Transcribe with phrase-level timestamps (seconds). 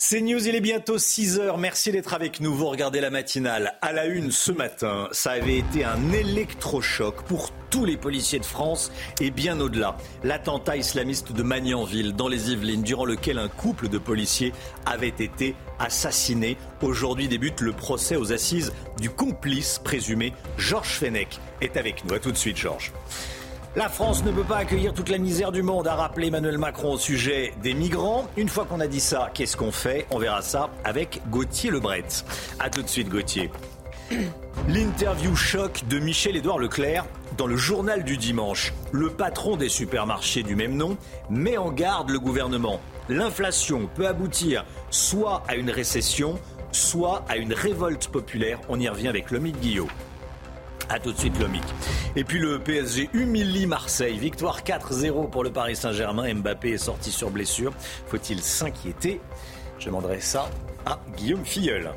[0.00, 1.58] C'est News, il est bientôt 6 heures.
[1.58, 2.54] Merci d'être avec nous.
[2.54, 3.74] Vous regardez la matinale.
[3.82, 8.44] À la une ce matin, ça avait été un électrochoc pour tous les policiers de
[8.44, 9.96] France et bien au-delà.
[10.22, 14.52] L'attentat islamiste de Magnanville dans les Yvelines, durant lequel un couple de policiers
[14.86, 16.56] avait été assassiné.
[16.80, 20.32] Aujourd'hui débute le procès aux assises du complice présumé.
[20.58, 22.14] Georges Fenech est avec nous.
[22.14, 22.92] A tout de suite, Georges.
[23.76, 26.94] La France ne peut pas accueillir toute la misère du monde, a rappelé Emmanuel Macron
[26.94, 28.26] au sujet des migrants.
[28.38, 30.06] Une fois qu'on a dit ça, qu'est-ce qu'on fait?
[30.10, 32.04] On verra ça avec Gauthier Lebret.
[32.58, 33.50] A tout de suite, Gauthier.
[34.68, 37.04] L'interview choc de Michel-Édouard Leclerc
[37.36, 38.72] dans le journal du dimanche.
[38.90, 40.96] Le patron des supermarchés du même nom
[41.28, 42.80] met en garde le gouvernement.
[43.10, 46.38] L'inflation peut aboutir soit à une récession,
[46.72, 48.60] soit à une révolte populaire.
[48.70, 49.88] On y revient avec Lomique Guillot.
[50.90, 51.62] A tout de suite, Lomic.
[52.16, 54.16] Et puis le PSG humilie Marseille.
[54.18, 56.32] Victoire 4-0 pour le Paris Saint-Germain.
[56.32, 57.72] Mbappé est sorti sur blessure.
[58.06, 59.20] Faut-il s'inquiéter?
[59.78, 60.50] Je demanderai ça
[60.86, 61.90] à Guillaume Filleul.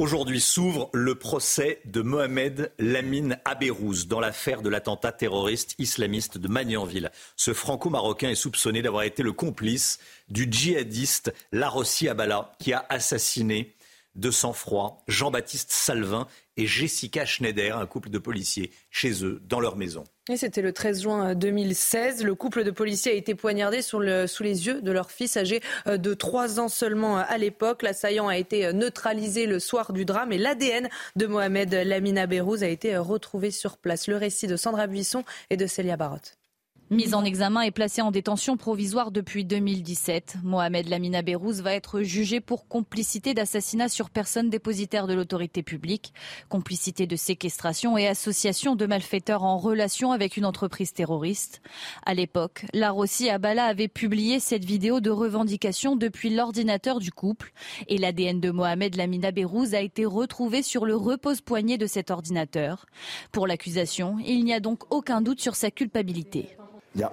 [0.00, 6.48] Aujourd'hui s'ouvre le procès de Mohamed Lamine Abérouz dans l'affaire de l'attentat terroriste islamiste de
[6.48, 7.10] Magnanville.
[7.36, 9.98] Ce franco-marocain est soupçonné d'avoir été le complice
[10.30, 13.74] du djihadiste Larossi Abala qui a assassiné
[14.14, 19.76] de sang-froid Jean-Baptiste Salvin et Jessica Schneider, un couple de policiers, chez eux, dans leur
[19.76, 20.04] maison.
[20.36, 22.22] C'était le 13 juin 2016.
[22.24, 24.26] Le couple de policiers a été poignardé sous les
[24.66, 27.82] yeux de leur fils âgé euh, de 3 ans seulement euh, à l'époque.
[27.82, 32.62] L'assaillant a été euh, neutralisé le soir du drame et l'ADN de Mohamed Lamina Beyrouz
[32.62, 34.06] a été retrouvé sur place.
[34.06, 36.39] Le récit de Sandra Buisson et de Célia Barotte.
[36.92, 42.02] Mis en examen et placé en détention provisoire depuis 2017, Mohamed Lamina Beyrouz va être
[42.02, 46.12] jugé pour complicité d'assassinat sur personne dépositaire de l'autorité publique,
[46.48, 51.62] complicité de séquestration et association de malfaiteurs en relation avec une entreprise terroriste.
[52.04, 57.52] À l'époque, la Rossi Abala avait publié cette vidéo de revendication depuis l'ordinateur du couple
[57.86, 62.86] et l'ADN de Mohamed Lamina Beyrouz a été retrouvé sur le repose-poignet de cet ordinateur.
[63.30, 66.56] Pour l'accusation, il n'y a donc aucun doute sur sa culpabilité.
[66.94, 67.12] Il n'y a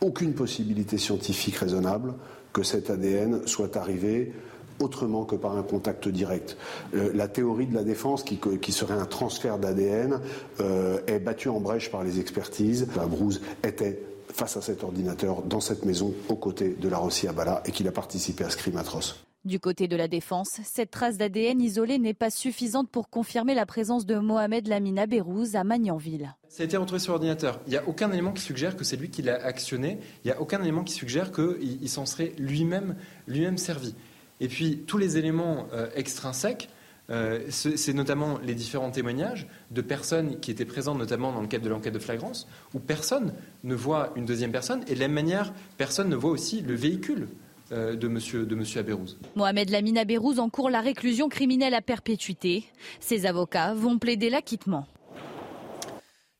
[0.00, 2.14] aucune possibilité scientifique raisonnable
[2.52, 4.32] que cet ADN soit arrivé
[4.80, 6.56] autrement que par un contact direct.
[6.94, 10.20] Euh, la théorie de la défense, qui, serait un transfert d'ADN,
[10.60, 12.86] euh, est battue en brèche par les expertises.
[12.96, 17.26] La Brouze était face à cet ordinateur dans cette maison aux côtés de la Rossi
[17.26, 19.24] Abala et qu'il a participé à ce crime atroce.
[19.46, 23.64] Du côté de la défense, cette trace d'ADN isolée n'est pas suffisante pour confirmer la
[23.64, 26.34] présence de Mohamed Lamina Beyrouz à Magnanville.
[26.48, 27.60] Ça a été retrouvé sur l'ordinateur.
[27.68, 30.00] Il n'y a aucun élément qui suggère que c'est lui qui l'a actionné.
[30.24, 32.96] Il n'y a aucun élément qui suggère qu'il s'en serait lui-même
[33.28, 33.94] lui servi.
[34.40, 36.68] Et puis, tous les éléments euh, extrinsèques,
[37.10, 41.62] euh, c'est notamment les différents témoignages de personnes qui étaient présentes, notamment dans le cadre
[41.62, 43.32] de l'enquête de flagrance, où personne
[43.62, 46.74] ne voit une deuxième personne, et de la même manière, personne ne voit aussi le
[46.74, 47.28] véhicule
[47.70, 49.18] de monsieur, de monsieur Abérouz.
[49.34, 52.64] Mohamed Lamine Abérouz encourt la réclusion criminelle à perpétuité.
[53.00, 54.86] Ses avocats vont plaider l'acquittement.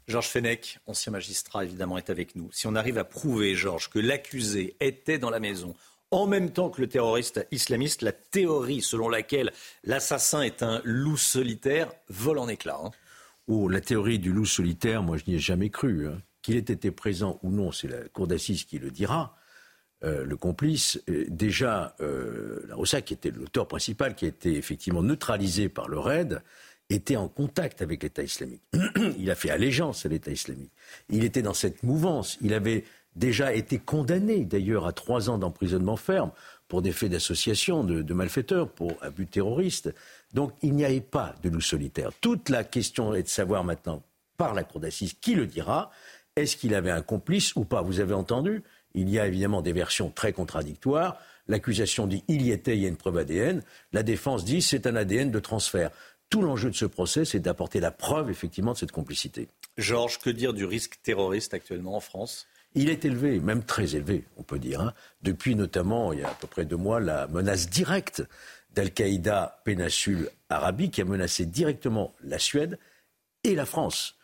[0.09, 2.49] Georges Fenech, ancien magistrat évidemment, est avec nous.
[2.53, 5.75] Si on arrive à prouver, Georges, que l'accusé était dans la maison
[6.11, 9.53] en même temps que le terroriste islamiste, la théorie selon laquelle
[9.85, 12.81] l'assassin est un loup solitaire vole en éclats.
[12.85, 12.91] Hein.
[13.49, 16.09] Oh, la théorie du loup solitaire, moi je n'y ai jamais cru.
[16.09, 16.21] Hein.
[16.43, 19.37] Qu'il ait été présent ou non, c'est la cour d'assises qui le dira.
[20.05, 22.61] Euh, le complice, euh, déjà, euh,
[23.05, 26.43] qui était l'auteur principal, qui a été effectivement neutralisé par le RAID,
[26.91, 28.63] était en contact avec l'État islamique.
[29.19, 30.71] il a fait allégeance à l'État islamique.
[31.09, 32.37] Il était dans cette mouvance.
[32.43, 32.85] Il avait
[33.17, 36.31] déjà été condamné, d'ailleurs, à trois ans d'emprisonnement ferme
[36.69, 39.95] pour des faits d'association de, malfaiteurs, pour abus terroristes.
[40.35, 42.11] Donc il n'y avait pas de loup solitaire.
[42.21, 44.03] Toute la question est de savoir maintenant,
[44.37, 45.91] par la cour d'assises, qui le dira,
[46.35, 47.81] est-ce qu'il avait un complice ou pas?
[47.83, 48.63] Vous avez entendu?
[48.97, 51.19] Il y a évidemment des versions très contradictoires.
[51.47, 53.63] L'accusation dit il y était, il y a une preuve ADN.
[53.93, 55.91] La défense dit c'est un ADN de transfert.
[56.29, 59.47] Tout l'enjeu de ce procès, c'est d'apporter la preuve effectivement de cette complicité.
[59.79, 62.49] Georges, que dire du risque terroriste actuellement en France?
[62.75, 64.81] Il est élevé, même très élevé, on peut dire.
[64.81, 64.93] Hein.
[65.23, 68.23] Depuis notamment, il y a à peu près deux mois, la menace directe
[68.75, 72.79] d'Al-Qaïda péninsule arabique qui a menacé directement la Suède
[73.45, 74.17] et la France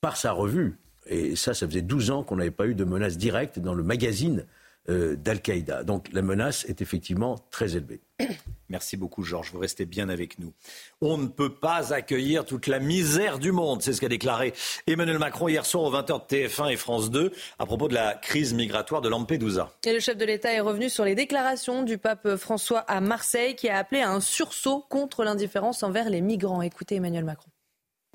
[0.00, 3.16] par sa revue et ça, ça faisait 12 ans qu'on n'avait pas eu de menace
[3.16, 4.46] directe dans le magazine
[4.90, 5.82] euh, d'Al-Qaïda.
[5.82, 8.02] Donc la menace est effectivement très élevée.
[8.68, 9.50] Merci beaucoup, Georges.
[9.50, 10.52] Vous restez bien avec nous.
[11.00, 13.80] On ne peut pas accueillir toute la misère du monde.
[13.80, 14.52] C'est ce qu'a déclaré
[14.86, 18.12] Emmanuel Macron hier soir aux 20h de TF1 et France 2 à propos de la
[18.12, 19.70] crise migratoire de Lampedusa.
[19.86, 23.56] Et le chef de l'État est revenu sur les déclarations du pape François à Marseille
[23.56, 26.60] qui a appelé à un sursaut contre l'indifférence envers les migrants.
[26.60, 27.48] Écoutez Emmanuel Macron.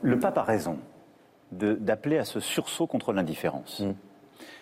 [0.03, 0.77] Le pape a raison
[1.51, 3.81] d'appeler à ce sursaut contre l'indifférence.
[3.81, 3.93] Mm.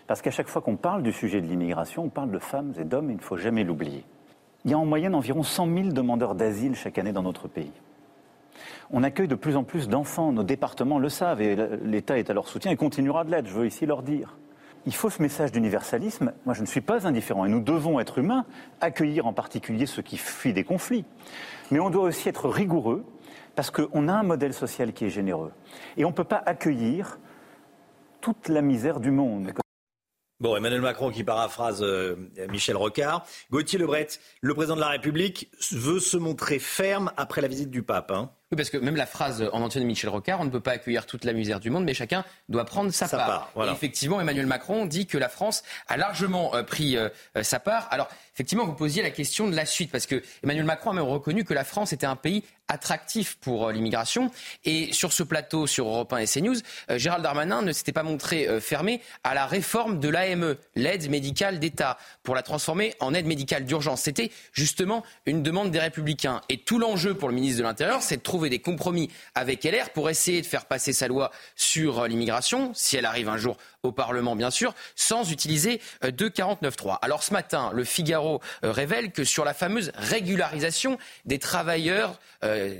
[0.08, 2.86] Parce qu'à chaque fois qu'on parle du sujet de l'immigration, on parle de femmes et
[2.86, 4.06] d'hommes, il ne faut jamais l'oublier.
[4.64, 7.72] Il y a en moyenne environ 100 000 demandeurs d'asile chaque année dans notre pays.
[8.90, 12.34] On accueille de plus en plus d'enfants, nos départements le savent, et l'État est à
[12.34, 14.38] leur soutien et continuera de l'être, je veux ici leur dire.
[14.86, 16.32] Il faut ce message d'universalisme.
[16.46, 18.46] Moi, je ne suis pas indifférent et nous devons être humains,
[18.80, 21.04] accueillir en particulier ceux qui fuient des conflits.
[21.72, 23.04] Mais on doit aussi être rigoureux
[23.58, 25.52] parce qu'on a un modèle social qui est généreux.
[25.98, 27.18] Et on ne peut pas accueillir
[28.22, 29.52] toute la misère du monde.
[30.40, 33.26] Bon, Emmanuel Macron qui paraphrase euh, Michel Rocard.
[33.50, 34.10] Gauthier Lebret,
[34.42, 38.12] le président de la République veut se montrer ferme après la visite du pape.
[38.12, 38.30] Hein.
[38.50, 40.72] Oui, parce que même la phrase en entier de Michel Rocard, on ne peut pas
[40.72, 43.52] accueillir toute la misère du monde, mais chacun doit prendre sa, part.
[43.58, 47.60] Et effectivement, Emmanuel Macron dit que la France a largement euh, pris euh, euh, sa
[47.60, 47.90] part.
[47.92, 51.04] Alors, effectivement, vous posiez la question de la suite, parce que Emmanuel Macron a même
[51.04, 54.32] reconnu que la France était un pays attractif pour l'immigration.
[54.64, 56.58] Et sur ce plateau, sur Europe 1 et CNews,
[56.90, 61.98] Gérald Darmanin ne s'était pas montré fermé à la réforme de l'AME, l'aide médicale d'État,
[62.24, 64.02] pour la transformer en aide médicale d'urgence.
[64.02, 66.42] C'était justement une demande des Républicains.
[66.50, 69.64] Et tout l'enjeu pour le ministre de l'Intérieur, c'est de trouver trouver des compromis avec
[69.64, 73.38] LR pour essayer de faire passer sa loi sur euh, l'immigration, si elle arrive un
[73.38, 76.98] jour au Parlement, bien sûr, sans utiliser euh, de 49.3.
[77.02, 82.20] Alors ce matin, le Figaro euh, révèle que sur la fameuse régularisation des travailleurs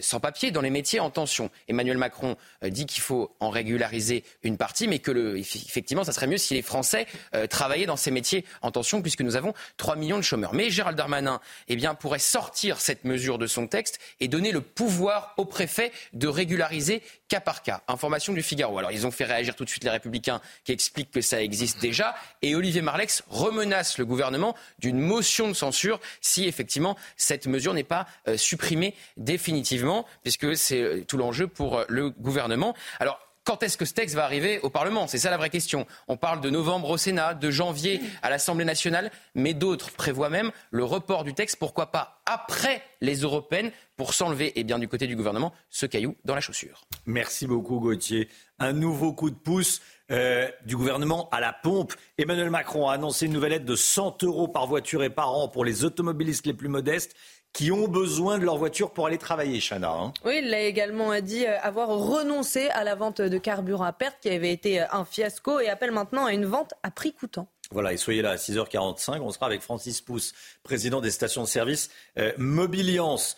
[0.02, 4.56] sans papier dans les métiers en tension, Emmanuel Macron dit qu'il faut en régulariser une
[4.56, 7.08] partie, mais que le, effectivement, ça serait mieux si les Français
[7.50, 10.54] travaillaient dans ces métiers en tension, puisque nous avons 3 millions de chômeurs.
[10.54, 15.34] Mais Gérald Darmanin eh pourrait sortir cette mesure de son texte et donner le pouvoir
[15.38, 17.82] aux préfet de régulariser cas par cas.
[17.88, 18.78] Information du Figaro.
[18.78, 21.80] Alors, ils ont fait réagir tout de suite les Républicains qui expliquent que ça existe
[21.82, 22.16] déjà.
[22.42, 27.84] Et Olivier Marlex remenace le gouvernement d'une motion de censure si effectivement cette mesure n'est
[27.84, 32.74] pas euh, supprimée définitivement, puisque c'est euh, tout l'enjeu pour euh, le gouvernement.
[33.00, 35.08] Alors, quand est-ce que ce texte va arriver au Parlement?
[35.08, 35.88] C'est ça la vraie question.
[36.10, 40.52] On parle de novembre au Sénat, de janvier à l'Assemblée nationale, mais d'autres prévoient même
[40.70, 45.08] le report du texte, pourquoi pas après les européennes, pour s'enlever, et bien du côté
[45.08, 46.82] du gouvernement, ce caillou dans la chaussure.
[47.06, 48.28] Merci beaucoup Gauthier.
[48.60, 51.94] Un nouveau coup de pouce euh, du gouvernement à la pompe.
[52.18, 55.48] Emmanuel Macron a annoncé une nouvelle aide de 100 euros par voiture et par an
[55.48, 57.16] pour les automobilistes les plus modestes
[57.54, 59.90] qui ont besoin de leur voiture pour aller travailler, Chana.
[59.90, 60.14] Hein.
[60.26, 64.18] Oui, il a également dit euh, avoir renoncé à la vente de carburant à perte
[64.22, 67.48] qui avait été euh, un fiasco et appelle maintenant à une vente à prix coûtant.
[67.72, 69.20] Voilà, et soyez là à 6h45.
[69.22, 70.34] On sera avec Francis Pousse,
[70.64, 73.38] président des stations de service euh, Mobiliance,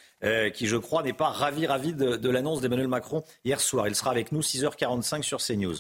[0.54, 3.88] qui, je crois, n'est pas ravi, ravi de, de l'annonce d'Emmanuel Macron hier soir.
[3.88, 5.78] Il sera avec nous 6h45 sur CNews.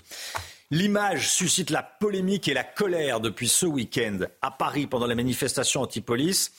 [0.71, 5.81] L'image suscite la polémique et la colère depuis ce week-end à Paris pendant la manifestation
[5.81, 6.53] anti-police.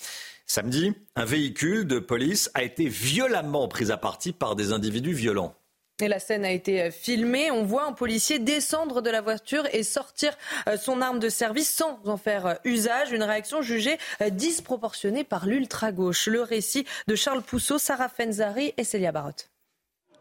[0.53, 5.55] Samedi, un véhicule de police a été violemment pris à partie par des individus violents.
[6.01, 7.53] Et la scène a été euh, filmée.
[7.53, 10.37] On voit un policier descendre de la voiture et sortir
[10.67, 13.13] euh, son arme de service sans en faire euh, usage.
[13.13, 13.97] Une réaction jugée
[14.33, 16.27] disproportionnée par l'ultra-gauche.
[16.27, 19.50] Le récit de Charles Pousseau, Sarah Fenzari et Célia Barotte.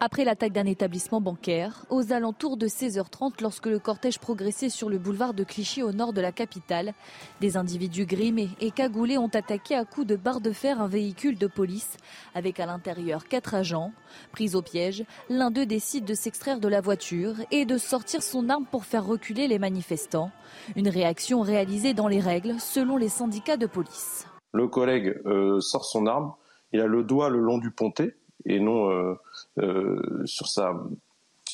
[0.01, 4.97] Après l'attaque d'un établissement bancaire, aux alentours de 16h30, lorsque le cortège progressait sur le
[4.97, 6.93] boulevard de Clichy au nord de la capitale,
[7.41, 11.37] des individus grimés et cagoulés ont attaqué à coups de barre de fer un véhicule
[11.37, 11.97] de police
[12.33, 13.91] avec à l'intérieur quatre agents.
[14.31, 18.47] Pris au piège, l'un d'eux décide de s'extraire de la voiture et de sortir son
[18.47, 20.31] arme pour faire reculer les manifestants.
[20.77, 24.27] Une réaction réalisée dans les règles selon les syndicats de police.
[24.53, 26.31] Le collègue euh, sort son arme,
[26.71, 28.15] il a le doigt le long du pontet
[28.45, 29.13] et non euh,
[29.59, 30.73] euh, sur sa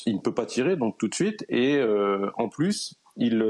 [0.04, 1.44] il ne peut pas tirer donc tout de suite.
[1.48, 3.42] Et euh, en plus il,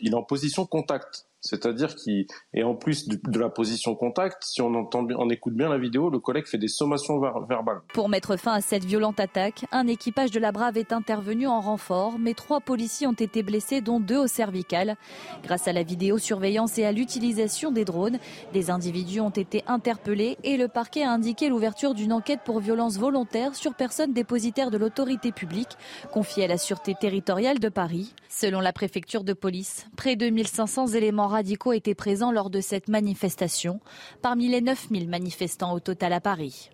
[0.00, 4.60] il est en position contact c'est-à-dire qu'il et en plus de, la position contact, si
[4.60, 7.80] on entend on écoute bien la vidéo, le collègue fait des sommations verbales.
[7.94, 11.60] Pour mettre fin à cette violente attaque, un équipage de la Brave est intervenu en
[11.60, 14.96] renfort, mais trois policiers ont été blessés, dont deux au cervical.
[15.44, 18.18] Grâce à la vidéosurveillance et à l'utilisation des drones,
[18.52, 22.98] des individus ont été interpellés et le parquet a indiqué l'ouverture d'une enquête pour violence
[22.98, 25.76] volontaire sur personne dépositaire de l'autorité publique,
[26.12, 28.14] confiée à la Sûreté territoriale de Paris.
[28.28, 32.88] Selon la préfecture de police, près de 1500 éléments radicaux étaient présents lors de cette
[32.88, 33.80] manifestation,
[34.22, 36.70] parmi les 9000 manifestants au total à Paris.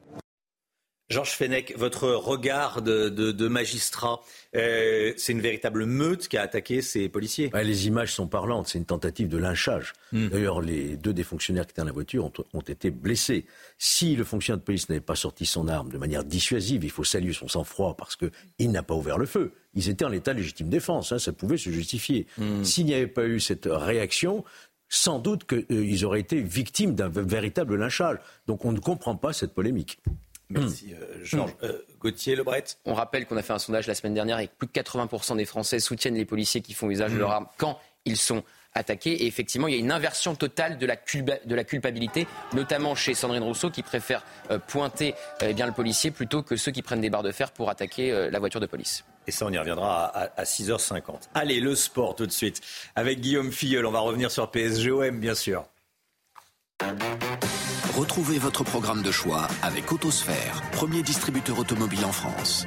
[1.11, 4.21] Georges Fenech, votre regard de, magistrat,
[4.57, 8.79] euh, c'est une véritable meute qui a attaqué ces policiers Les images sont parlantes, c'est
[8.79, 9.93] une tentative de lynchage.
[10.13, 10.29] Hmm.
[10.29, 13.45] D'ailleurs, les deux des fonctionnaires qui étaient dans la voiture ont, été blessés.
[13.77, 17.05] Si le fonctionnaire de police n'avait pas sorti son arme de manière dissuasive, il faut
[17.05, 19.53] saluer son sang-froid parce qu'il n'a pas ouvert le feu.
[19.75, 22.27] Ils étaient en état de légitime défense, hein, ça pouvait se justifier.
[22.39, 22.65] Hmm.
[22.65, 24.43] S'il n'y avait pas eu cette réaction,
[24.89, 28.19] sans doute qu'ils euh, auraient été victimes d'un véritable lynchage.
[28.47, 29.99] Donc on ne comprend pas cette polémique.
[30.51, 31.53] Merci euh, Georges.
[31.53, 31.65] Hmm.
[31.65, 32.65] Euh, Gauthier Lebret.
[32.85, 35.37] On rappelle qu'on a fait un sondage la semaine dernière et que plus de 80%
[35.37, 37.33] des Français soutiennent les policiers qui font usage de leur hmm.
[37.33, 38.43] arme quand ils sont
[38.75, 39.13] attaqués.
[39.23, 43.15] Et effectivement, il y a une inversion totale de la, de la culpabilité, notamment chez
[43.15, 47.01] Sandrine Rousseau qui préfère euh, pointer eh bien, le policier plutôt que ceux qui prennent
[47.01, 49.05] des barres de fer pour attaquer la voiture de police.
[49.27, 51.29] Et ça, on y reviendra à, 6h50.
[51.35, 52.61] Allez, le sport tout de suite.
[52.95, 55.65] Avec Guillaume Filleul, on va revenir sur PSGOM, bien sûr.
[57.97, 62.67] Retrouvez votre programme de choix avec Autosphère, premier distributeur automobile en France.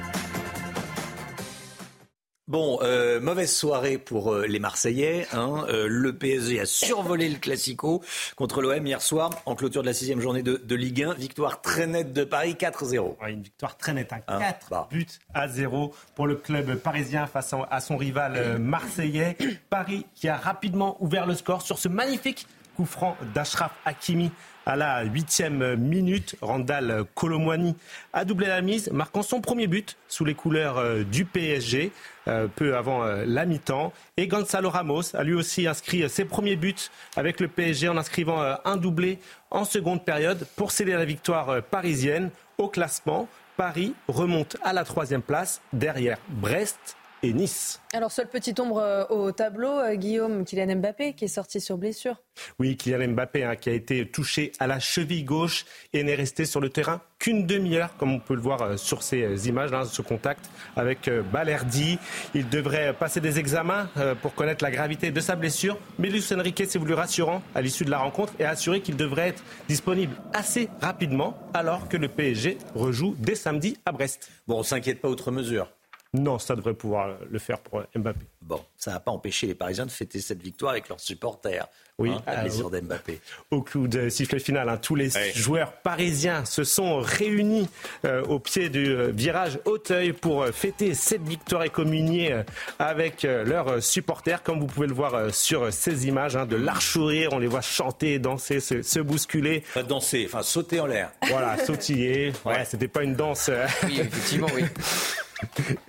[2.46, 5.26] Bon, euh, mauvaise soirée pour euh, les Marseillais.
[5.34, 5.66] Hein.
[5.68, 8.02] Euh, le PSG a survolé le Classico
[8.36, 11.12] contre l'OM hier soir en clôture de la sixième journée de, Ligue 1.
[11.12, 13.16] Victoire très nette de Paris, 4-0.
[13.28, 14.22] une victoire très nette, hein.
[14.26, 14.88] 4 hein, bah.
[14.90, 19.36] buts à 0 pour le club parisien face à son rival marseillais.
[19.68, 22.46] Paris qui a rapidement ouvert le score sur ce magnifique
[22.78, 24.30] coup franc d'Ashraf Hakimi
[24.64, 26.36] à la huitième minute.
[26.40, 27.74] Randall Colomwani
[28.12, 31.90] a doublé la mise, marquant son premier but sous les couleurs euh, du PSG,
[32.28, 33.92] euh, peu avant euh, la mi-temps.
[34.16, 38.40] Et Gonzalo Ramos a lui aussi inscrit ses premiers buts avec le PSG en inscrivant
[38.64, 39.18] un doublé
[39.50, 42.30] en seconde période pour sceller la victoire parisienne.
[42.58, 47.80] Au classement, Paris remonte à la troisième place derrière Brest et Nice.
[47.92, 51.78] Alors, seul petit ombre euh, au tableau, euh, Guillaume, Kylian Mbappé qui est sorti sur
[51.78, 52.22] blessure.
[52.58, 56.44] Oui, Kylian Mbappé hein, qui a été touché à la cheville gauche et n'est resté
[56.44, 59.84] sur le terrain qu'une demi-heure, comme on peut le voir euh, sur ces images, là,
[59.84, 61.98] ce contact avec Balerdi.
[62.34, 63.88] Il devrait passer des examens
[64.22, 65.78] pour connaître la gravité de sa blessure.
[65.98, 68.96] Mais Luis Enrique s'est voulu rassurant à l'issue de la rencontre et a assuré qu'il
[68.96, 74.30] devrait être disponible assez rapidement alors que le PSG rejoue dès samedi à Brest.
[74.46, 75.68] Bon, on s'inquiète pas outre mesure.
[76.14, 78.26] Non, ça devrait pouvoir le faire pour Mbappé.
[78.40, 81.68] Bon, ça n'a pas empêché les Parisiens de fêter cette victoire avec leurs supporters.
[82.00, 83.18] Oui, hein, la blessure d'Mbappé.
[83.50, 87.68] Au coup de sifflet final, hein, tous les joueurs parisiens se sont réunis
[88.04, 92.36] euh, au pied du euh, virage Hauteuil pour euh, fêter cette victoire et communier
[92.78, 97.40] avec leurs supporters, comme vous pouvez le voir sur ces images, hein, de l'archourir, on
[97.40, 99.64] les voit chanter, danser, se, bousculer.
[99.70, 101.10] Enfin, danser, enfin sauter en l'air.
[101.28, 102.32] Voilà, sautiller.
[102.44, 103.50] ouais, c'était pas une danse.
[103.84, 104.62] Oui, effectivement, oui.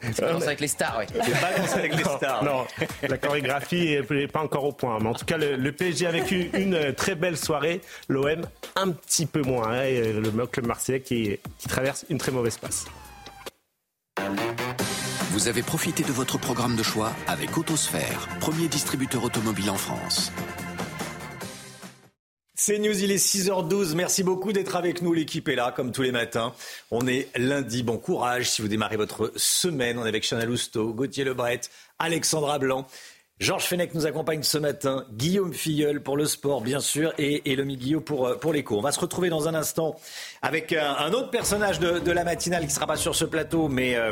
[0.02, 1.06] C'est pas avec les stars, oui.
[1.10, 2.44] C'est pas avec les stars.
[2.44, 2.66] Non,
[3.02, 5.00] la chorégraphie n'est pas encore au point.
[5.02, 7.82] Mais en tout cas, le, PSG a vécu une très belle soirée.
[8.08, 8.42] L'OM,
[8.76, 9.70] un petit peu moins.
[9.70, 12.86] Hein, et le club marseillais qui, qui traverse une très mauvaise passe.
[15.32, 20.32] Vous avez profité de votre programme de choix avec Autosphère, premier distributeur automobile en France.
[22.62, 23.96] C'est News, il est 6h12.
[23.96, 25.14] Merci beaucoup d'être avec nous.
[25.14, 26.54] L'équipe est là, comme tous les matins.
[26.92, 27.84] On est lundi.
[27.84, 29.98] Bon courage si vous démarrez votre semaine.
[29.98, 31.62] On est avec Chanel Lousteau, Gauthier Lebret,
[32.00, 32.86] Alexandra Blanc.
[33.40, 37.56] Georges Fenech nous accompagne ce matin, Guillaume Filleul pour le sport bien sûr et, et
[37.56, 38.78] Guillaume pour, euh, pour l'écho.
[38.78, 39.96] On va se retrouver dans un instant
[40.42, 43.96] avec un, autre personnage de, la matinale qui ne sera pas sur ce plateau mais
[43.96, 44.12] euh,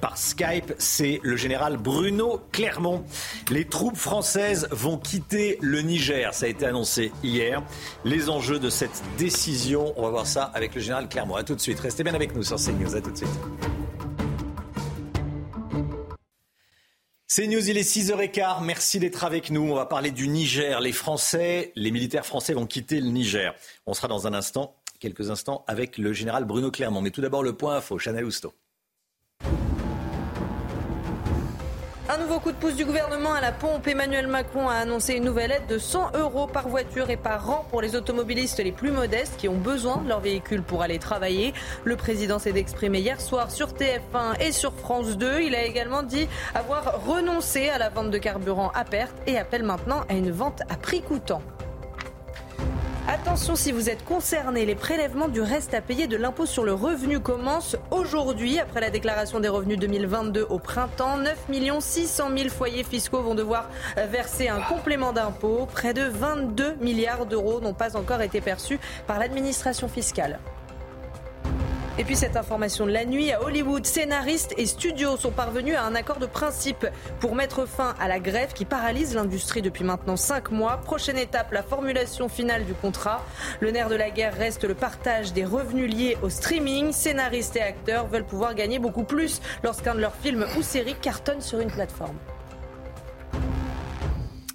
[0.00, 3.02] par Skype, c'est le général Bruno Clermont.
[3.50, 7.64] Les troupes françaises vont quitter le Niger, ça a été annoncé hier.
[8.04, 11.34] Les enjeux de cette décision, on va voir ça avec le général Clermont.
[11.34, 13.28] A tout de suite, restez bien avec nous sur CNews, à tout de suite.
[17.30, 18.64] C'est News, il est 6h15.
[18.64, 19.60] Merci d'être avec nous.
[19.70, 20.80] On va parler du Niger.
[20.80, 23.54] Les Français, les militaires français vont quitter le Niger.
[23.84, 27.02] On sera dans un instant, quelques instants, avec le général Bruno Clermont.
[27.02, 27.98] Mais tout d'abord, le point info.
[27.98, 28.54] Chanel Housteau.
[32.18, 33.86] Un nouveau coup de pouce du gouvernement à la pompe.
[33.86, 37.64] Emmanuel Macron a annoncé une nouvelle aide de 100 euros par voiture et par an
[37.70, 41.54] pour les automobilistes les plus modestes qui ont besoin de leur véhicule pour aller travailler.
[41.84, 45.42] Le président s'est exprimé hier soir sur TF1 et sur France 2.
[45.42, 49.62] Il a également dit avoir renoncé à la vente de carburant à perte et appelle
[49.62, 51.42] maintenant à une vente à prix coûtant.
[53.10, 56.74] Attention si vous êtes concerné, les prélèvements du reste à payer de l'impôt sur le
[56.74, 61.16] revenu commencent aujourd'hui après la déclaration des revenus 2022 au printemps.
[61.16, 61.46] 9
[61.80, 65.66] 600 000 foyers fiscaux vont devoir verser un complément d'impôt.
[65.72, 70.38] Près de 22 milliards d'euros n'ont pas encore été perçus par l'administration fiscale.
[72.00, 75.82] Et puis cette information de la nuit, à Hollywood, scénaristes et studios sont parvenus à
[75.82, 76.86] un accord de principe
[77.18, 80.76] pour mettre fin à la grève qui paralyse l'industrie depuis maintenant cinq mois.
[80.76, 83.24] Prochaine étape, la formulation finale du contrat.
[83.58, 86.92] Le nerf de la guerre reste le partage des revenus liés au streaming.
[86.92, 91.40] Scénaristes et acteurs veulent pouvoir gagner beaucoup plus lorsqu'un de leurs films ou séries cartonne
[91.40, 92.16] sur une plateforme.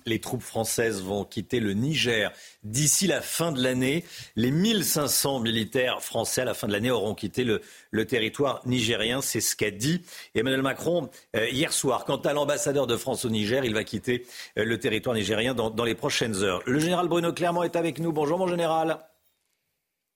[0.06, 2.32] Les troupes françaises vont quitter le Niger
[2.64, 4.04] d'ici la fin de l'année.
[4.36, 7.62] Les 1500 militaires français à la fin de l'année auront quitté le,
[8.06, 9.22] territoire nigérien.
[9.22, 10.02] C'est ce qu'a dit
[10.36, 12.06] Emmanuel Macron euh, hier soir.
[12.06, 14.26] Quant à l'ambassadeur de France au Niger, il va quitter
[14.58, 16.62] euh, le territoire nigérien dans, dans, les prochaines heures.
[16.66, 18.12] Le général Bruno Clermont est avec nous.
[18.12, 19.00] Bonjour mon général.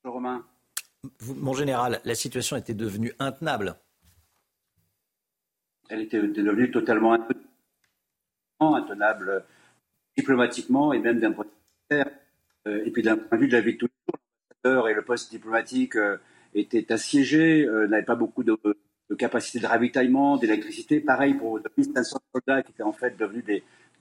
[0.03, 0.45] Bonjour Romain.
[1.35, 3.75] Mon général, la situation était devenue intenable.
[5.89, 7.17] Elle était devenue totalement
[8.59, 9.45] intenable
[10.17, 12.03] diplomatiquement et même d'un point de vue
[12.67, 14.89] euh, et d'un point de vue de la vie de tous les jours.
[14.89, 16.17] Et le poste diplomatique euh,
[16.53, 18.57] étaient assiégés, euh, n'avaient pas beaucoup de,
[19.17, 20.99] capacité de ravitaillement, d'électricité.
[20.99, 23.45] Pareil pour 2500 soldats qui étaient en fait devenus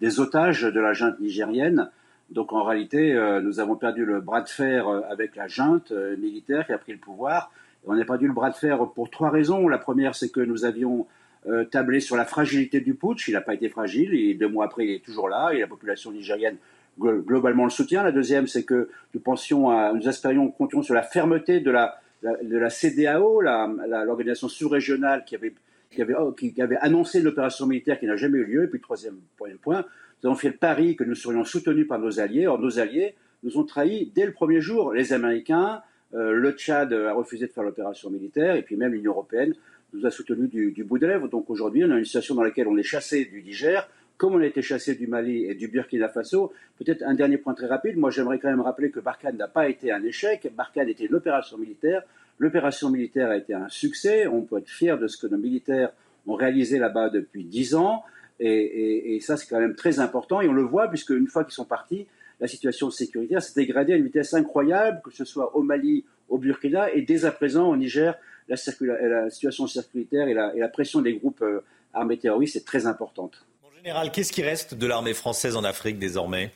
[0.00, 1.90] des, otages de la junte nigérienne.
[2.30, 6.72] Donc en réalité, nous avons perdu le bras de fer avec la junte militaire qui
[6.72, 7.52] a pris le pouvoir.
[7.86, 9.68] on a perdu le bras de fer pour trois raisons.
[9.68, 11.06] La première, c'est que nous avions
[11.48, 13.28] euh, tablé sur la fragilité du putsch.
[13.28, 14.14] Il n'a pas été fragile.
[14.14, 15.50] Et deux mois après, il est toujours là.
[15.52, 16.56] Et la population nigérienne
[16.98, 18.02] globalement le soutient.
[18.02, 22.70] La deuxième, c'est que nous pensions nous comptions sur la fermeté de la, de la
[22.70, 25.52] CDAO, l'organisation sous-régionale qui avait,
[25.90, 28.64] qui, avait, oh, qui, avait annoncé l'opération militaire qui n'a jamais eu lieu.
[28.64, 29.84] Et puis, troisième point, point,
[30.22, 32.46] nous avons fait le pari que nous serions soutenus par nos alliés.
[32.46, 34.92] Or, nos alliés nous ont trahis dès le premier jour.
[34.92, 35.82] Les Américains,
[36.14, 39.54] euh, le Tchad a refusé de faire l'opération militaire, et puis même l'Union européenne
[39.92, 41.28] nous a soutenus du, bout de lèvres.
[41.28, 44.40] Donc aujourd'hui, on a une situation dans laquelle on est chassé du Niger, comme on
[44.40, 46.52] a été chassé du Mali et du Burkina Faso.
[46.78, 47.96] Peut-être un dernier point très rapide.
[47.96, 50.50] Moi, j'aimerais quand même rappeler que Barkhane n'a pas été un échec.
[50.56, 52.02] Barkhane était une opération militaire.
[52.38, 54.26] L'opération militaire a été un succès.
[54.26, 55.90] On peut être fier de ce que nos militaires
[56.26, 58.02] ont réalisé là-bas depuis dix ans.
[58.40, 60.40] Et, et ça, c'est quand même très important.
[60.40, 62.06] Et on le voit, puisque une fois qu'ils sont partis,
[62.40, 66.38] la situation sécuritaire s'est dégradée à une vitesse incroyable, que ce soit au Mali, au
[66.38, 68.14] Burkina et dès à présent au Niger
[68.48, 71.60] la, situation sécuritaire et la, pression des groupes euh,
[71.92, 73.46] armés terroristes est très importante.
[73.62, 76.52] En général, qu'est-ce qui reste de l'armée française en Afrique désormais?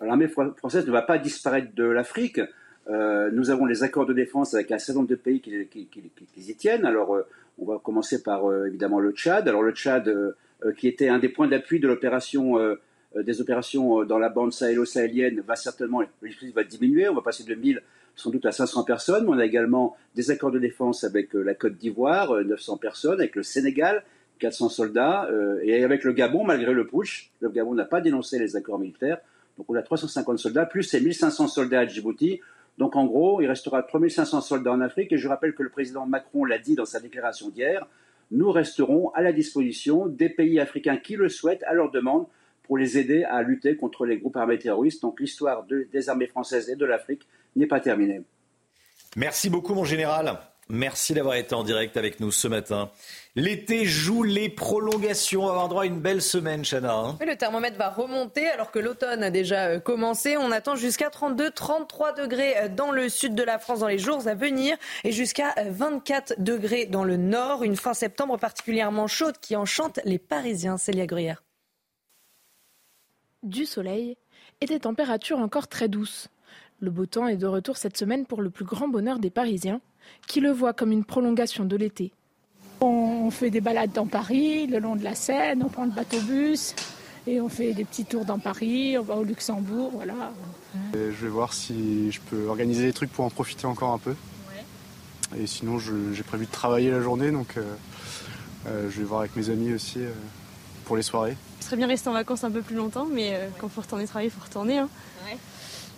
[0.00, 2.40] L'armée française ne va pas disparaître de l'Afrique.
[2.88, 5.88] Euh, nous avons les accords de défense avec un certain nombre de pays qui,
[6.36, 6.84] y tiennent.
[6.84, 7.26] Alors, euh,
[7.58, 9.48] on va commencer par évidemment le Tchad.
[9.48, 10.12] Alors, le Tchad,
[10.76, 12.58] qui était un des points d'appui de l'opération,
[13.14, 17.08] des opérations dans la bande sahélo-sahélienne, va certainement, le va diminuer.
[17.08, 17.80] On va passer de 1000
[18.16, 19.28] sans doute à 500 personnes.
[19.28, 23.20] on a également des accords de défense avec euh, la Côte d'Ivoire, 900 euh, personnes,
[23.20, 24.04] avec le Sénégal,
[24.38, 28.38] 400 soldats, euh, et avec le Gabon, malgré le push, le Gabon n'a pas dénoncé
[28.38, 29.18] les accords militaires.
[29.58, 32.40] Donc on a 350 soldats, plus ces 1500 soldats à Djibouti.
[32.78, 35.12] Donc en gros, il restera 3500 soldats en Afrique.
[35.12, 37.86] Et je rappelle que le président Macron l'a dit dans sa déclaration d'hier,
[38.30, 42.26] nous resterons à la disposition des pays africains qui le souhaitent, à leur demande,
[42.64, 45.02] pour les aider à lutter contre les groupes armés terroristes.
[45.02, 47.22] Donc l'histoire des armées françaises et de l'Afrique
[47.56, 48.22] n'est pas terminé.
[49.16, 50.38] Merci beaucoup, mon général.
[50.70, 52.90] Merci d'avoir été en direct avec nous ce matin.
[53.36, 55.42] L'été joue les prolongations.
[55.42, 56.94] On va avoir droit à une belle semaine, Chana.
[56.94, 57.18] Hein.
[57.20, 60.38] le thermomètre va remonter alors que l'automne a déjà euh, commencé.
[60.38, 63.98] On attend jusqu'à 32, 33 degrés euh, dans le sud de la France dans les
[63.98, 67.62] jours à venir et jusqu'à 24 euh, degrés dans le nord.
[67.62, 70.78] Une fin septembre particulièrement chaude qui enchante les Parisiens.
[70.78, 71.43] Célia Gruyère.
[73.44, 74.16] Du soleil
[74.62, 76.28] et des températures encore très douces.
[76.80, 79.82] Le beau temps est de retour cette semaine pour le plus grand bonheur des Parisiens,
[80.26, 82.12] qui le voient comme une prolongation de l'été.
[82.80, 86.74] On fait des balades dans Paris, le long de la Seine, on prend le bateau-bus
[87.26, 90.32] et on fait des petits tours dans Paris, on va au Luxembourg, voilà.
[90.94, 94.14] je vais voir si je peux organiser des trucs pour en profiter encore un peu.
[95.38, 97.62] Et sinon, j'ai prévu de travailler la journée, donc euh,
[98.66, 100.10] euh, je vais voir avec mes amis aussi euh,
[100.84, 101.36] pour les soirées.
[101.60, 104.06] Je serais bien rester en vacances un peu plus longtemps, mais quand il faut retourner
[104.06, 104.78] travailler, il faut retourner.
[104.78, 104.88] Hein.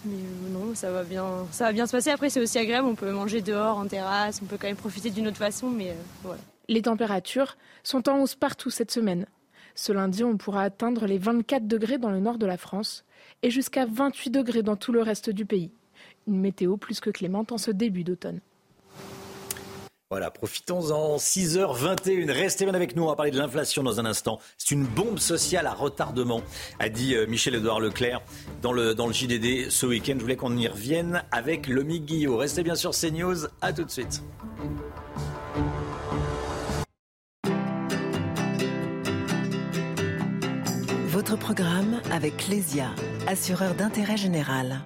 [0.07, 2.11] Mais euh, non, ça va, bien, ça va bien se passer.
[2.11, 2.87] Après, c'est aussi agréable.
[2.87, 4.40] On peut manger dehors, en terrasse.
[4.42, 5.68] On peut quand même profiter d'une autre façon.
[5.68, 6.40] Mais euh, voilà.
[6.68, 9.27] Les températures sont en hausse partout cette semaine.
[9.75, 13.05] Ce lundi, on pourra atteindre les 24 degrés dans le nord de la France
[13.42, 15.70] et jusqu'à 28 degrés dans tout le reste du pays.
[16.27, 18.40] Une météo plus que clémente en ce début d'automne.
[20.09, 21.16] Voilà, profitons-en.
[21.16, 22.31] 6h21.
[22.31, 23.03] Restez bien avec nous.
[23.03, 24.38] On va parler de l'inflation dans un instant.
[24.57, 26.42] C'est une bombe sociale à retardement,
[26.79, 28.23] a dit euh, Michel-Édouard Leclerc
[28.62, 30.14] dans le, dans JDD ce week-end.
[30.16, 32.37] Je voulais qu'on y revienne avec Lomi Guillot.
[32.37, 33.49] Restez bien sur CNews.
[33.61, 34.23] À tout de suite.
[41.09, 42.90] Votre programme avec Clésia,
[43.27, 44.83] assureur d'intérêt général.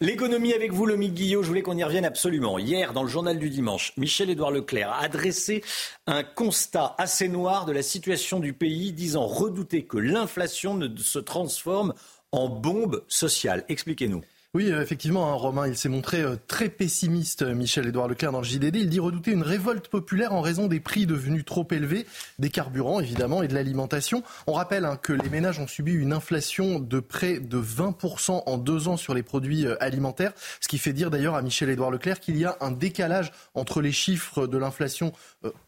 [0.00, 2.58] L'économie avec vous, Lomi Guillot, je voulais qu'on y revienne absolument.
[2.58, 5.62] Hier, dans le journal du dimanche, Michel-Édouard Leclerc a adressé
[6.06, 11.20] un constat assez noir de la situation du pays, disant redouter que l'inflation ne se
[11.20, 11.94] transforme
[12.32, 13.64] en bombe sociale.
[13.68, 14.22] Expliquez-nous.
[14.54, 18.40] Oui, euh, effectivement, hein, Romain, il s'est montré euh, très pessimiste, euh, Michel-Édouard Leclerc, dans
[18.40, 18.76] le JDD.
[18.76, 22.04] Il dit redouter une révolte populaire en raison des prix devenus trop élevés,
[22.38, 24.22] des carburants, évidemment, et de l'alimentation.
[24.46, 28.58] On rappelle hein, que les ménages ont subi une inflation de près de 20% en
[28.58, 32.36] deux ans sur les produits alimentaires, ce qui fait dire d'ailleurs à Michel-Édouard Leclerc qu'il
[32.36, 35.14] y a un décalage entre les chiffres de l'inflation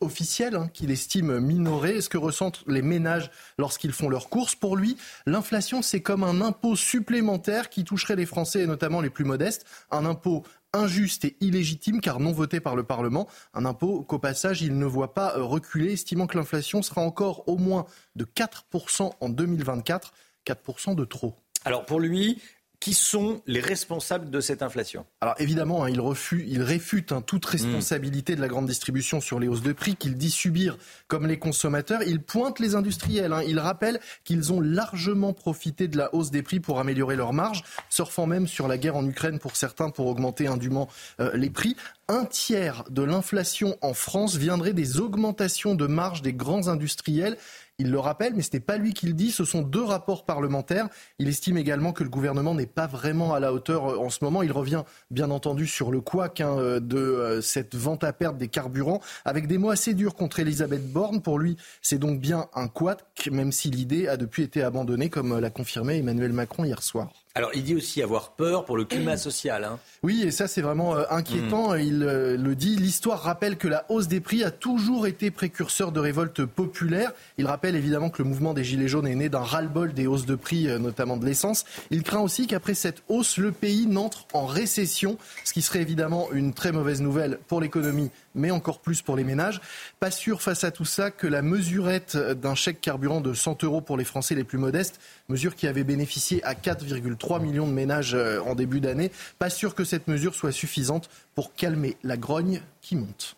[0.02, 4.54] officielle, hein, qu'il estime minorée, et ce que ressentent les ménages lorsqu'ils font leurs courses.
[4.54, 9.10] Pour lui, l'inflation, c'est comme un impôt supplémentaire qui toucherait les Français et notamment les
[9.10, 14.02] plus modestes, un impôt injuste et illégitime car non voté par le Parlement, un impôt
[14.02, 17.86] qu'au passage il ne voit pas euh, reculer, estimant que l'inflation sera encore au moins
[18.16, 20.12] de 4% en 2024,
[20.44, 21.36] 4% de trop.
[21.64, 22.42] Alors pour lui,
[22.80, 27.22] qui sont les responsables de cette inflation Alors évidemment, hein, il, refuse, il réfute hein,
[27.22, 30.76] toute responsabilité de la grande distribution sur les hausses de prix qu'il dit subir
[31.08, 32.02] comme les consommateurs.
[32.02, 33.32] Il pointe les industriels.
[33.32, 33.42] Hein.
[33.46, 37.64] Il rappelle qu'ils ont largement profité de la hausse des prix pour améliorer leurs marges,
[37.88, 40.88] surfant même sur la guerre en Ukraine pour certains pour augmenter indûment
[41.20, 41.76] euh, les prix.
[42.08, 47.38] Un tiers de l'inflation en France viendrait des augmentations de marge des grands industriels.
[47.78, 50.24] Il le rappelle, mais ce n'est pas lui qui le dit, ce sont deux rapports
[50.24, 50.88] parlementaires.
[51.18, 54.22] Il estime également que le gouvernement n'est pas vraiment à la hauteur euh, en ce
[54.22, 54.44] moment.
[54.44, 58.36] Il revient bien entendu sur le couac hein, euh, de euh, cette vente à perte
[58.36, 61.20] des carburants, avec des mots assez durs contre Elisabeth Borne.
[61.20, 65.36] Pour lui, c'est donc bien un couac, même si l'idée a depuis été abandonnée, comme
[65.36, 67.23] l'a confirmé Emmanuel Macron hier soir.
[67.36, 69.64] Alors, il dit aussi avoir peur pour le climat social.
[69.64, 69.80] Hein.
[70.04, 71.74] Oui, et ça, c'est vraiment euh, inquiétant.
[71.74, 71.80] Mm.
[71.80, 72.76] Il euh, le dit.
[72.76, 77.12] L'histoire rappelle que la hausse des prix a toujours été précurseur de révoltes populaires.
[77.36, 80.26] Il rappelle évidemment que le mouvement des Gilets jaunes est né d'un ras-le-bol des hausses
[80.26, 81.64] de prix, euh, notamment de l'essence.
[81.90, 86.30] Il craint aussi qu'après cette hausse, le pays n'entre en récession, ce qui serait évidemment
[86.30, 89.60] une très mauvaise nouvelle pour l'économie mais encore plus pour les ménages.
[90.00, 93.80] Pas sûr face à tout ça que la mesurette d'un chèque carburant de 100 euros
[93.80, 98.14] pour les Français les plus modestes, mesure qui avait bénéficié à 4,3 millions de ménages
[98.14, 102.60] euh, en début d'année, pas sûr que cette mesure soit suffisante pour calmer la grogne
[102.80, 103.36] qui monte.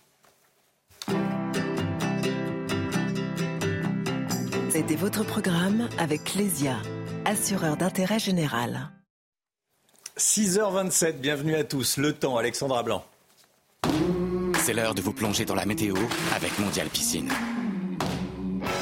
[4.70, 6.76] C'était votre programme avec Clésia,
[7.24, 8.90] assureur d'intérêt général.
[10.18, 11.96] 6h27, bienvenue à tous.
[11.96, 13.04] Le temps, Alexandra Blanc.
[14.66, 15.94] C'est l'heure de vous plonger dans la météo
[16.35, 17.33] avec Mondial Piscine.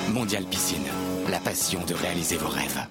[0.09, 0.87] Mondial Piscine,
[1.29, 2.87] la passion de réaliser vos rêves.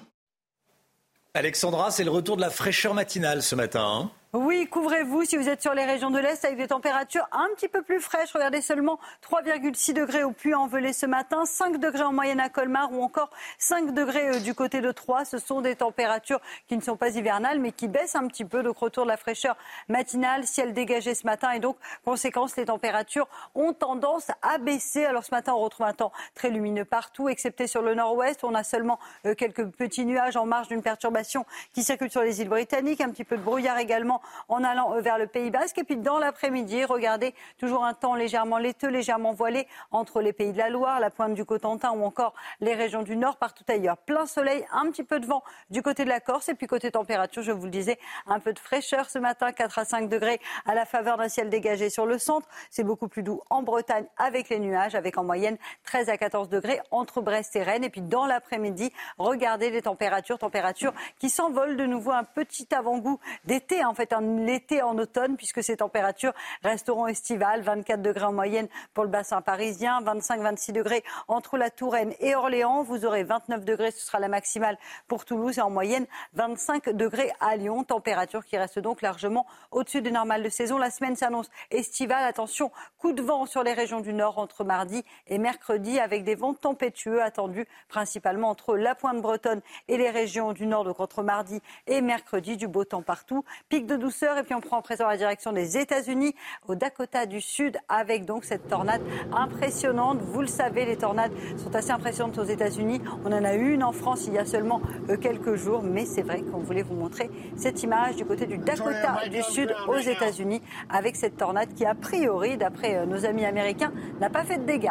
[1.34, 3.84] Alexandra, c'est le retour de la fraîcheur matinale ce matin.
[3.84, 7.46] Hein oui, couvrez-vous si vous êtes sur les régions de l'Est avec des températures un
[7.54, 8.32] petit peu plus fraîches.
[8.32, 12.92] Regardez seulement 3,6 degrés au puy en ce matin, 5 degrés en moyenne à Colmar
[12.92, 15.24] ou encore 5 degrés euh, du côté de Troyes.
[15.24, 18.64] Ce sont des températures qui ne sont pas hivernales mais qui baissent un petit peu.
[18.64, 19.56] Donc retour de la fraîcheur
[19.88, 25.04] matinale, ciel dégagé ce matin et donc conséquence, les températures ont tendance à baisser.
[25.04, 28.42] Alors ce matin, on retrouve un temps très lumineux partout, excepté sur le nord-ouest.
[28.42, 32.40] On a seulement euh, quelques petits nuages en marge d'une perturbation qui circule sur les
[32.40, 35.78] îles britanniques, un petit peu de brouillard également en allant euh, vers le Pays Basque.
[35.78, 40.52] Et puis dans l'après-midi, regardez, toujours un temps légèrement laiteux, légèrement voilé entre les pays
[40.52, 43.96] de la Loire, la pointe du Cotentin ou encore les régions du Nord, partout ailleurs.
[43.98, 46.48] Plein soleil, un petit peu de vent du côté de la Corse.
[46.48, 49.78] Et puis côté température, je vous le disais, un peu de fraîcheur ce matin, 4
[49.78, 52.48] à 5 degrés à la faveur d'un ciel dégagé sur le centre.
[52.70, 56.48] C'est beaucoup plus doux en Bretagne avec les nuages, avec en moyenne 13 à 14
[56.48, 57.84] degrés entre Brest et Rennes.
[57.84, 63.20] Et puis dans l'après-midi, regardez les températures, températures qui s'envolent de nouveau un petit avant-goût
[63.44, 63.84] d'été.
[63.84, 67.62] En fait, l'été en automne, puisque ces températures resteront estivales.
[67.62, 72.82] 24 degrés en moyenne pour le bassin parisien, 25-26 degrés entre la Touraine et Orléans.
[72.82, 77.32] Vous aurez 29 degrés, ce sera la maximale pour Toulouse et en moyenne 25 degrés
[77.40, 77.84] à Lyon.
[77.84, 80.78] Température qui reste donc largement au-dessus des normales de saison.
[80.78, 82.24] La semaine s'annonce estivale.
[82.24, 86.34] Attention, coup de vent sur les régions du nord entre mardi et mercredi avec des
[86.34, 91.22] vents tempétueux attendus principalement entre la pointe bretonne et les régions du nord, donc entre
[91.22, 92.56] mardi et mercredi.
[92.56, 93.44] Du beau temps partout.
[93.68, 96.34] Pic de douceur et puis on prend en présent la direction des États-Unis,
[96.68, 99.02] au Dakota du Sud, avec donc cette tornade
[99.32, 100.20] impressionnante.
[100.22, 103.00] Vous le savez, les tornades sont assez impressionnantes aux États-Unis.
[103.24, 106.04] On en a eu une en France il y a seulement euh, quelques jours, mais
[106.04, 109.98] c'est vrai qu'on voulait vous montrer cette image du côté du Dakota du Sud aux
[109.98, 114.58] États-Unis, avec cette tornade qui, a priori, d'après euh, nos amis américains, n'a pas fait
[114.58, 114.90] de dégâts.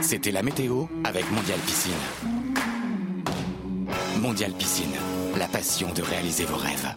[0.00, 1.92] C'était la météo avec Mondial Piscine.
[4.20, 6.94] Mondial Piscine la passion de réaliser vos rêves.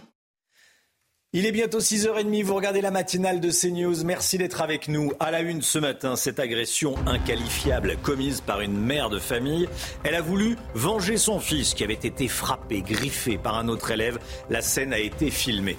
[1.32, 4.04] Il est bientôt 6h30, vous regardez la matinale de CNews.
[4.04, 5.12] Merci d'être avec nous.
[5.20, 9.70] À la une ce matin, cette agression inqualifiable commise par une mère de famille.
[10.04, 14.18] Elle a voulu venger son fils qui avait été frappé, griffé par un autre élève.
[14.50, 15.78] La scène a été filmée.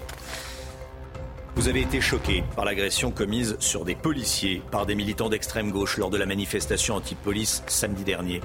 [1.57, 5.97] Vous avez été choqué par l'agression commise sur des policiers par des militants d'extrême gauche
[5.99, 8.41] lors de la manifestation anti-police samedi dernier.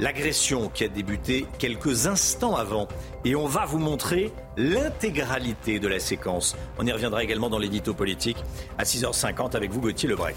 [0.00, 2.88] L'agression qui a débuté quelques instants avant.
[3.24, 6.56] Et on va vous montrer l'intégralité de la séquence.
[6.78, 8.38] On y reviendra également dans l'édito politique
[8.76, 10.34] à 6h50 avec vous, Gauthier Lebret.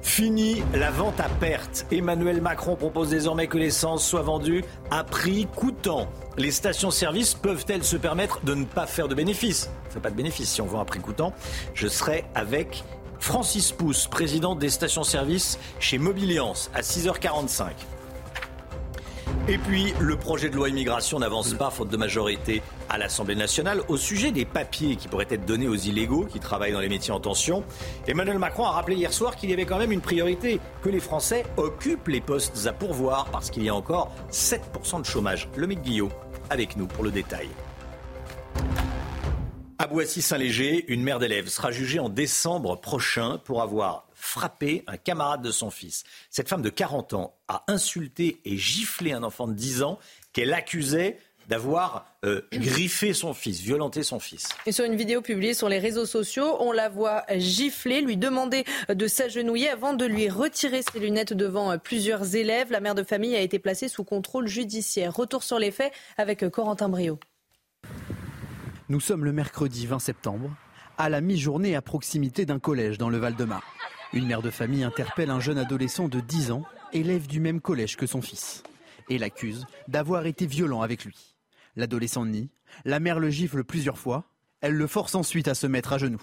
[0.00, 1.84] Fini la vente à perte.
[1.90, 6.08] Emmanuel Macron propose désormais que l'essence soit vendue à prix coûtant.
[6.38, 9.70] Les stations-service peuvent-elles se permettre de ne pas faire de bénéfices?
[9.84, 11.34] On ne fait pas de bénéfices si on vend à prix coûtant.
[11.74, 12.84] Je serai avec
[13.20, 17.66] Francis Pousse, président des stations-service chez Mobiliance, à 6h45.
[19.48, 22.60] Et puis, le projet de loi immigration n'avance pas, faute de majorité
[22.90, 23.80] à l'Assemblée nationale.
[23.88, 27.14] Au sujet des papiers qui pourraient être donnés aux illégaux qui travaillent dans les métiers
[27.14, 27.64] en tension,
[28.06, 31.00] Emmanuel Macron a rappelé hier soir qu'il y avait quand même une priorité, que les
[31.00, 35.48] Français occupent les postes à pourvoir parce qu'il y a encore 7% de chômage.
[35.56, 36.10] Le Guillot,
[36.50, 37.48] avec nous pour le détail.
[39.78, 45.42] À Boissy-Saint-Léger, une mère d'élèves sera jugée en décembre prochain pour avoir frappé un camarade
[45.42, 46.04] de son fils.
[46.28, 49.98] Cette femme de 40 ans a insulté et giflé un enfant de 10 ans
[50.32, 54.50] qu'elle accusait d'avoir euh, griffé son fils, violenté son fils.
[54.66, 58.64] Et sur une vidéo publiée sur les réseaux sociaux, on la voit gifler, lui demander
[58.90, 62.70] de s'agenouiller avant de lui retirer ses lunettes devant euh, plusieurs élèves.
[62.70, 65.14] La mère de famille a été placée sous contrôle judiciaire.
[65.14, 67.18] Retour sur les faits avec euh, Corentin Brio.
[68.90, 70.50] Nous sommes le mercredi 20 septembre,
[70.98, 73.62] à la mi-journée à proximité d'un collège dans le Val-de-Marne.
[74.14, 77.96] Une mère de famille interpelle un jeune adolescent de 10 ans, élève du même collège
[77.96, 78.62] que son fils,
[79.10, 81.36] et l'accuse d'avoir été violent avec lui.
[81.76, 82.48] L'adolescent nie,
[82.86, 84.24] la mère le gifle plusieurs fois,
[84.62, 86.22] elle le force ensuite à se mettre à genoux.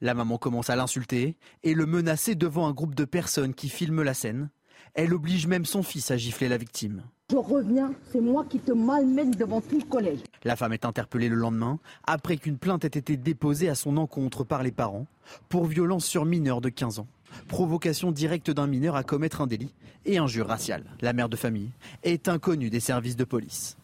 [0.00, 4.02] La maman commence à l'insulter et le menacer devant un groupe de personnes qui filment
[4.02, 4.50] la scène.
[4.94, 7.02] Elle oblige même son fils à gifler la victime.
[7.30, 10.18] Je reviens, c'est moi qui te malmène devant tout le collège.
[10.42, 14.42] La femme est interpellée le lendemain après qu'une plainte ait été déposée à son encontre
[14.42, 15.06] par les parents
[15.48, 17.06] pour violence sur mineur de 15 ans.
[17.46, 19.72] Provocation directe d'un mineur à commettre un délit
[20.04, 20.84] et injure raciale.
[21.00, 21.70] La mère de famille
[22.02, 23.76] est inconnue des services de police.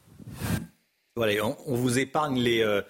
[1.15, 2.83] Voilà, on, vous épargne les, euh,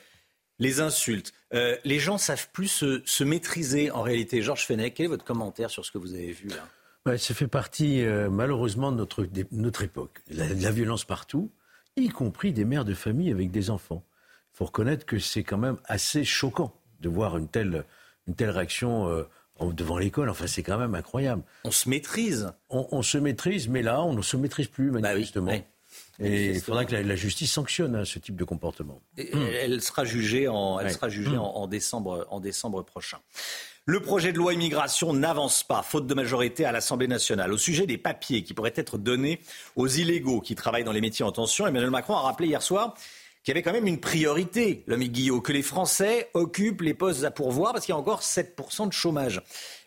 [0.58, 1.32] les insultes.
[1.52, 4.42] Euh, les gens savent plus se, se, maîtriser en réalité.
[4.42, 6.66] Georges Fenech, quel est votre commentaire sur ce que vous avez vu là?
[7.16, 10.20] Ça fait partie euh, malheureusement de notre, notre époque.
[10.28, 11.50] La, violence partout,
[11.96, 14.04] y compris des mères de famille avec des enfants.
[14.54, 17.84] Il faut reconnaître que c'est quand même assez choquant de voir une telle,
[18.26, 19.24] une telle réaction euh,
[19.72, 20.28] devant l'école.
[20.30, 21.42] Enfin, c'est quand même incroyable.
[21.64, 22.52] On se maîtrise.
[22.70, 25.52] On, se maîtrise, mais là, on ne se maîtrise plus, bah manifestement.
[26.18, 29.00] Et il faudra que la, justice sanctionne hein, ce type de comportement.
[29.16, 33.18] Elle sera jugée, en, elle sera jugée en, décembre, en décembre prochain.
[33.88, 37.52] Le projet de loi immigration n'avance pas, faute de majorité à l'Assemblée nationale.
[37.52, 39.40] Au sujet des papiers qui pourraient être donnés
[39.76, 42.94] aux illégaux qui travaillent dans les métiers en tension, Emmanuel Macron a rappelé hier soir
[43.44, 47.22] qu'il y avait quand même une priorité, l'homme Guillaume, que les Français occupent les postes
[47.22, 49.40] à pourvoir parce qu'il y a encore 7% de chômage.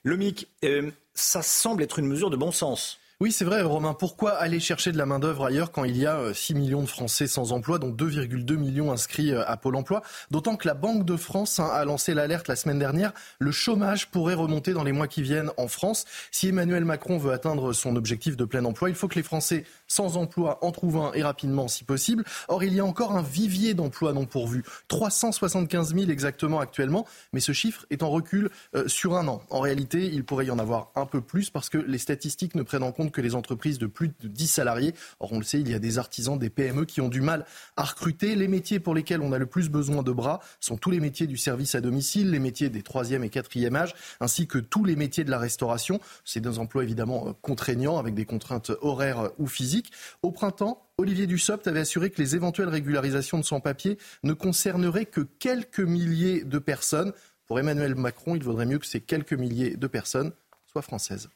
[0.03, 0.17] Le
[0.63, 2.98] euh, ça semble être une mesure de bon sens.
[3.21, 3.93] Oui, c'est vrai, Romain.
[3.93, 6.87] Pourquoi aller chercher de la main-d'œuvre ailleurs quand il y a 6 euh, millions de
[6.87, 10.03] Français sans emploi, dont 2,2 millions inscrits euh, à Pôle emploi?
[10.31, 13.11] D'autant que la Banque de France hein, a lancé l'alerte la semaine dernière.
[13.39, 16.05] Le chômage pourrait remonter dans les mois qui viennent en France.
[16.31, 19.65] Si Emmanuel Macron veut atteindre son objectif de plein emploi, il faut que les Français
[19.85, 22.23] sans emploi en trouvent un et rapidement si possible.
[22.47, 24.63] Or, il y a encore un vivier d'emplois non pourvus.
[24.87, 29.41] 375 000 exactement actuellement, mais ce chiffre est en recul euh, sur un an.
[29.49, 32.63] En réalité, il pourrait y en avoir un peu plus parce que les statistiques ne
[32.63, 34.93] prennent en compte que les entreprises de plus de 10 salariés.
[35.19, 37.45] Or, on le sait, il y a des artisans, des PME qui ont du mal
[37.77, 38.35] à recruter.
[38.35, 41.27] Les métiers pour lesquels on a le plus besoin de bras sont tous les métiers
[41.27, 44.95] du service à domicile, les métiers des troisième et quatrième âge, ainsi que tous les
[44.95, 45.99] métiers de la restauration.
[46.25, 49.91] C'est des emplois évidemment euh, contraignants avec des contraintes horaires ou physiques.
[50.21, 55.21] Au printemps, Olivier Dussopt avait assuré que les éventuelles régularisations de sans-papiers ne concerneraient que
[55.21, 57.13] quelques milliers de personnes.
[57.45, 60.33] Pour Emmanuel Macron, il vaudrait mieux que ces quelques milliers de personnes
[60.71, 61.29] soient françaises.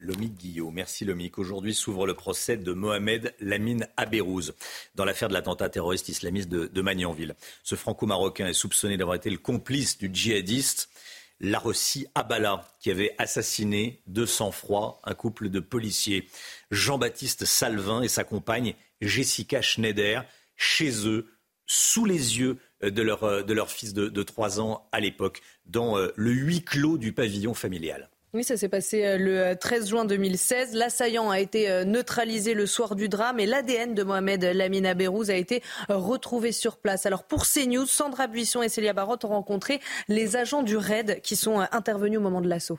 [0.00, 0.70] Lomique Guillot.
[0.70, 1.38] Merci Lomique.
[1.38, 4.54] Aujourd'hui s'ouvre le procès de Mohamed Lamine Abérouz
[4.94, 7.36] dans l'affaire de l'attentat terroriste islamiste de, Magnanville.
[7.62, 10.88] Ce franco-marocain est soupçonné d'avoir été le complice du djihadiste
[11.40, 16.28] Larossi Abala, qui avait assassiné de sang-froid un couple de policiers,
[16.70, 20.24] Jean-Baptiste Salvin et sa compagne Jessica Schneider,
[20.56, 21.30] chez eux,
[21.66, 25.98] sous les yeux de leur, de leur fils de, de 3 ans à l'époque, dans
[25.98, 28.10] euh, le huis clos du pavillon familial.
[28.32, 30.74] Oui, ça s'est passé euh, le 13 juin 2016.
[30.74, 35.34] L'assaillant a été neutralisé le soir du drame et l'ADN de Mohamed Lamina Beyrouz a
[35.34, 37.06] été retrouvé sur place.
[37.06, 41.36] Alors pour CNews, Sandra Buisson et Célia Barotte ont rencontré les agents du RAID qui
[41.36, 42.78] sont intervenus au moment de l'assaut.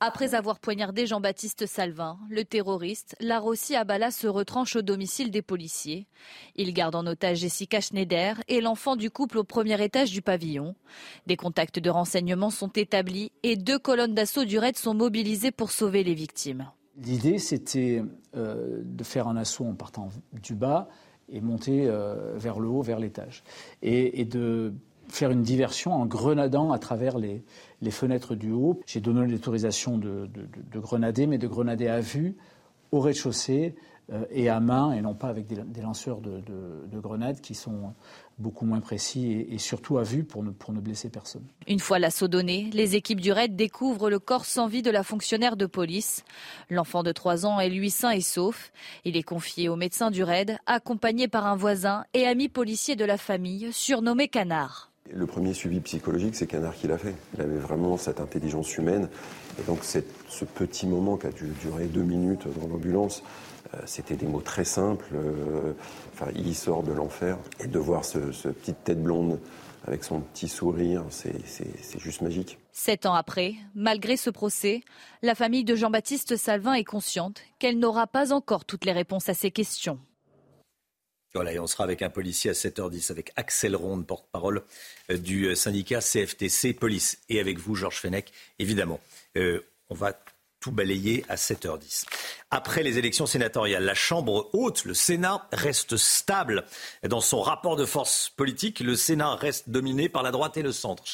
[0.00, 6.06] Après avoir poignardé Jean-Baptiste Salvin, le terroriste, Larossi Abala se retranche au domicile des policiers.
[6.54, 10.74] Il garde en otage Jessica Schneider et l'enfant du couple au premier étage du pavillon.
[11.26, 15.70] Des contacts de renseignement sont établis et deux colonnes d'assaut du raid sont mobilisées pour
[15.70, 16.70] sauver les victimes.
[17.02, 18.02] L'idée, c'était
[18.36, 20.88] euh, de faire un assaut en partant du bas
[21.30, 23.42] et monter euh, vers le haut, vers l'étage.
[23.80, 24.74] et de
[25.08, 27.42] faire une diversion en grenadant à travers les,
[27.90, 28.80] fenêtres du haut.
[28.86, 32.36] J'ai donné l'autorisation de, de, grenader, mais de grenader à vue,
[32.92, 33.74] au rez-de-chaussée
[34.12, 36.40] euh, et à main, et non pas avec des, lanceurs de,
[37.00, 37.92] grenades qui sont
[38.38, 41.44] beaucoup moins précis et, surtout à vue pour ne, pour ne blesser personne.
[41.66, 45.02] Une fois l'assaut donné, les équipes du RAID découvrent le corps sans vie de la
[45.02, 46.24] fonctionnaire de police.
[46.70, 48.70] L'enfant de 3 ans est lui sain et sauf.
[49.04, 53.04] Il est confié au médecin du RAID, accompagné par un voisin et ami policier de
[53.04, 54.92] la famille, surnommé Canard.
[55.12, 57.14] Le premier suivi psychologique, c'est Canard qui l'a fait.
[57.34, 59.08] Il avait vraiment cette intelligence humaine.
[59.58, 63.22] Et donc ce petit moment qui a dû durer deux minutes dans l'ambulance,
[63.74, 65.06] euh, c'était des mots très simples.
[65.14, 65.72] Euh,
[66.12, 67.38] enfin, il sort de l'enfer.
[67.60, 69.38] Et de voir ce, petite tête blonde
[69.86, 71.38] avec son petit sourire, c'est
[71.98, 72.58] juste magique.
[72.72, 74.82] Sept ans après, malgré ce procès,
[75.22, 79.34] la famille de Jean-Baptiste Salvin est consciente qu'elle n'aura pas encore toutes les réponses à
[79.34, 80.00] ses questions.
[81.44, 84.62] Et on sera avec un policier à 7h10, avec Axel Ronde, porte-parole
[85.10, 87.18] euh, du euh, syndicat CFTC Police.
[87.28, 89.00] Et avec vous, Georges Fenech, évidemment.
[89.36, 90.18] Euh, on va
[90.66, 92.06] tout balayé à 7h10.
[92.50, 96.64] Après les élections sénatoriales, la Chambre haute, le Sénat, reste stable
[97.08, 98.80] dans son rapport de force politique.
[98.80, 101.04] Le Sénat reste dominé par la droite et le centre.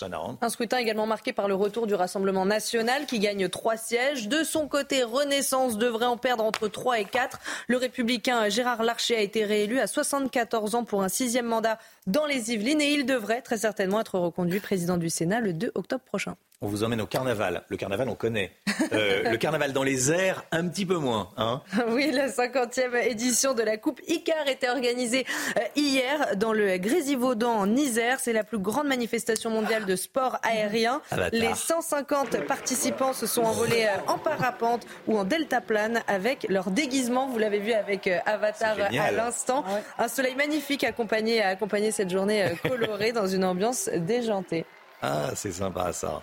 [0.41, 4.27] Un scrutin également marqué par le retour du Rassemblement national qui gagne trois sièges.
[4.27, 7.39] De son côté, Renaissance devrait en perdre entre 3 et 4.
[7.67, 12.25] Le républicain Gérard Larcher a été réélu à 74 ans pour un sixième mandat dans
[12.25, 16.05] les Yvelines et il devrait très certainement être reconduit président du Sénat le 2 octobre
[16.05, 17.65] prochain on vous emmène au carnaval.
[17.69, 18.53] Le carnaval, on connaît.
[18.93, 21.31] Euh, le carnaval dans les airs, un petit peu moins.
[21.37, 25.27] Hein oui, la 50e édition de la Coupe Icar était organisée
[25.59, 28.21] euh, hier dans le Grésivaudan en Isère.
[28.21, 31.03] C'est la plus grande manifestation mondiale de sport aérien.
[31.33, 37.27] Les 150 participants se sont envolés euh, en parapente ou en deltaplane avec leur déguisement.
[37.27, 39.65] Vous l'avez vu avec Avatar à l'instant.
[39.99, 44.65] Un soleil magnifique accompagné, a accompagné cette journée colorée dans une ambiance déjantée.
[45.03, 46.23] Ah, c'est sympa ça.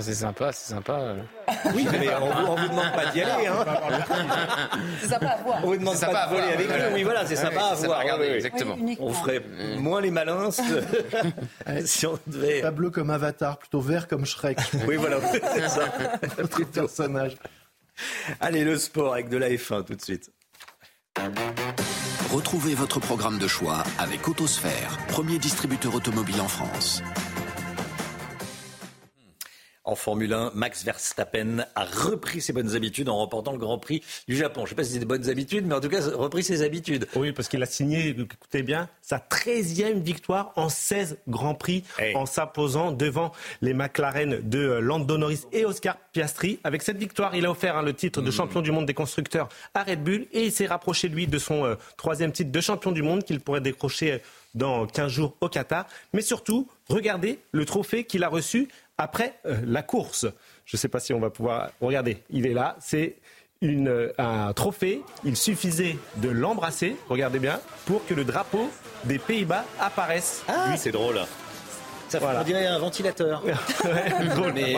[0.00, 1.16] C'est sympa, c'est sympa.
[1.74, 3.46] Oui, mais on, ne vous demande pas d'y aller.
[3.46, 3.64] Hein.
[5.00, 5.60] C'est sympa à voir.
[5.64, 6.94] On vous demande pas de voler avec nous.
[6.94, 8.22] Oui, voilà, c'est sympa à voir.
[8.22, 8.76] exactement.
[9.00, 9.42] on ferait
[9.78, 10.50] moins les malins
[11.84, 12.60] si on devait.
[12.60, 14.58] Pas bleu comme Avatar, plutôt vert comme Shrek.
[14.86, 15.92] Oui, voilà, c'est ça.
[16.38, 17.36] Notre personnage.
[18.40, 20.30] Allez, le sport avec de la F1 tout de suite.
[22.30, 27.02] Retrouvez votre programme de choix avec Autosphère, premier distributeur automobile en France.
[29.88, 34.02] En Formule 1, Max Verstappen a repris ses bonnes habitudes en remportant le Grand Prix
[34.28, 34.60] du Japon.
[34.60, 36.60] Je ne sais pas si c'est des bonnes habitudes, mais en tout cas, repris ses
[36.60, 37.08] habitudes.
[37.16, 42.26] Oui, parce qu'il a signé, écoutez bien, sa 13e victoire en 16 Grands Prix en
[42.26, 46.60] s'imposant devant les McLaren de Lando Norris et Oscar Piastri.
[46.64, 48.32] Avec cette victoire, il a offert hein, le titre de hmm.
[48.32, 51.64] champion du monde des constructeurs à Red Bull et il s'est rapproché, lui, de son
[51.64, 54.18] euh, troisième titre de champion du monde qu'il pourrait décrocher euh,
[54.54, 55.86] dans 15 jours au Qatar.
[56.12, 58.68] Mais surtout, regardez le trophée qu'il a reçu
[58.98, 60.26] après euh, la course.
[60.66, 61.70] Je ne sais pas si on va pouvoir.
[61.80, 62.76] Regardez, il est là.
[62.80, 63.16] C'est
[63.60, 65.02] une, un trophée.
[65.24, 68.70] Il suffisait de l'embrasser, regardez bien, pour que le drapeau
[69.04, 70.42] des Pays-Bas apparaisse.
[70.48, 71.20] Ah, c'est drôle.
[72.08, 72.40] Ça voilà.
[72.40, 73.42] on dirait un ventilateur.
[74.34, 74.74] drôle, Mais...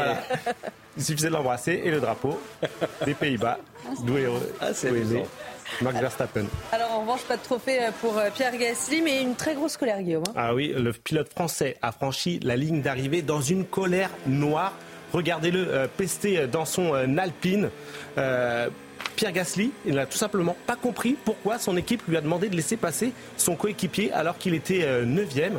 [0.96, 2.40] Il suffisait de l'embrasser et le drapeau
[3.04, 3.58] des Pays-Bas,
[4.04, 4.26] d'où est,
[4.60, 4.72] ah,
[5.82, 6.44] Max Verstappen.
[6.72, 9.76] Alors en revanche, pas de trophée euh, pour euh, Pierre Gasly, mais une très grosse
[9.76, 10.24] colère, Guillaume.
[10.28, 10.32] Hein.
[10.36, 14.74] Ah oui, le pilote français a franchi la ligne d'arrivée dans une colère noire.
[15.12, 17.70] Regardez-le euh, pester dans son Alpine.
[19.16, 22.56] Pierre Gasly, il n'a tout simplement pas compris pourquoi son équipe lui a demandé de
[22.56, 25.58] laisser passer son coéquipier alors qu'il était 9e.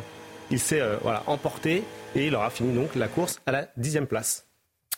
[0.50, 1.84] Il s'est voilà, emporté
[2.16, 4.46] et il aura fini donc la course à la 10e place.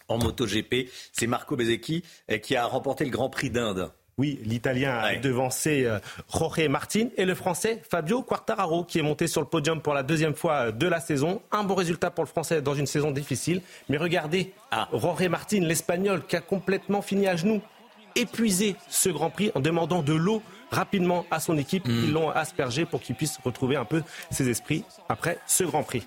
[0.08, 2.04] En MotoGP, c'est Marco Bezzecchi
[2.42, 3.90] qui a remporté le Grand Prix d'Inde.
[4.16, 5.98] Oui, l'Italien a devancé euh,
[6.32, 10.04] Jorge Martin et le Français Fabio Quartararo qui est monté sur le podium pour la
[10.04, 11.42] deuxième fois euh, de la saison.
[11.50, 13.60] Un bon résultat pour le Français dans une saison difficile.
[13.88, 14.88] Mais regardez, ah.
[14.92, 17.60] Jorge Martin, l'Espagnol, qui a complètement fini à genoux,
[18.14, 21.86] épuisé ce Grand Prix en demandant de l'eau rapidement à son équipe.
[21.88, 22.04] Hmm.
[22.04, 26.06] Ils l'ont aspergé pour qu'il puisse retrouver un peu ses esprits après ce Grand Prix.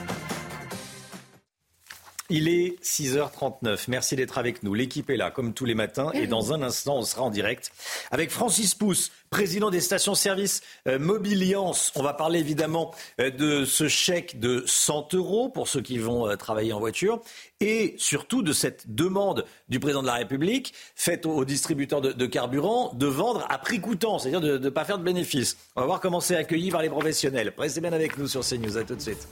[2.33, 3.87] Il est 6h39.
[3.89, 4.73] Merci d'être avec nous.
[4.73, 6.11] L'équipe est là, comme tous les matins.
[6.13, 7.73] Et dans un instant, on sera en direct
[8.09, 11.91] avec Francis Pousse, président des stations-service euh, Mobiliance.
[11.93, 16.25] On va parler évidemment euh, de ce chèque de 100 euros pour ceux qui vont
[16.25, 17.19] euh, travailler en voiture.
[17.59, 22.93] Et surtout de cette demande du président de la République faite aux distributeurs de, carburant
[22.93, 25.57] de vendre à prix coûtant, c'est-à-dire de ne pas faire de bénéfices.
[25.75, 27.53] On va voir comment c'est accueilli par les professionnels.
[27.57, 28.77] Restez bien avec nous sur CNews.
[28.77, 29.27] À tout de suite.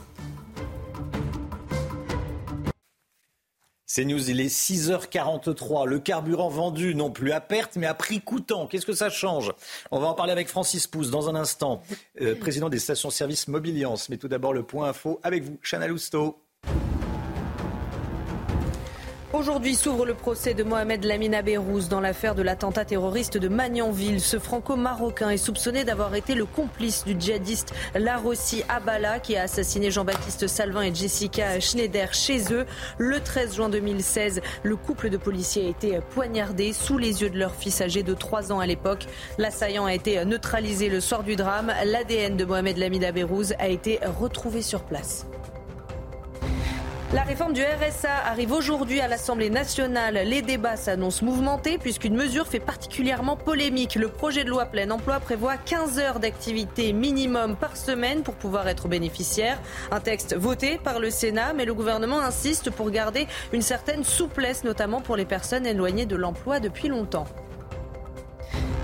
[3.91, 5.87] C'est News, il est 6h43.
[5.87, 8.67] Le carburant vendu non plus à perte, mais à prix coûtant.
[8.67, 9.51] Qu'est-ce que ça change?
[9.89, 11.81] On va en parler avec Francis Pousse dans un instant,
[12.21, 14.09] euh, président des stations-service Mobiliance.
[14.09, 16.39] Mais tout d'abord, le point info avec vous, Chana Lousteau.
[19.32, 24.21] Aujourd'hui s'ouvre le procès de Mohamed Lamina Beyrouz dans l'affaire de l'attentat terroriste de Magnanville.
[24.21, 29.91] Ce franco-marocain est soupçonné d'avoir été le complice du djihadiste Larossi Abala qui a assassiné
[29.91, 32.65] Jean-Baptiste Salvin et Jessica Schneider chez eux.
[32.97, 37.38] Le 13 juin 2016, le couple de policiers a été poignardé sous les yeux de
[37.38, 39.05] leur fils âgé de 3 ans à l'époque.
[39.38, 41.71] L'assaillant a été neutralisé le soir du drame.
[41.86, 45.27] L'ADN de Mohamed Lamina Beyrouz a été retrouvé sur place.
[47.12, 50.14] La réforme du RSA arrive aujourd'hui à l'Assemblée nationale.
[50.26, 53.95] Les débats s'annoncent mouvementés puisqu'une mesure fait particulièrement polémique.
[53.95, 58.68] Le projet de loi plein emploi prévoit 15 heures d'activité minimum par semaine pour pouvoir
[58.68, 59.60] être bénéficiaire.
[59.89, 64.64] Un texte voté par le Sénat, mais le gouvernement insiste pour garder une certaine souplesse,
[64.64, 67.26] notamment pour les personnes éloignées de l'emploi depuis longtemps.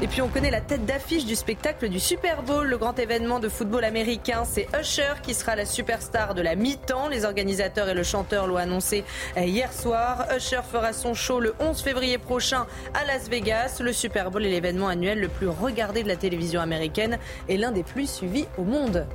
[0.01, 3.39] Et puis on connaît la tête d'affiche du spectacle du Super Bowl, le grand événement
[3.39, 4.43] de football américain.
[4.43, 7.07] C'est Usher qui sera la superstar de la mi-temps.
[7.07, 9.05] Les organisateurs et le chanteur l'ont annoncé
[9.37, 10.27] hier soir.
[10.35, 13.77] Usher fera son show le 11 février prochain à Las Vegas.
[13.79, 17.17] Le Super Bowl est l'événement annuel le plus regardé de la télévision américaine
[17.47, 19.07] et l'un des plus suivis au monde.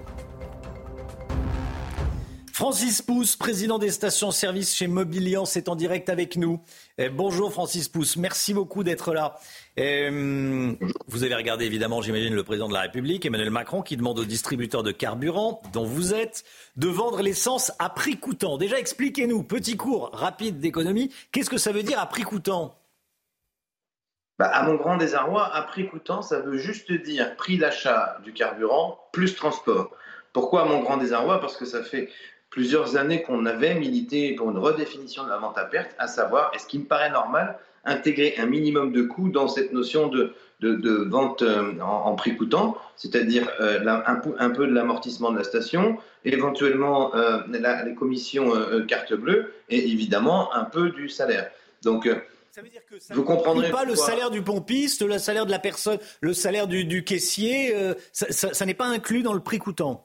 [2.60, 6.60] Francis Pousse, président des stations-service chez Mobiliance, est en direct avec nous.
[6.98, 9.38] Eh, bonjour Francis Pousse, merci beaucoup d'être là.
[9.82, 10.10] Eh,
[11.06, 14.26] vous avez regardé évidemment, j'imagine, le président de la République, Emmanuel Macron, qui demande aux
[14.26, 16.44] distributeurs de carburant, dont vous êtes,
[16.76, 18.58] de vendre l'essence à prix coûtant.
[18.58, 22.76] Déjà, expliquez-nous, petit cours rapide d'économie, qu'est-ce que ça veut dire à prix coûtant?
[24.38, 28.34] Bah, à mon grand désarroi, à prix coûtant, ça veut juste dire prix d'achat du
[28.34, 29.92] carburant plus transport.
[30.34, 31.40] Pourquoi à mon grand désarroi?
[31.40, 32.10] Parce que ça fait
[32.50, 36.50] plusieurs années qu'on avait milité pour une redéfinition de la vente à perte, à savoir,
[36.54, 41.08] est-ce qu'il me paraît normal intégrer un minimum de coût dans cette notion de, de,
[41.08, 45.98] vente euh, en, prix coûtant, c'est-à-dire euh, un, un, peu de l'amortissement de la station,
[46.24, 48.52] éventuellement euh, les commissions
[48.86, 51.50] carte bleue et évidemment un peu du salaire.
[51.82, 52.08] Donc,
[52.50, 55.50] ça veut dire que ça vous comprendrez pas le salaire du pompiste, le salaire de
[55.50, 57.74] la personne, le salaire du, du caissier,
[58.12, 60.04] ça n'est pas inclus dans le prix coûtant.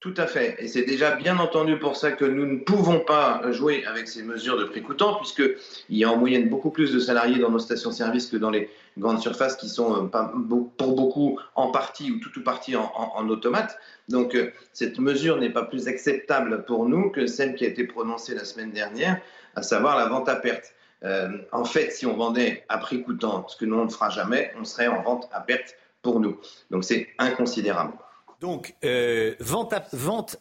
[0.00, 0.56] Tout à fait.
[0.58, 4.22] Et c'est déjà bien entendu pour ça que nous ne pouvons pas jouer avec ces
[4.22, 5.56] mesures de prix coûtant, puisqu'il
[5.88, 8.68] y a en moyenne beaucoup plus de salariés dans nos stations-service que dans les
[8.98, 13.78] grandes surfaces qui sont euh, pour beaucoup en partie ou tout ou partie en, automate.
[14.08, 17.84] Donc euh, cette mesure n'est pas plus acceptable pour nous que celle qui a été
[17.84, 19.20] prononcée la semaine dernière,
[19.54, 20.74] à savoir la vente à perte.
[21.04, 24.10] Euh, en fait, si on vendait à prix coûtant, ce que nous on ne fera
[24.10, 26.38] jamais, on serait en vente à perte pour nous.
[26.70, 27.94] Donc c'est inconsidérable.
[28.40, 29.72] Donc, euh, vente,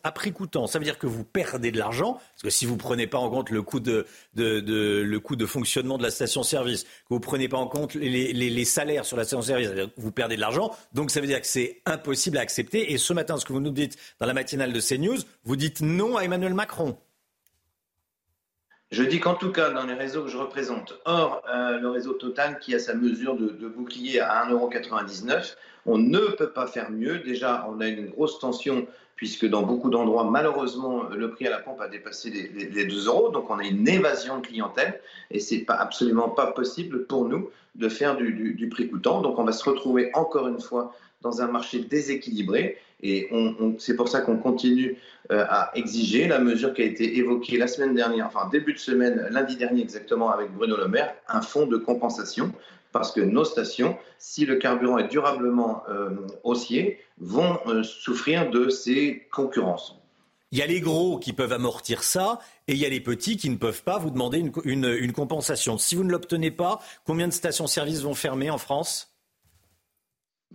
[0.04, 2.74] à, prix coûtant, ça veut dire que vous perdez de l'argent, parce que si vous
[2.74, 4.06] ne prenez pas en compte le coût de,
[5.46, 9.24] fonctionnement de la station-service, que vous ne prenez pas en compte les, salaires sur la
[9.24, 10.76] station-service, vous perdez de l'argent.
[10.94, 12.92] Donc, ça veut dire que c'est impossible à accepter.
[12.92, 15.80] Et ce matin, ce que vous nous dites dans la matinale de CNews, vous dites
[15.80, 16.98] non à Emmanuel Macron.
[18.92, 22.14] Je dis qu'en tout cas, dans les réseaux que je représente, hors euh, le réseau
[22.14, 25.56] Total qui a sa mesure de, de bouclier à 1,99€,
[25.86, 27.20] on ne peut pas faire mieux.
[27.20, 31.60] Déjà, on a une grosse tension puisque dans beaucoup d'endroits, malheureusement, le prix à la
[31.60, 33.30] pompe a dépassé les, 2 euros.
[33.30, 35.00] Donc, on a une évasion de clientèle
[35.32, 39.22] et c'est pas, absolument pas possible pour nous de faire du, prix coûtant.
[39.22, 42.78] Donc, on va se retrouver encore une fois dans un marché déséquilibré.
[43.02, 43.30] Et
[43.78, 44.98] c'est pour ça qu'on continue
[45.32, 48.80] euh, à exiger la mesure qui a été évoquée la semaine dernière, enfin début de
[48.80, 52.52] semaine, lundi dernier exactement, avec Bruno Le Maire, un fonds de compensation
[52.96, 56.12] parce que nos stations, si le carburant est durablement euh,
[56.46, 60.00] haussier, vont euh, souffrir de ces concurrences.
[60.54, 62.40] Il y a les gros qui peuvent amortir ça
[62.70, 65.78] et il y a les petits qui ne peuvent pas vous demander une, compensation.
[65.78, 69.14] Si vous ne l'obtenez pas, combien de stations-service vont fermer en France?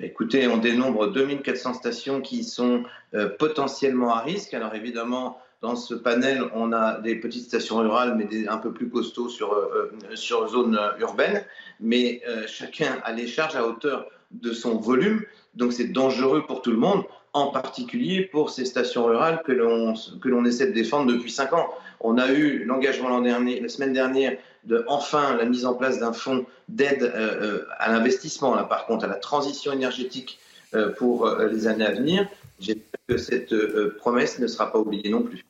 [0.01, 4.55] Écoutez, on dénombre 2400 stations qui sont euh, potentiellement à risque.
[4.55, 8.89] Alors évidemment, dans ce panel, on a des petites stations rurales, mais un peu plus
[8.89, 11.45] costauds sur, euh, sur zone urbaine.
[11.81, 15.23] Mais chacun a les charges à hauteur de son volume.
[15.55, 20.45] Donc c'est dangereux pour tout le monde, en particulier pour ces stations rurales que l'on
[20.45, 21.69] essaie de défendre depuis cinq ans.
[22.01, 26.47] On a eu l'engagement la semaine dernière, de enfin la mise en place d'un fonds
[26.69, 30.39] d'aide euh, euh, à l'investissement, par contre à la transition énergétique
[30.75, 32.29] euh, pour les années à venir.
[32.59, 33.55] J'espère que cette
[33.97, 35.45] promesse ne sera pas oubliée non plus.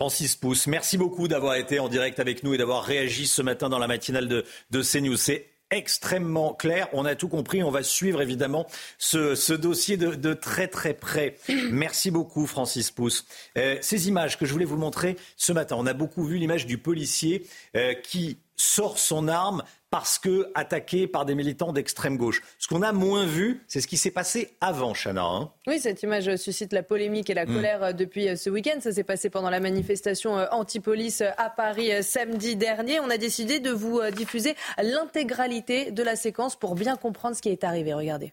[0.00, 3.68] Francis Pousse, merci beaucoup d'avoir été en direct avec nous et d'avoir réagi ce matin
[3.68, 5.18] dans la matinale de, de CNews.
[5.18, 6.88] C'est extrêmement clair.
[6.94, 7.62] On a tout compris.
[7.62, 11.36] On va suivre évidemment ce, dossier de, très très près.
[11.70, 13.26] Merci beaucoup, Francis Pousse.
[13.58, 16.64] Euh, ces images que je voulais vous montrer ce matin, on a beaucoup vu l'image
[16.64, 17.46] du policier
[17.76, 22.42] euh, qui sort son arme parce que attaqué par des militants d'extrême gauche.
[22.58, 25.24] Ce qu'on a moins vu, c'est ce qui s'est passé avant, Chana.
[25.24, 25.50] Hein.
[25.66, 27.54] oui, cette image suscite la polémique et la mm.
[27.54, 28.78] colère euh, depuis euh, ce week-end.
[28.80, 33.00] Ça s'est passé pendant la manifestation euh, anti-police à Paris samedi dernier.
[33.00, 37.48] On a décidé de vous diffuser l'intégralité de la séquence pour bien comprendre ce qui
[37.48, 37.92] est arrivé.
[37.92, 38.32] Regardez.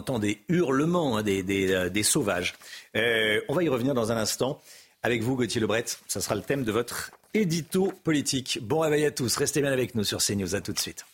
[0.00, 2.54] Entend des hurlements hein, euh, des, sauvages.
[2.96, 4.60] Euh, on va y revenir dans un instant.
[5.02, 8.58] Avec vous, Gauthier Lebret, ça sera le thème de votre édito politique.
[8.62, 10.54] Bon réveil à tous, restez bien avec nous sur CNews.
[10.54, 11.04] À tout de suite.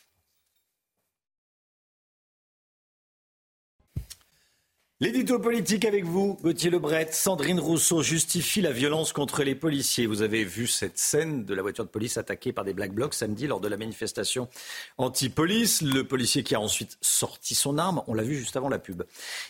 [4.98, 7.08] L'édito politique avec vous, Gauthier Lebret.
[7.12, 10.06] Sandrine Rousseau justifie la violence contre les policiers.
[10.06, 13.12] Vous avez vu cette scène de la voiture de police attaquée par des Black Blocs
[13.12, 14.48] samedi lors de la manifestation
[14.96, 15.82] anti-police.
[15.82, 19.02] Le policier qui a ensuite sorti son arme, on l'a vu juste avant la pub.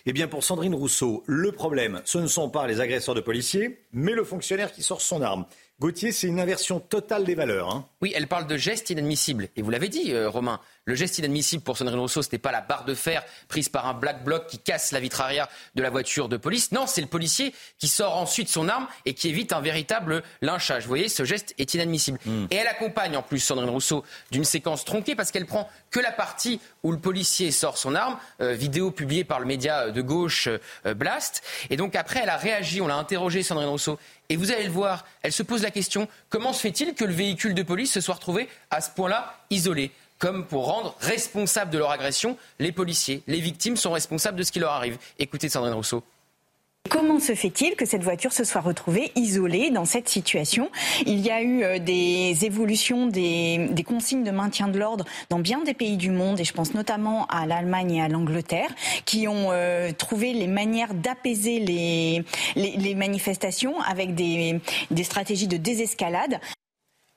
[0.05, 3.87] Eh bien, pour Sandrine Rousseau, le problème, ce ne sont pas les agresseurs de policiers,
[3.93, 5.47] mais le fonctionnaire qui sort son arme.
[5.79, 7.71] Gauthier, c'est une inversion totale des valeurs.
[7.71, 7.87] Hein.
[8.01, 9.49] Oui, elle parle de gestes inadmissibles.
[9.57, 12.53] Et vous l'avez dit, euh, Romain, le geste inadmissible pour Sandrine Rousseau, ce n'était pas
[12.53, 15.83] la barre de fer prise par un black bloc qui casse la vitre arrière de
[15.83, 16.73] la voiture de police.
[16.73, 20.85] Non, c'est le policier qui sort ensuite son arme et qui évite un véritable lynchage.
[20.85, 22.21] Vous voyez, ce geste est inadmissible.
[22.25, 22.47] Hmm.
[22.51, 26.13] Et elle accompagne en plus Sandrine Rousseau d'une séquence tronquée parce qu'elle prend que la
[26.13, 30.49] partie où le policier sort son arme, euh, vidéo publiée par le média de gauche
[30.87, 31.43] euh, Blast.
[31.69, 33.99] Et donc après, elle a réagi, on l'a interrogé Sandrine Rousseau.
[34.29, 37.13] Et vous allez le voir, elle se pose la question comment se fait-il que le
[37.13, 39.93] véhicule de police se soit retrouvé à ce point-là isolé?
[40.19, 43.23] Comme pour rendre responsables de leur agression les policiers.
[43.27, 44.99] Les victimes sont responsables de ce qui leur arrive.
[45.19, 46.03] Écoutez Sandrine Rousseau.
[46.89, 50.71] Comment se fait-il que cette voiture se soit retrouvée isolée dans cette situation?
[51.07, 55.63] Il y a eu euh, des évolutions des, consignes de maintien de l'ordre dans bien
[55.63, 58.71] des pays du monde, et je pense notamment à l'Allemagne et à l'Angleterre,
[59.05, 64.61] qui ont euh, trouvé les manières d'apaiser les, manifestations avec des,
[64.91, 66.41] des stratégies de désescalade.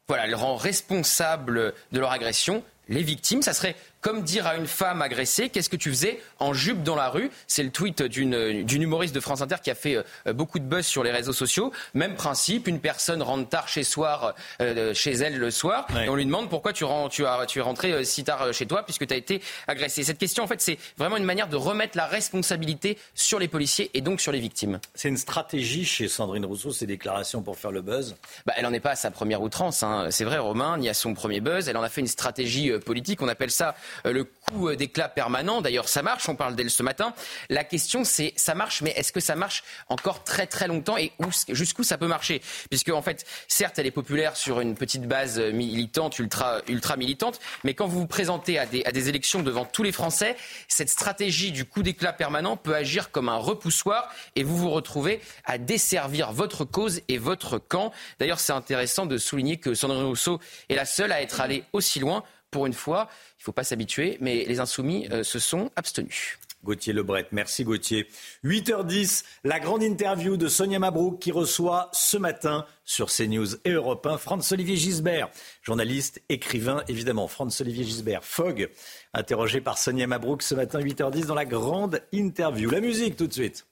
[0.07, 3.41] Voilà, elle rend responsable de leur agression les victimes.
[3.41, 6.95] Ça serait comme dire à une femme agressée, qu'est-ce que tu faisais en jupe dans
[6.95, 7.29] la rue?
[7.47, 10.85] C'est le tweet d'une humoriste de France Inter qui a fait euh, beaucoup de buzz
[10.85, 11.71] sur les réseaux sociaux.
[11.93, 16.15] Même principe, une personne rentre tard chez, soir, euh, chez elle le soir et on
[16.15, 19.05] lui demande pourquoi tu, tu, as, tu es rentré euh, si tard chez toi puisque
[19.05, 20.03] tu as été agressé.
[20.03, 23.91] Cette question, en fait, c'est vraiment une manière de remettre la responsabilité sur les policiers
[23.93, 24.79] et donc sur les victimes.
[24.95, 28.15] C'est une stratégie chez Sandrine Rousseau, ces déclarations pour faire le buzz?
[28.45, 29.83] Bah, Elle n'en est pas à sa première outrance.
[29.83, 30.07] Hein.
[30.11, 31.67] C'est vrai, Romain, ni à son premier buzz.
[31.67, 33.21] Elle en a fait une stratégie politique.
[33.21, 33.75] On appelle ça
[34.05, 35.61] le coup d'éclat permanent.
[35.61, 37.13] D'ailleurs, ça marche, on parle d'elle ce matin.
[37.49, 41.11] La question, c'est ça marche, mais est-ce que ça marche encore très très longtemps et
[41.49, 42.41] jusqu'où ça peut marcher?
[42.69, 47.39] Puisque, en fait, certes, elle est populaire sur une petite base militante, ultra, ultra militante,
[47.63, 50.35] mais quand vous vous présentez à des, à des élections devant tous les Français,
[50.67, 55.21] cette stratégie du coup d'éclat permanent peut agir comme un repoussoir et vous vous retrouvez
[55.45, 57.91] à desservir votre cause et votre camp.
[58.19, 61.99] D'ailleurs, c'est intéressant de souligner que Sandrine Rousseau est la seule à être allée aussi
[61.99, 62.23] loin.
[62.51, 66.39] Pour une fois, il ne faut pas s'habituer, mais les insoumis euh, se sont abstenus.
[66.63, 67.27] Gauthier Lebret.
[67.31, 68.07] Merci Gauthier.
[68.43, 74.05] 8h10, la grande interview de Sonia Mabrouk qui reçoit ce matin sur CNews et Europe
[74.05, 75.29] 1 Franz-Olivier Gisbert,
[75.61, 77.27] journaliste, écrivain évidemment.
[77.27, 78.69] Franz-Olivier Gisbert, Fogg,
[79.13, 82.69] interrogé par Sonia Mabrouk ce matin 8h10 dans la grande interview.
[82.69, 83.65] La musique tout de suite.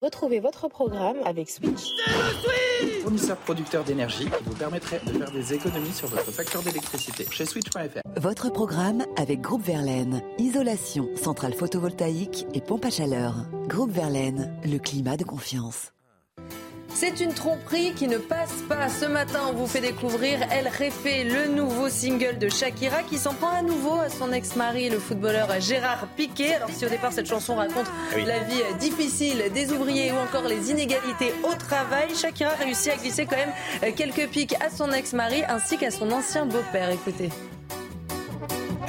[0.00, 1.82] Retrouvez votre programme avec Switch.
[3.02, 7.44] Fournisseur producteur d'énergie qui vous permettrait de faire des économies sur votre facture d'électricité chez
[7.44, 8.00] Switch.fr.
[8.16, 10.22] Votre programme avec Groupe Verlaine.
[10.38, 13.34] Isolation, centrale photovoltaïque et pompe à chaleur.
[13.68, 15.92] Groupe Verlaine, le climat de confiance.
[17.00, 18.88] C'est une tromperie qui ne passe pas.
[18.88, 23.34] Ce matin, on vous fait découvrir Elle Réfé, le nouveau single de Shakira qui s'en
[23.34, 26.54] prend à nouveau à son ex-mari, le footballeur Gérard Piquet.
[26.54, 27.86] Alors si au départ cette chanson raconte
[28.16, 33.26] la vie difficile des ouvriers ou encore les inégalités au travail, Shakira réussit à glisser
[33.26, 36.90] quand même quelques pics à son ex-mari ainsi qu'à son ancien beau-père.
[36.90, 37.28] Écoutez.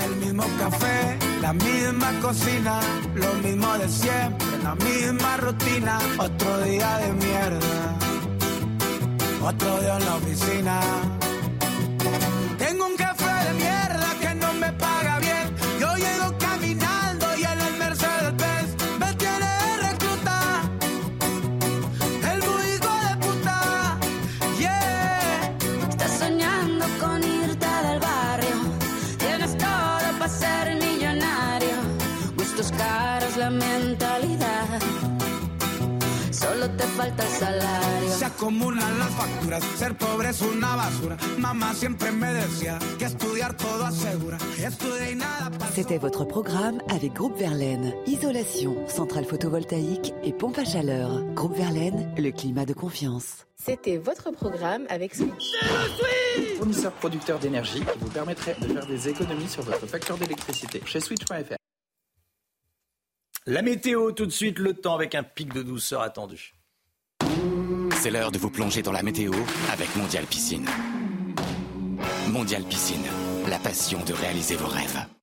[0.05, 2.79] El mismo café, la misma cocina,
[3.15, 7.97] lo mismo de siempre, la misma rutina, otro día de mierda,
[9.43, 10.81] otro día en la oficina.
[38.39, 38.39] Salario.
[38.39, 41.17] Se acumulan las facturas, ser pobre es una basura.
[41.37, 44.37] Mamá siempre me decía que estudiar todo asegura.
[44.57, 45.73] Estudia y nada pasa.
[45.75, 47.93] C'était votre programme avec Groupe Verlaine.
[48.07, 51.23] Isolation, centrale photovoltaïque et pompe à chaleur.
[51.35, 53.45] Groupe Verlaine, le climat de confiance.
[53.55, 55.53] C'était votre programme avec Switch.
[56.57, 60.99] Fournisseur producteur d'énergie qui vous permettrait de faire des économies sur votre facture d'électricité chez
[61.01, 61.55] Switch.fr.
[63.45, 66.53] La météo tout de suite, le temps avec un pic de douceur attendu.
[68.01, 69.33] C'est l'heure de vous plonger dans la météo
[69.73, 70.65] avec Mondial Piscine.
[72.29, 73.03] Mondial Piscine,
[73.49, 75.18] la passion de réaliser vos rêves.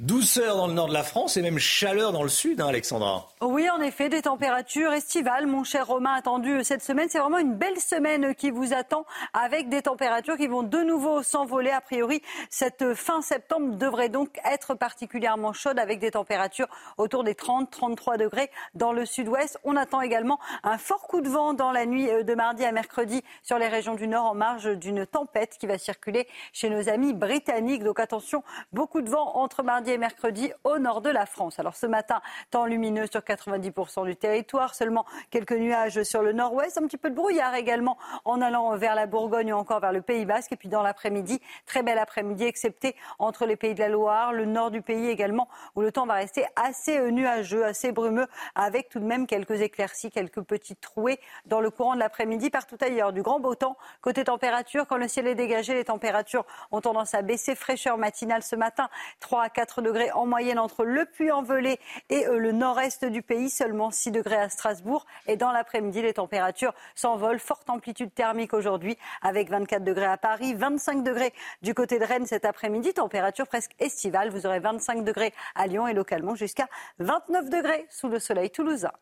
[0.00, 3.28] Douceur dans le nord de la France et même chaleur dans le sud, hein, Alexandra.
[3.42, 7.08] Oui, en effet, des températures estivales, mon cher Romain, attendues cette semaine.
[7.10, 11.22] C'est vraiment une belle semaine qui vous attend avec des températures qui vont de nouveau
[11.22, 11.68] s'envoler.
[11.68, 17.34] A priori, cette fin septembre devrait donc être particulièrement chaude avec des températures autour des
[17.34, 19.58] 30-33 degrés dans le sud-ouest.
[19.64, 23.22] On attend également un fort coup de vent dans la nuit de mardi à mercredi
[23.42, 27.12] sur les régions du nord en marge d'une tempête qui va circuler chez nos amis
[27.12, 27.84] britanniques.
[27.84, 28.42] Donc attention,
[28.72, 31.58] beaucoup de vent entre mardi et mercredi au nord de la France.
[31.58, 32.20] Alors ce matin,
[32.50, 37.10] temps lumineux sur 90% du territoire, seulement quelques nuages sur le nord-ouest, un petit peu
[37.10, 40.52] de brouillard également en allant vers la Bourgogne ou encore vers le Pays Basque.
[40.52, 44.44] Et puis dans l'après-midi, très bel après-midi, excepté entre les pays de la Loire, le
[44.44, 49.00] nord du pays également, où le temps va rester assez nuageux, assez brumeux, avec tout
[49.00, 52.50] de même quelques éclaircies, quelques petites trouées dans le courant de l'après-midi.
[52.50, 53.76] Partout ailleurs, du grand beau temps.
[54.00, 57.54] Côté température, quand le ciel est dégagé, les températures ont tendance à baisser.
[57.54, 58.88] Fraîcheur matinale ce matin,
[59.20, 61.78] 3 à 4 degrés en moyenne entre le Puy-en-Velay
[62.08, 65.06] et euh, le nord-est du pays, seulement 6 degrés à Strasbourg.
[65.26, 67.38] Et dans l'après-midi, les températures s'envolent.
[67.38, 72.26] Forte amplitude thermique aujourd'hui avec 24 degrés à Paris, 25 degrés du côté de Rennes
[72.26, 74.30] cet après-midi, température presque estivale.
[74.30, 76.68] Vous aurez 25 degrés à Lyon et localement jusqu'à
[76.98, 78.92] 29 degrés sous le soleil toulousain.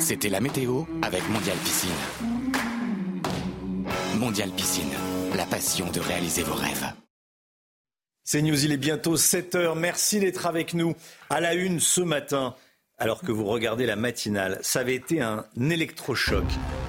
[0.00, 1.90] C'était la météo avec Mondial Piscine.
[4.18, 4.92] Mondial Piscine,
[5.36, 7.03] la passion de réaliser vos rêves.
[8.26, 9.78] C'est News, il est bientôt 7h.
[9.78, 10.94] Merci d'être avec nous
[11.28, 12.54] à la une ce matin,
[12.96, 14.58] alors que vous regardez la matinale.
[14.62, 16.44] Ça avait été un électrochoc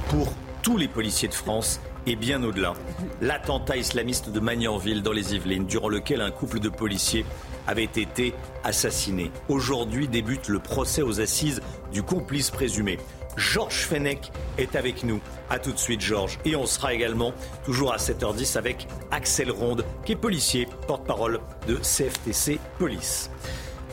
[0.08, 0.34] pour
[0.64, 2.74] tous les policiers de France et bien au-delà.
[3.20, 7.26] L'attentat islamiste de Magnanville dans les Yvelines, durant lequel un couple de policiers
[7.68, 8.34] avait été
[8.64, 9.30] assassiné.
[9.50, 11.62] Aujourd'hui débute le procès aux assises
[11.92, 12.98] du complice présumé.
[13.38, 15.20] Georges Fenech est avec nous.
[15.50, 16.40] A tout de suite, Georges.
[16.46, 17.34] Et on sera également
[17.64, 23.30] toujours à 7h10 avec Axel Ronde, qui est policier, porte-parole de CFTC Police.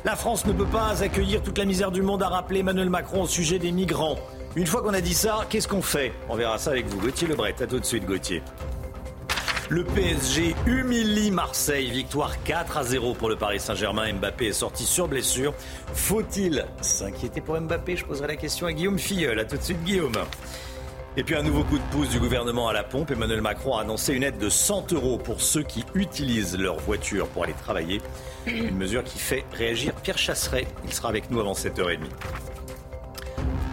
[0.05, 3.23] La France ne peut pas accueillir toute la misère du monde, a rappelé Emmanuel Macron
[3.23, 4.17] au sujet des migrants.
[4.57, 6.13] Une fois qu'on a dit ça, qu'est-ce qu'on fait?
[6.29, 7.01] On verra ça avec vous.
[7.01, 8.43] Gauthier Lebret, à tout de suite, Gauthier.
[9.73, 11.91] Le PSG humilie Marseille.
[11.91, 14.13] Victoire 4 à 0 pour le Paris Saint-Germain.
[14.13, 15.55] Mbappé est sorti sur blessure.
[15.95, 17.97] Faut-il s'inquiéter pour Mbappé?
[17.97, 19.39] Je poserai la question à Guillaume Filleul.
[19.39, 20.13] A tout de suite, Guillaume.
[21.17, 23.13] Et puis un nouveau coup de pouce du gouvernement à la pompe.
[23.13, 27.27] Emmanuel Macron a annoncé une aide de 100 euros pour ceux qui utilisent leur voiture
[27.29, 28.03] pour aller travailler.
[28.47, 30.67] Une mesure qui fait réagir Pierre Chasseret.
[30.85, 32.01] Il sera avec nous avant 7h30.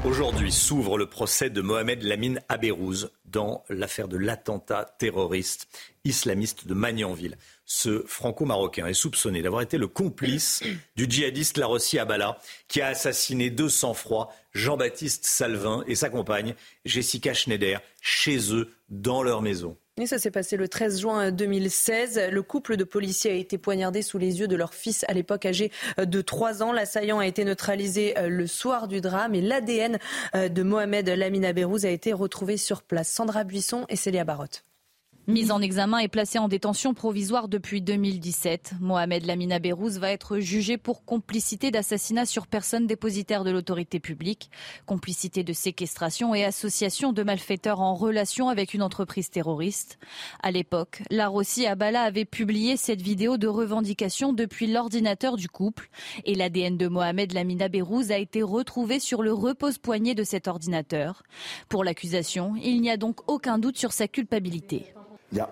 [0.06, 5.68] Aujourd'hui s'ouvre le procès de Mohamed Lamine Abérouz dans l'affaire de l'attentat terroriste
[6.04, 7.38] islamiste de Magnanville.
[7.66, 10.64] Ce franco-marocain est soupçonné d'avoir été le complice
[10.96, 16.56] du djihadiste Larossi Abala qui a assassiné de sang-froid Jean-Baptiste Salvin et sa compagne
[16.86, 19.78] Jessica Schneider chez eux dans leur maison
[20.08, 22.30] ça s'est passé le 13 juin 2016.
[22.32, 25.46] Le couple de policiers a été poignardé sous les yeux de leur fils à l'époque
[25.46, 26.72] âgé de 3 ans.
[26.72, 30.00] L'assaillant a été neutralisé euh, le soir du drame et l'ADN
[30.36, 33.10] euh, de Mohamed Lamina Bérouz a été retrouvé sur place.
[33.10, 34.69] Sandra Buisson et Célia Barotte.
[35.30, 40.40] Mis en examen et placé en détention provisoire depuis 2017, Mohamed Lamina Bérouz va être
[40.40, 44.50] jugé pour complicité d'assassinat sur personne dépositaire de l'autorité publique,
[44.88, 50.00] complicité de séquestration et association de malfaiteurs en relation avec une entreprise terroriste.
[50.42, 55.90] À l'époque, la Rossi Abala avait publié cette vidéo de revendication depuis l'ordinateur du couple
[56.26, 61.22] et l'ADN de Mohamed Lamina Bérouz a été retrouvé sur le repose-poignet de cet ordinateur.
[61.70, 64.92] Pour l'accusation, il n'y a donc aucun doute sur sa culpabilité.
[65.32, 65.50] Il n'y a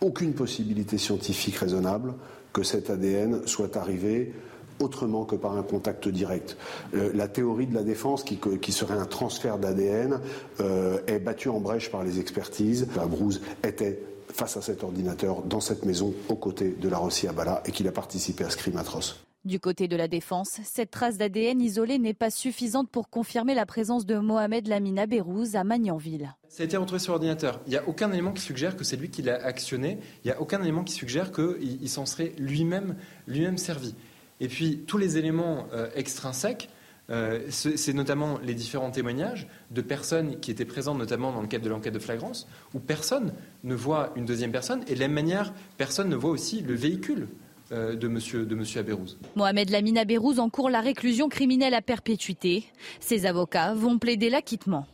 [0.00, 2.14] aucune possibilité scientifique raisonnable
[2.52, 4.32] que cet ADN soit arrivé
[4.80, 6.56] autrement que par un contact direct.
[6.94, 10.20] Euh, la théorie de la défense, qui, serait un transfert d'ADN,
[10.60, 12.86] euh, est battue en brèche par les expertises.
[12.96, 14.00] La Brouze était
[14.32, 17.88] face à cet ordinateur dans cette maison aux côtés de la Rossi Abala et qu'il
[17.88, 19.27] a participé à ce crime atroce.
[19.48, 23.64] Du côté de la défense, cette trace d'ADN isolée n'est pas suffisante pour confirmer la
[23.64, 26.34] présence de Mohamed Lamina Bérouz à Magnanville.
[26.50, 27.58] Ça a été retrouvé sur l'ordinateur.
[27.66, 30.00] Il n'y a aucun élément qui suggère que c'est lui qui l'a actionné.
[30.22, 32.96] Il n'y a aucun élément qui suggère qu'il s'en serait lui-même
[33.26, 33.94] lui servi.
[34.40, 36.68] Et puis, tous les éléments euh, extrinsèques,
[37.08, 41.64] euh, c'est notamment les différents témoignages de personnes qui étaient présentes, notamment dans le cadre
[41.64, 43.32] de l'enquête de flagrance, où personne
[43.64, 46.74] ne voit une deuxième personne, et de la même manière, personne ne voit aussi le
[46.74, 47.28] véhicule.
[47.70, 49.18] Euh, de monsieur, de monsieur Abérouz.
[49.36, 52.64] Mohamed Lamine Abérouz encourt la réclusion criminelle à perpétuité.
[52.98, 54.86] Ses avocats vont plaider l'acquittement.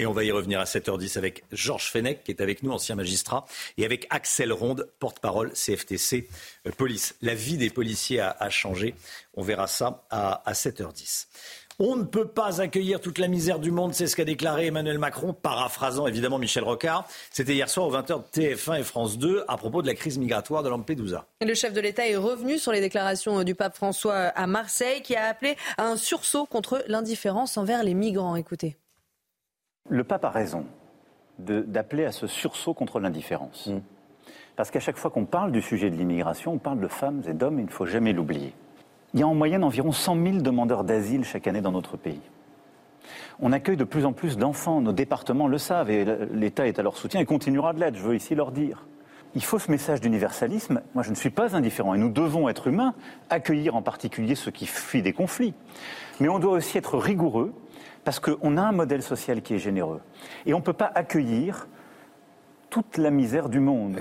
[0.00, 2.96] Et on va y revenir à 7h10 avec Georges Fenech, qui est avec nous, ancien
[2.96, 3.44] magistrat,
[3.76, 6.26] et avec Axel Ronde, porte-parole CFTC
[6.66, 7.14] euh, Police.
[7.20, 8.94] La vie des policiers a, changé.
[9.34, 11.26] On verra ça à, à 7h10.
[11.82, 14.98] On ne peut pas accueillir toute la misère du monde, c'est ce qu'a déclaré Emmanuel
[14.98, 17.08] Macron, paraphrasant évidemment Michel Rocard.
[17.30, 20.18] C'était hier soir aux 20h de TF1 et France 2 à propos de la crise
[20.18, 21.24] migratoire de Lampedusa.
[21.40, 25.16] Le chef de l'État est revenu sur les déclarations du pape François à Marseille qui
[25.16, 28.36] a appelé à un sursaut contre l'indifférence envers les migrants.
[28.36, 28.76] Écoutez.
[29.88, 30.66] Le pape a raison
[31.38, 33.68] d'appeler à ce sursaut contre l'indifférence.
[33.68, 33.78] Mm.
[34.54, 37.32] Parce qu'à chaque fois qu'on parle du sujet de l'immigration, on parle de femmes et
[37.32, 38.52] d'hommes, il ne faut jamais l'oublier.
[39.14, 42.20] Il y a en moyenne environ 100 000 demandeurs d'asile chaque année dans notre pays.
[43.40, 46.82] On accueille de plus en plus d'enfants, nos départements le savent et l'État est à
[46.82, 48.86] leur soutien et continuera de l'être, je veux ici leur dire.
[49.34, 50.82] Il faut ce message d'universalisme.
[50.94, 52.94] Moi, je ne suis pas indifférent et nous devons être humains,
[53.30, 55.54] accueillir en particulier ceux qui fuient des conflits.
[56.18, 57.54] Mais on doit aussi être rigoureux
[58.04, 60.00] parce qu'on a un modèle social qui est généreux.
[60.46, 61.68] Et on ne peut pas accueillir
[62.70, 64.00] toute la misère du monde.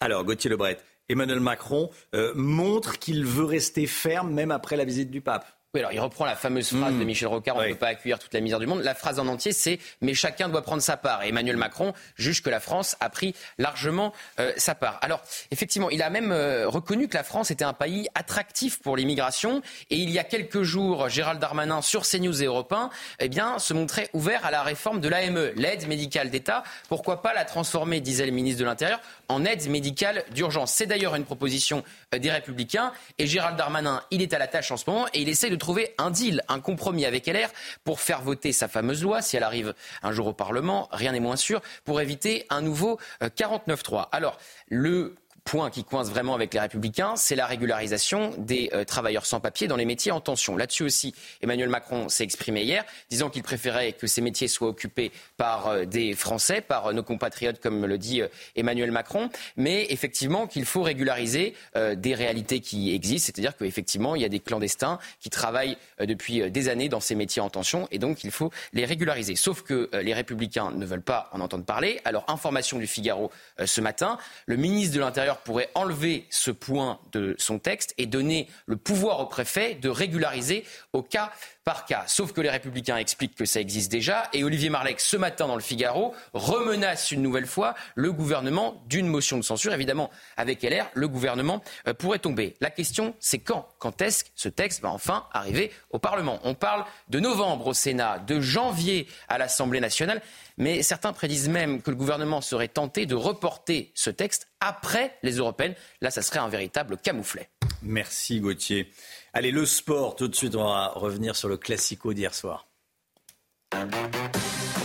[0.00, 0.78] Alors, Gauthier Lebret,
[1.08, 5.46] Emmanuel Macron euh, montre qu'il veut rester ferme même après la visite du pape.
[5.74, 7.06] Oui, alors il reprend la fameuse phrase de hmm.
[7.06, 8.82] Michel Rocard, on ne peut pas accueillir toute la misère du monde.
[8.82, 11.22] La phrase en entier, c'est mais chacun doit prendre sa part.
[11.22, 14.98] Et Emmanuel Macron juge que la France a pris largement euh, sa part.
[15.00, 18.98] Alors, effectivement, il a même euh, reconnu que la France était un pays attractif pour
[18.98, 19.62] l'immigration.
[19.88, 22.90] Et il y a quelques jours, Gérald Darmanin sur CNews et Europe 1,
[23.20, 26.64] eh bien, se montrait ouvert à la réforme de l'AME, l'aide médicale d'État.
[26.90, 29.00] Pourquoi pas la transformer, disait le ministre de l'Intérieur,
[29.32, 30.72] en aide médicale d'urgence.
[30.72, 31.82] C'est d'ailleurs une proposition
[32.14, 32.92] euh, des Républicains.
[33.18, 35.56] Et Gérald Darmanin, il est à la tâche en ce moment et il essaie de
[35.56, 37.48] trouver un deal, un compromis avec LR
[37.84, 41.20] pour faire voter sa fameuse loi, si elle arrive un jour au Parlement, rien n'est
[41.20, 44.00] moins sûr, pour éviter un nouveau 49-3.
[44.00, 45.14] Euh, Alors, le
[45.44, 49.66] point qui coince vraiment avec les républicains, c'est la régularisation des euh, travailleurs sans papier
[49.66, 50.56] dans les métiers en tension.
[50.56, 55.12] Là-dessus aussi, Emmanuel Macron s'est exprimé hier, disant qu'il préférait que ces métiers soient occupés
[55.36, 58.22] par euh, des Français, par euh, nos compatriotes, comme le dit
[58.56, 61.54] Emmanuel Macron, mais effectivement qu'il faut régulariser
[61.96, 66.68] des réalités qui existent, c'est-à-dire qu'effectivement, il y a des clandestins qui travaillent depuis des
[66.68, 69.36] années dans ces métiers en tension, et donc il faut les régulariser.
[69.36, 72.00] Sauf que les républicains ne veulent pas en entendre parler.
[72.04, 73.30] Alors, information du Figaro
[73.64, 78.48] ce matin, le ministre de l'Intérieur pourrait enlever ce point de son texte et donner
[78.66, 81.32] le pouvoir au préfet de régulariser au cas
[81.64, 82.04] par cas.
[82.06, 85.54] Sauf que les républicains expliquent que ça existe déjà et Olivier Marleix, ce matin dans
[85.54, 89.72] le Figaro, remenace une nouvelle fois le gouvernement d'une motion de censure.
[89.72, 92.56] Évidemment, avec LR, le gouvernement euh, pourrait tomber.
[92.60, 96.40] La question, c'est quand Quand est-ce que ce texte va enfin arriver au Parlement?
[96.44, 100.20] On parle de novembre au Sénat, de janvier à l'Assemblée nationale,
[100.58, 105.36] mais certains prédisent même que le gouvernement serait tenté de reporter ce texte après les
[105.36, 105.74] européennes.
[106.00, 107.48] Là, ça serait un véritable camouflet.
[107.82, 108.90] Merci Gauthier.
[109.34, 112.66] Allez, le sport, tout de suite, on va revenir sur le classico d'hier soir.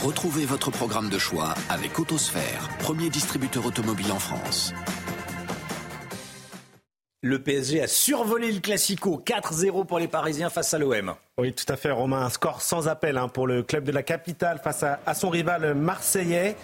[0.01, 4.73] Retrouvez votre programme de choix avec Autosphère, premier distributeur automobile en France.
[7.23, 11.15] Le PSG a survolé le Classico 4-0 pour les Parisiens face à l'OM.
[11.39, 12.21] Oui, tout à fait, Romain.
[12.21, 15.73] Un score sans appel hein, pour le club de la capitale face à, son rival
[15.73, 16.55] marseillais,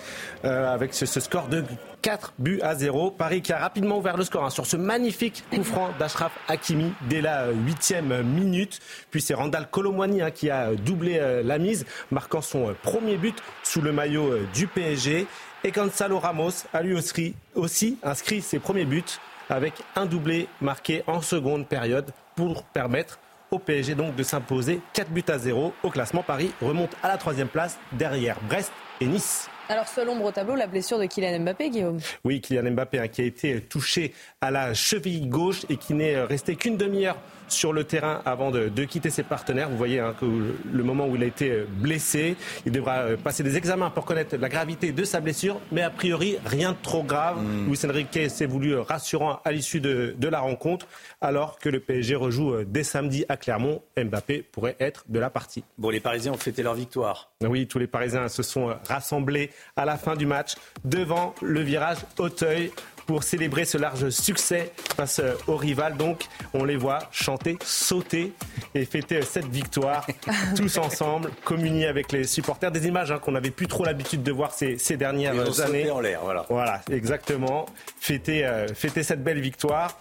[0.45, 1.64] euh, avec ce, score de
[2.04, 3.10] 4 buts à 0.
[3.10, 6.93] Paris qui a rapidement ouvert le score hein, sur ce magnifique coup franc d'Ashraf Hakimi
[7.10, 8.80] dès la huitième minute.
[9.10, 13.18] Puis c'est Randall Colomwani hein, qui a doublé euh, la mise, marquant son euh, premier
[13.18, 15.26] but sous le maillot du PSG.
[15.64, 19.04] Et Gonzalo Ramos a lui aussi, aussi inscrit ses premiers buts
[19.50, 23.20] avec un doublé marqué en seconde période pour permettre
[23.52, 26.24] au PSG donc de s'imposer 4 buts à 0 au classement.
[26.24, 29.50] Paris remonte à la troisième place derrière Brest et Nice.
[29.70, 32.00] Alors, seul ombre au tableau, la blessure de Kylian Mbappé, Guillaume.
[32.26, 36.22] Oui, Kylian Mbappé hein, qui a été touché à la cheville gauche et qui n'est
[36.22, 37.18] resté qu'une demi-heure
[37.48, 39.70] sur le terrain avant de, quitter ses partenaires.
[39.70, 42.36] Vous voyez hein, que le moment où il a été euh, blessé,
[42.66, 45.89] il devra euh, passer des examens pour connaître la gravité de sa blessure, mais a
[45.89, 47.41] priori rien de trop grave.
[47.41, 47.68] Mm.
[47.68, 50.88] Luis Enrique s'est voulu euh, rassurant à l'issue de, de, la rencontre,
[51.22, 53.82] alors que le PSG rejoue dès samedi à Clermont.
[53.98, 55.64] Mbappé pourrait être de la partie.
[55.78, 57.32] Bon, les Parisiens ont fêté leur victoire.
[57.41, 61.98] Oui, tous les Parisiens se sont rassemblés à la fin du match devant le virage
[62.18, 62.72] Auteuil
[63.06, 65.97] pour célébrer ce large succès face euh, au rival.
[65.97, 68.34] Donc, on les voit chanter, sauter
[68.76, 70.06] et fêter cette victoire
[70.56, 72.72] tous ensemble, communier avec les supporters.
[72.72, 75.89] Des images hein, qu'on n'avait plus trop l'habitude de voir ces, dernières années.
[75.89, 76.45] en l'air, voilà.
[76.49, 77.66] Voilà, exactement.
[77.99, 79.97] Fêter, euh, fêter cette belle victoire.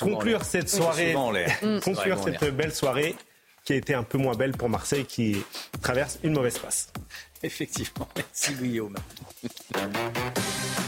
[0.00, 1.14] Conclure cette soirée,
[1.82, 3.14] conclure cette belle soirée
[3.64, 5.42] qui a été un peu moins belle pour Marseille qui
[5.82, 6.92] traverse une mauvaise passe.
[7.44, 8.96] Effectivement, merci Guillaume.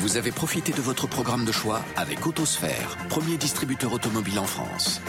[0.01, 5.03] Vous avez profité de votre programme de choix avec Autosphère, premier distributeur automobile en France.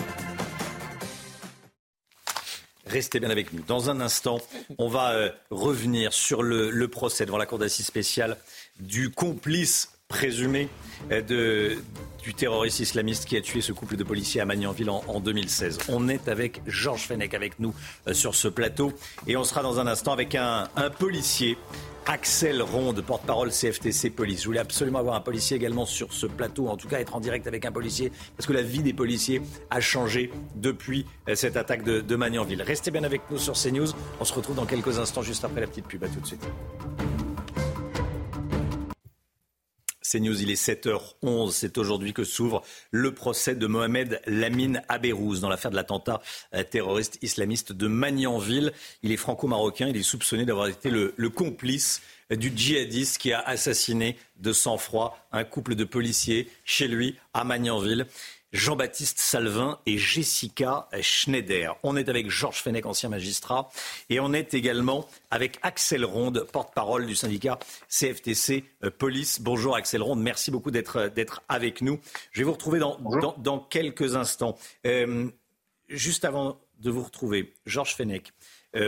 [2.86, 3.64] Restez bien avec nous.
[3.64, 4.40] Dans un instant,
[4.78, 8.38] on va euh, revenir sur le, procès devant la Cour d'assises spéciale
[8.80, 11.78] du complice présumé euh, de,
[12.28, 15.78] du terroriste islamiste qui a tué ce couple de policiers à Magnanville en, 2016.
[15.88, 17.74] On est avec Georges Fenech avec nous
[18.08, 18.92] euh, sur ce plateau
[19.28, 21.58] et on sera dans un instant avec un, un policier
[22.06, 24.42] Axel Ronde, porte-parole CFTC Police.
[24.42, 27.22] Je voulais absolument avoir un policier également sur ce plateau, en tout cas être en
[27.22, 31.56] direct avec un policier, parce que la vie des policiers a changé depuis euh, cette
[31.56, 32.62] attaque de, de Magnanville.
[32.62, 33.88] Restez bien avec nous sur CNews.
[34.20, 36.04] On se retrouve dans quelques instants, juste après la petite pub.
[36.04, 36.48] À tout de suite.
[40.10, 41.52] C'est News, il est 7h11.
[41.52, 46.22] C'est aujourd'hui que s'ouvre le procès de Mohamed Lamine Abérouz dans l'affaire de l'attentat
[46.54, 48.72] euh, terroriste islamiste de Magnanville.
[49.04, 49.90] Il est franco-marocain.
[49.90, 52.02] Il est soupçonné d'avoir été le, le complice
[52.32, 58.08] du djihadiste qui a assassiné de sang-froid un couple de policiers chez lui à Magnanville.
[58.54, 61.76] Jean-Baptiste Salvin et Jessica Schneider.
[61.84, 63.70] On est avec Georges Fenech, ancien magistrat,
[64.10, 69.42] et on est également avec Axel Ronde, porte-parole du syndicat CFTC euh, Police.
[69.42, 72.00] Bonjour Axel Ronde, merci beaucoup d'être euh, avec nous.
[72.32, 72.98] Je vais vous retrouver dans,
[73.38, 74.58] dans, quelques instants.
[74.86, 75.28] Euh,
[75.90, 78.34] juste avant de vous retrouver, Georges Fenech,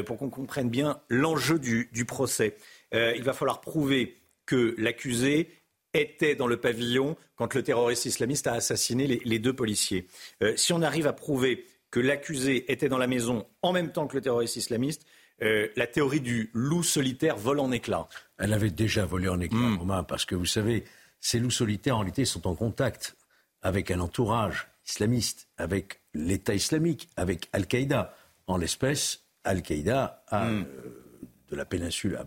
[0.06, 2.56] pour qu'on comprenne bien l'enjeu du, du, procès,
[2.92, 5.50] il va falloir prouver que l'accusé
[5.94, 10.08] était dans le pavillon quand le terroriste islamiste a assassiné les, deux policiers.
[10.44, 14.08] Euh, si on arrive à prouver que l'accusé était dans la maison en même temps
[14.08, 15.06] que le terroriste islamiste,
[15.42, 18.08] euh, la théorie du loup solitaire vole en éclats.
[18.38, 19.78] Elle avait déjà volé en éclats, hmm.
[19.78, 20.84] Romain, parce que vous savez,
[21.20, 23.16] ces loups solitaires, en réalité, sont en contact
[23.62, 28.14] avec un entourage islamiste, avec l'État islamique, avec Al-Qaïda.
[28.48, 30.66] En l'espèce, Al-Qaïda a hmm.
[30.66, 31.09] euh,
[31.50, 32.20] de la péninsule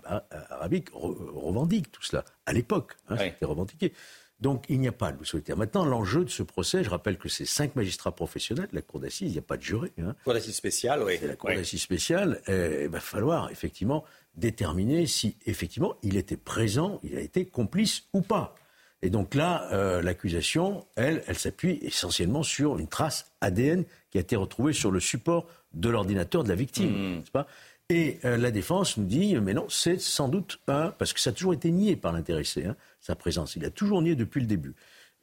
[0.51, 2.25] arabique revendique tout cela.
[2.47, 3.93] À l'époque, hein, c'était revendiqué.
[4.41, 5.57] Donc il n'y a pas de solitaire.
[5.57, 9.31] Maintenant, l'enjeu de ce procès, je rappelle que c'est cinq magistrats professionnels la Cour d'assises,
[9.31, 9.93] il n'y a pas de jury.
[9.99, 10.17] Hein.
[10.25, 11.19] Cour d'assises spéciale, oui.
[11.23, 12.41] La Cour d'assises spéciale.
[12.49, 14.05] il va falloir effectivement
[14.35, 18.57] déterminer si effectivement il était présent, il a été complice ou pas.
[19.03, 24.21] Et donc là, euh, l'accusation, elle, elle s'appuie essentiellement sur une trace ADN qui a
[24.21, 27.23] été retrouvée sur le support de l'ordinateur de la victime, mmh.
[27.33, 27.47] pas?
[27.93, 31.29] Et euh, la défense nous dit, mais non, c'est sans doute un, parce que ça
[31.29, 33.55] a toujours été nié par l'intéressé, hein, sa présence.
[33.55, 34.75] Il a toujours nié depuis le début.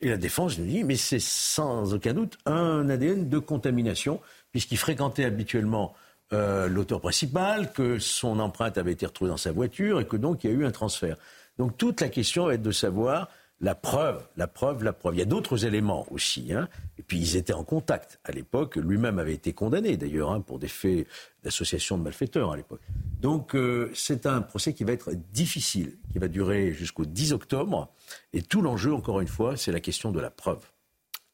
[0.02, 4.78] Et la défense nous dit, mais c'est sans aucun doute un ADN de contamination, puisqu'il
[4.78, 5.96] fréquentait habituellement
[6.32, 10.44] euh, l'auteur principal, que son empreinte avait été retrouvée dans sa voiture et que donc
[10.44, 11.18] il y a eu un transfert.
[11.58, 13.30] Donc toute la question va être de savoir
[13.62, 15.16] la preuve, la preuve, la preuve.
[15.16, 16.54] Il y a d'autres éléments aussi.
[16.54, 16.70] Hein.
[16.98, 18.78] Et puis ils étaient en contact à l'époque.
[18.78, 21.08] Lui-même avait été condamné d'ailleurs hein, pour des faits
[21.44, 22.82] d'association de malfaiteurs à l'époque.
[23.22, 27.94] Donc euh, c'est un procès qui va être difficile, qui va durer jusqu'au 10 octobre.
[28.34, 30.62] Et tout l'enjeu, encore une fois, c'est la question de la preuve.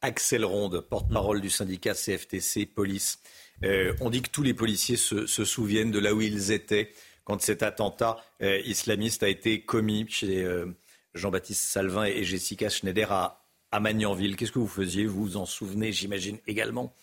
[0.02, 3.20] Axel Ronde, porte-parole du syndicat CFTC Police.
[3.64, 6.90] Euh, on dit que tous les policiers se, souviennent de là où ils étaient
[7.24, 10.44] quand cet attentat euh, islamiste a été commis chez
[11.16, 13.42] Jean-Baptiste Salvin et Jessica Schneider à,
[13.80, 14.36] Magnanville.
[14.36, 15.04] Qu'est-ce que vous faisiez?
[15.06, 16.94] Vous vous en souvenez, j'imagine, également?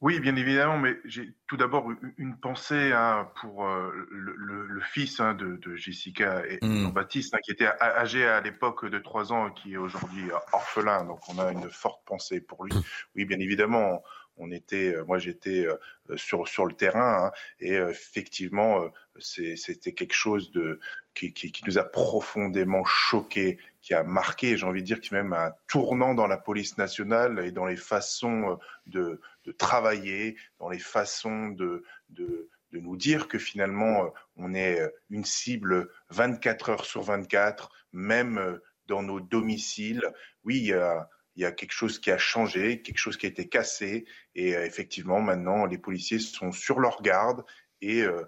[0.00, 5.34] Oui, bien évidemment, mais j'ai tout d'abord une pensée hein, pour euh, le, fils hein,
[5.34, 6.82] de, Jessica et hmm.
[6.84, 11.04] Jean-Baptiste, hein, qui était âgé à l'époque de 3 ans, qui est aujourd'hui orphelin.
[11.04, 12.74] Donc on a une forte pensée pour lui.
[13.14, 14.02] Oui, bien évidemment,
[14.36, 18.84] on était, euh, moi j'étais euh, sur sur le terrain et effectivement
[19.18, 20.78] c'était quelque chose de
[21.16, 25.14] qui, qui, qui, nous a profondément choqué, qui a marqué, j'ai envie de dire, qui
[25.14, 30.36] est même un tournant dans la police nationale et dans les façons de, de travailler,
[30.60, 36.70] dans les façons de, de, de, nous dire que finalement on est une cible 24
[36.70, 40.02] heures sur 24, même dans nos domiciles.
[40.44, 43.24] Oui, il y a, il y a quelque chose qui a changé, quelque chose qui
[43.24, 44.04] a été cassé,
[44.34, 47.44] et effectivement maintenant les policiers sont sur leur garde
[47.80, 48.24] et euh, euh,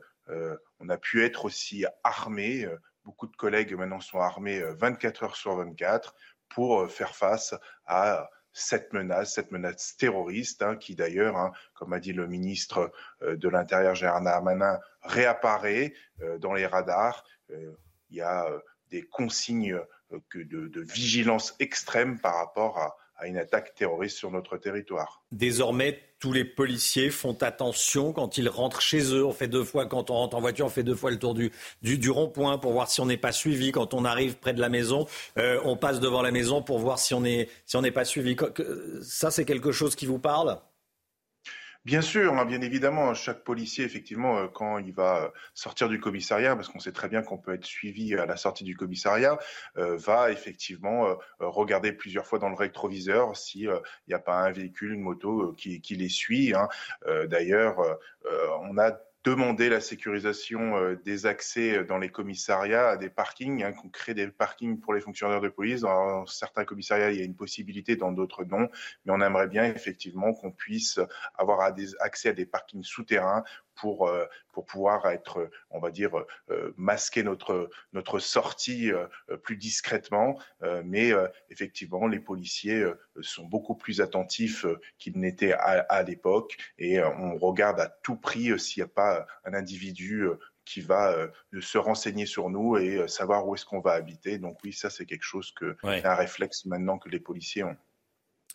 [0.80, 2.64] on a pu être aussi armés.
[2.64, 6.14] Euh, beaucoup de collègues maintenant sont armés 24 euh, heures sur 24
[6.48, 7.54] pour faire face
[7.86, 12.90] à cette menace, cette menace terroriste, hein, qui d'ailleurs, hein, comme a dit le ministre
[13.20, 15.92] de l'Intérieur Gérard Darmanin, réapparaît
[16.38, 17.24] dans les radars.
[17.50, 18.46] il y a
[18.90, 19.78] des consignes
[20.10, 25.22] de, de, vigilance extrême par rapport à, à une attaque terroriste sur notre territoire.
[25.30, 29.24] Désormais, tous les policiers font attention quand ils rentrent chez eux.
[29.24, 31.34] On fait deux fois, quand on rentre en voiture, on fait deux fois le tour
[31.34, 33.72] du, rond-point pour voir si on n'est pas suivi.
[33.72, 35.06] Quand on arrive près de la maison,
[35.38, 38.36] euh, on passe devant la maison pour voir si on n'est si on pas suivi.
[39.02, 40.58] Ça, c'est quelque chose qui vous parle?
[41.84, 46.00] Bien sûr, hein, bien évidemment, chaque policier, effectivement, euh, quand il va euh, sortir du
[46.00, 49.38] commissariat, parce qu'on sait très bien qu'on peut être suivi à la sortie du commissariat,
[49.78, 53.72] euh, va effectivement regarder plusieurs fois dans le rétroviseur s'il
[54.06, 56.52] n'y a pas un véhicule, une moto qui, qui les suit.
[56.54, 56.68] Hein.
[57.26, 57.98] D'ailleurs,
[58.60, 58.92] on a
[59.28, 64.14] demander la sécurisation euh, des accès dans les commissariats à des parkings, hein, qu'on crée
[64.14, 65.82] des parkings pour les fonctionnaires de police.
[65.82, 68.68] Dans certains commissariats, il y a une possibilité, dans d'autres non.
[69.04, 70.98] Mais on aimerait bien effectivement qu'on puisse
[71.36, 71.60] avoir
[72.00, 73.44] accès à des parkings souterrains
[73.78, 76.10] pour, euh, pour pouvoir être, on va dire,
[76.50, 79.06] euh, masquer notre, notre sortie euh,
[79.42, 80.38] plus discrètement.
[80.84, 81.12] mais
[81.50, 82.84] effectivement, les policiers
[83.20, 84.66] sont beaucoup plus attentifs
[84.98, 89.26] qu'ils n'étaient à, à l'époque et on regarde à tout prix s'il n'y a pas
[89.44, 90.28] un individu
[90.64, 91.28] qui va
[91.60, 94.38] se renseigner sur nous et savoir où est-ce qu'on va habiter.
[94.38, 97.76] Donc oui, ça c'est quelque chose que un réflexe maintenant que les policiers ont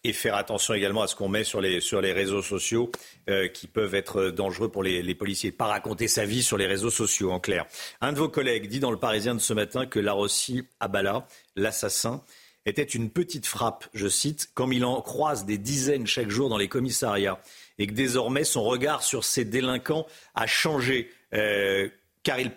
[0.04, 2.91] et faire attention également à ce qu'on met sur les, sur les réseaux sociaux
[3.30, 5.51] euh, qui peuvent être dangereux pour les, les, policiers.
[5.51, 7.66] Pas raconter sa vie sur les réseaux sociaux, en clair.
[8.01, 12.24] Un de vos collègues dit dans le Parisien de ce matin que Larossi Abala, l'assassin,
[12.66, 16.58] était une petite frappe, je cite, comme il en croise des dizaines chaque jour dans
[16.58, 17.39] les commissariats
[17.78, 21.89] et que désormais son regard sur ces délinquants a changé euh,
[22.24, 22.51] car il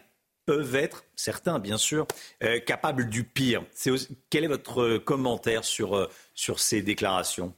[0.44, 2.06] peuvent être, certains bien sûr,
[2.44, 3.64] euh, capables du pire.
[4.30, 7.52] quel est votre commentaire sur, euh, sur ces déclarations?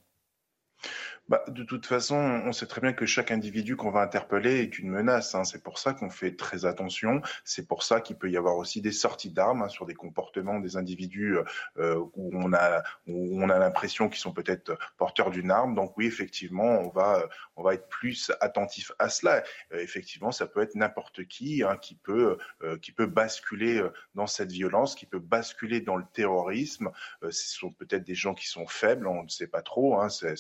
[1.28, 4.78] Bah, de toute façon, on sait très bien que chaque individu qu'on va interpeller est
[4.78, 5.34] une menace.
[5.34, 5.44] Hein.
[5.44, 7.20] C'est pour ça qu'on fait très attention.
[7.44, 10.58] C'est pour ça qu'il peut y avoir aussi des sorties d'armes hein, sur des comportements
[10.60, 11.36] des individus
[11.78, 15.74] euh, où on a a l'impression qu'ils sont peut-être porteurs d'une arme.
[15.74, 19.42] Donc oui, effectivement, on va on va être plus attentif à cela.
[19.72, 23.92] Euh, effectivement, ça peut être n'importe qui hein, qui peut euh, qui peut basculer euh,
[24.14, 26.90] dans cette violence, qui peut basculer dans le terrorisme.
[27.22, 30.00] ce sont peut-être des gens qui sont faibles, on ne sait pas trop.
[30.00, 30.34] Hein, c'est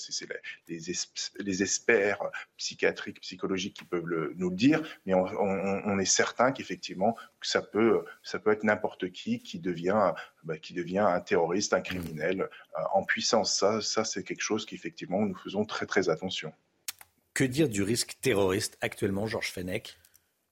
[0.68, 0.77] les
[1.38, 2.22] les, experts
[2.56, 4.04] psychiatriques, psychologiques qui peuvent
[4.36, 9.40] nous le dire, mais on, est certain qu'effectivement, ça peut, ça peut être n'importe qui
[9.40, 10.12] qui devient,
[10.44, 13.58] bah, qui devient un terroriste, un criminel euh, en puissance.
[13.58, 16.52] Ça, ça c'est quelque chose qu'effectivement, nous faisons très très attention.
[17.34, 19.98] Que dire du risque terroriste actuellement, Georges Fenech?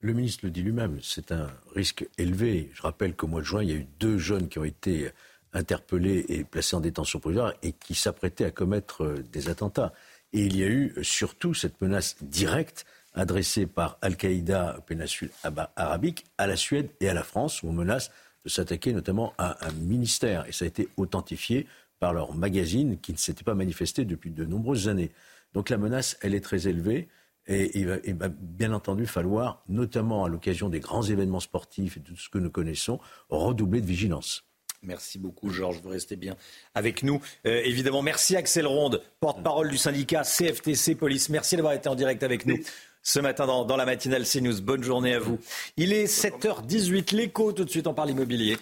[0.00, 2.70] Le ministre le dit lui-même, c'est un risque élevé.
[2.74, 5.10] Je rappelle qu'au mois de juin, il y a eu deux jeunes qui ont été
[5.56, 9.92] interpellés et placés en détention provisoire et qui s'apprêtaient à commettre euh, des attentats.
[10.32, 15.30] Et il y a eu surtout cette menace directe adressée par Al-Qaïda, péninsule
[15.76, 18.10] arabique, à la Suède et à la France, où on menace
[18.44, 20.46] de s'attaquer notamment à un ministère.
[20.46, 21.66] Et ça a été authentifié
[21.98, 25.10] par leur magazine qui ne s'était pas manifesté depuis de nombreuses années.
[25.54, 27.08] Donc la menace, elle est très élevée.
[27.48, 32.06] Et il va, bien entendu falloir, notamment à l'occasion des grands événements sportifs et de
[32.06, 32.98] tout ce que nous connaissons,
[33.28, 34.44] redoubler de vigilance.
[34.86, 35.80] Merci beaucoup, Georges.
[35.82, 36.36] Vous restez bien
[36.74, 37.20] avec nous.
[37.46, 41.28] Euh, évidemment, merci Axel Ronde, porte-parole du syndicat CFTC Police.
[41.28, 42.58] Merci d'avoir été en direct avec nous
[43.02, 44.60] ce matin dans, dans la matinale CNews.
[44.62, 45.38] Bonne journée à vous.
[45.76, 48.56] Il est 7h18, l'écho, tout de suite, on parle immobilier.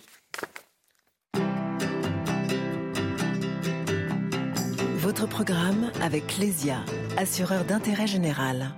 [4.97, 6.79] Votre programme avec Lesia,
[7.19, 8.75] assureur d'intérêt général.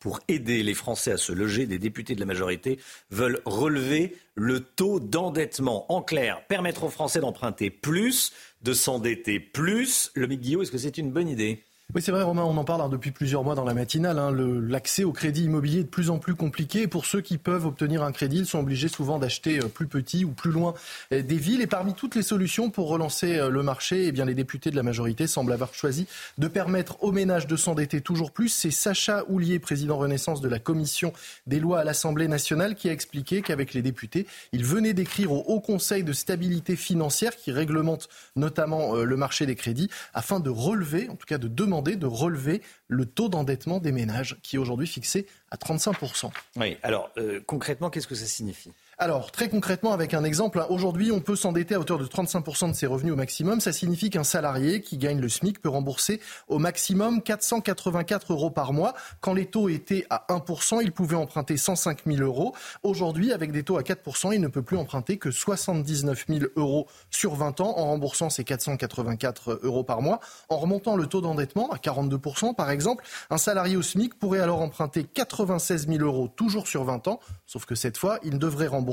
[0.00, 2.80] Pour aider les Français à se loger, des députés de la majorité
[3.10, 5.84] veulent relever le taux d'endettement.
[5.92, 8.32] En clair, permettre aux Français d'emprunter plus,
[8.62, 10.10] de s'endetter plus.
[10.14, 11.64] Le Guillaume, est-ce que c'est une bonne idée?
[11.92, 14.18] Oui, c'est vrai, Romain, on en parle hein, depuis plusieurs mois dans la matinale.
[14.20, 16.86] Hein, L'accès au crédit immobilier est de plus en plus compliqué.
[16.86, 20.24] Pour ceux qui peuvent obtenir un crédit, ils sont obligés souvent d'acheter euh, plus petit
[20.24, 20.74] ou plus loin
[21.12, 21.62] euh, des villes.
[21.62, 24.76] Et parmi toutes les solutions pour relancer euh, le marché, eh bien, les députés de
[24.76, 26.06] la majorité semblent avoir choisi
[26.38, 28.50] de permettre aux ménages de s'endetter toujours plus.
[28.50, 31.12] C'est Sacha Houlier, président Renaissance de la commission
[31.48, 35.42] des lois à l'Assemblée nationale, qui a expliqué qu'avec les députés, il venait d'écrire au
[35.48, 41.08] Haut Conseil de stabilité financière, qui réglemente notamment le marché des crédits, afin de relever,
[41.08, 44.86] en tout cas de demander de relever le taux d'endettement des ménages qui est aujourd'hui
[44.86, 46.30] fixé à 35%.
[46.56, 48.72] Oui, alors euh, concrètement, qu'est-ce que ça signifie?
[49.02, 52.74] Alors, très concrètement, avec un exemple, aujourd'hui, on peut s'endetter à hauteur de 35% de
[52.74, 53.58] ses revenus au maximum.
[53.58, 58.74] Ça signifie qu'un salarié qui gagne le SMIC peut rembourser au maximum 484 euros par
[58.74, 58.92] mois.
[59.22, 62.54] Quand les taux étaient à 1%, il pouvait emprunter 105 000 euros.
[62.82, 66.86] Aujourd'hui, avec des taux à 4%, il ne peut plus emprunter que 79 000 euros
[67.08, 70.20] sur 20 ans en remboursant ces 484 euros par mois.
[70.50, 74.60] En remontant le taux d'endettement à 42%, par exemple, un salarié au SMIC pourrait alors
[74.60, 78.89] emprunter 96 000 euros toujours sur 20 ans, sauf que cette fois, il devrait rembourser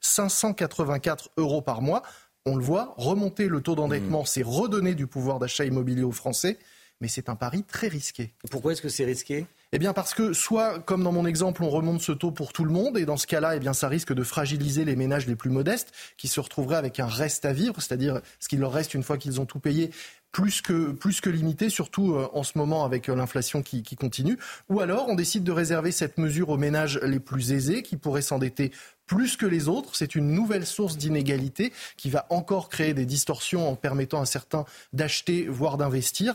[0.00, 2.02] 584 euros par mois.
[2.46, 4.26] On le voit, remonter le taux d'endettement, mmh.
[4.26, 6.58] c'est redonner du pouvoir d'achat immobilier aux Français,
[7.00, 8.32] mais c'est un pari très risqué.
[8.50, 9.46] Pourquoi est-ce que c'est risqué?
[9.72, 12.64] Eh bien parce que soit, comme dans mon exemple, on remonte ce taux pour tout
[12.64, 15.34] le monde, et dans ce cas-là, eh bien ça risque de fragiliser les ménages les
[15.34, 18.94] plus modestes, qui se retrouveraient avec un reste à vivre, c'est-à-dire ce qu'il leur reste
[18.94, 19.90] une fois qu'ils ont tout payé,
[20.30, 23.96] plus que, plus que limité, surtout euh, en ce moment avec euh, l'inflation qui, qui,
[23.96, 24.36] continue.
[24.68, 28.22] Ou alors, on décide de réserver cette mesure aux ménages les plus aisés, qui pourraient
[28.22, 28.72] s'endetter
[29.06, 29.90] plus que les autres.
[29.94, 34.64] C'est une nouvelle source d'inégalité qui va encore créer des distorsions en permettant à certains
[34.92, 36.34] d'acheter, voire d'investir.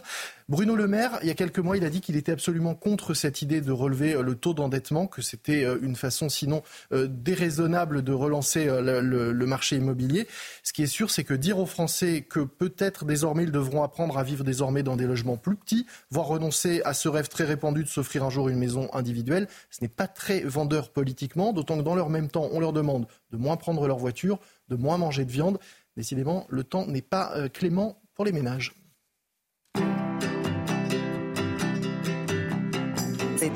[0.50, 3.14] Bruno Le Maire, il y a quelques mois, il a dit qu'il était absolument contre
[3.14, 7.06] cette idée de relever euh, le taux d'endettement, que c'était euh, une façon sinon euh,
[7.08, 10.28] déraisonnable de relancer le, marché immobilier.
[10.64, 14.18] Ce qui est sûr, c'est que dire aux Français que peut-être désormais ils devront apprendre
[14.18, 17.84] à vivre désormais dans des logements plus petits, voire renoncer à ce rêve très répandu
[17.84, 21.84] de s'offrir un jour une maison individuelle, ce n'est pas très vendeur politiquement, d'autant que
[21.84, 24.40] dans leur même temps, on leur demande de moins prendre leur voiture,
[24.70, 25.60] de moins manger de viande.
[25.96, 28.79] Décidément, le temps n'est pas clément pour les ménages.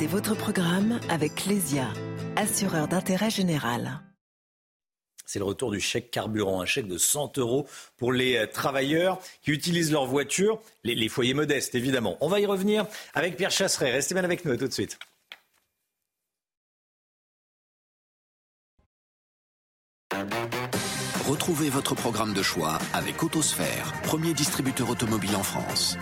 [0.08, 1.88] Votre programme avec Lesia,
[2.36, 4.01] assureur d'intérêt général.
[5.26, 9.20] C'est le retour du chèque carburant, un chèque de 100 euros pour les euh, travailleurs
[9.41, 12.18] qui utilisent leur voiture, les, foyers modestes évidemment.
[12.22, 13.91] On va y revenir avec Pierre Chasseret.
[13.91, 14.99] Restez bien avec nous, tout de suite.
[21.28, 25.97] Retrouvez votre programme de choix avec Autosphère, premier distributeur automobile en France.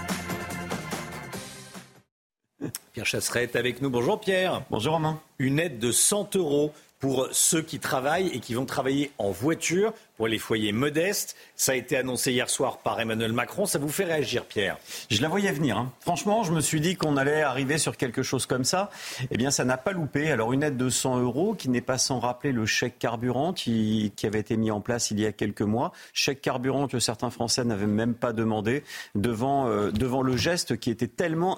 [2.94, 3.90] Pierre Chasseret est avec nous.
[3.90, 4.64] Bonjour Pierre.
[4.70, 5.20] Bonjour Romain.
[5.40, 9.94] Une aide de 100 euros pour ceux qui travaillent et qui vont travailler en voiture
[10.28, 11.36] les foyers modestes.
[11.56, 13.66] Ça a été annoncé hier soir par Emmanuel Macron.
[13.66, 14.78] Ça vous fait réagir, Pierre?
[15.10, 15.78] Je la voyais venir.
[15.78, 15.92] Hein.
[16.00, 18.90] Franchement, je me suis dit qu'on allait arriver sur quelque chose comme ça.
[19.30, 20.32] Eh bien, ça n'a pas loupé.
[20.32, 24.12] Alors, une aide de 100 euros qui n'est pas sans rappeler le chèque carburant qui,
[24.24, 25.92] avait été mis en place il y a quelques mois.
[26.14, 28.84] Chèque carburant que certains Français n'avaient même pas demandé
[29.16, 31.58] devant, euh, devant le geste qui était tellement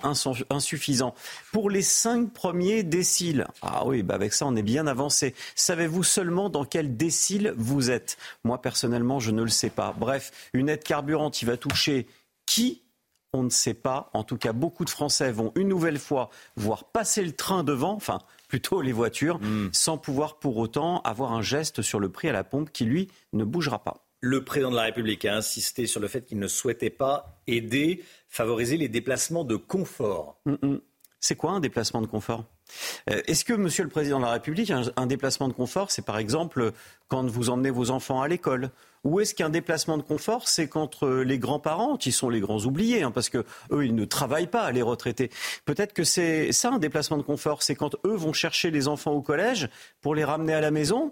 [0.50, 1.14] insuffisant.
[1.52, 5.36] Pour les cinq premiers déciles, ah oui, bah avec ça, on est bien avancé.
[5.56, 8.18] Savez-vous seulement dans quel décile vous êtes?
[8.62, 9.94] Personnellement, je ne le sais pas.
[9.98, 12.08] Bref, une aide carburant qui va toucher
[12.46, 12.82] qui?
[13.36, 14.12] On ne sait pas.
[14.14, 17.94] En tout cas, beaucoup de Français vont une nouvelle fois voir passer le train devant,
[17.94, 19.70] enfin plutôt les voitures, hmm.
[19.72, 23.10] sans pouvoir pour autant avoir un geste sur le prix à la pompe qui, lui,
[23.34, 24.06] ne bougera pas.
[24.22, 28.04] Le président de la République a insisté sur le fait qu'il ne souhaitait pas aider,
[28.30, 30.40] favoriser les déplacements de confort.
[30.46, 30.80] Hmm, hmm.
[31.20, 32.46] C'est quoi un déplacement de confort?
[33.08, 36.72] Est-ce que, Monsieur le Président de la République, un, déplacement de confort, c'est par exemple
[37.08, 38.72] quand vous emmenez vos enfants à l'école?
[39.04, 42.60] Ou est-ce qu'un déplacement de confort, c'est quand euh, les grands-parents, qui sont les grands
[42.60, 45.30] oubliés, hein, parce que eux, ils ne travaillent pas, les retraités.
[45.66, 49.12] Peut-être que c'est ça un déplacement de confort, c'est quand eux vont chercher les enfants
[49.12, 49.68] au collège
[50.00, 51.12] pour les ramener à la maison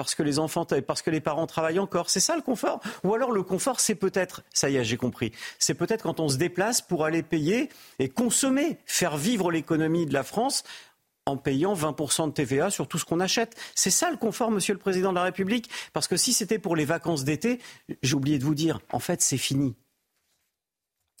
[0.00, 2.08] parce que les enfants, parce que les parents travaillent encore.
[2.08, 2.80] C'est ça le confort?
[3.04, 6.28] Ou alors le confort, c'est peut-être, ça y est, j'ai compris, c'est peut-être quand on
[6.28, 7.68] se déplace pour aller payer
[7.98, 10.64] et consommer, faire vivre l'économie de la France
[11.26, 13.54] en payant 20% de TVA sur tout ce qu'on achète.
[13.74, 15.70] C'est ça le confort, Monsieur le Président de la République?
[15.92, 17.60] Parce que si c'était pour les vacances d'été,
[18.02, 19.76] j'ai oublié de vous dire, en fait, c'est fini.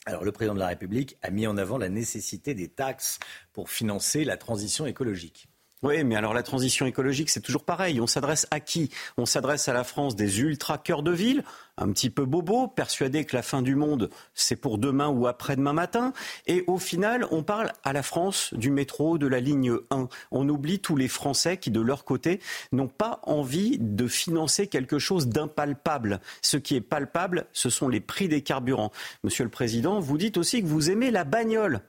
[0.06, 3.18] Alors, le président de la République a mis en avant la nécessité des taxes
[3.52, 5.49] pour financer la transition écologique.
[5.82, 8.00] Oui, mais alors la transition écologique, c'est toujours pareil.
[8.00, 8.90] On s'adresse à qui?
[9.16, 11.42] On s'adresse à la France des ultra cœurs de ville,
[11.78, 15.72] un petit peu bobo, persuadés que la fin du monde, c'est pour demain ou après-demain
[15.72, 16.12] matin.
[16.46, 20.08] Et au final, on parle à la France du métro, de la ligne 1.
[20.30, 22.40] On oublie tous les Français qui, de leur côté,
[22.72, 26.20] n'ont pas envie de financer quelque chose d'impalpable.
[26.42, 28.92] Ce qui est palpable, ce sont les prix des carburants.
[29.24, 31.80] Monsieur le Président, vous dites aussi que vous aimez la bagnole.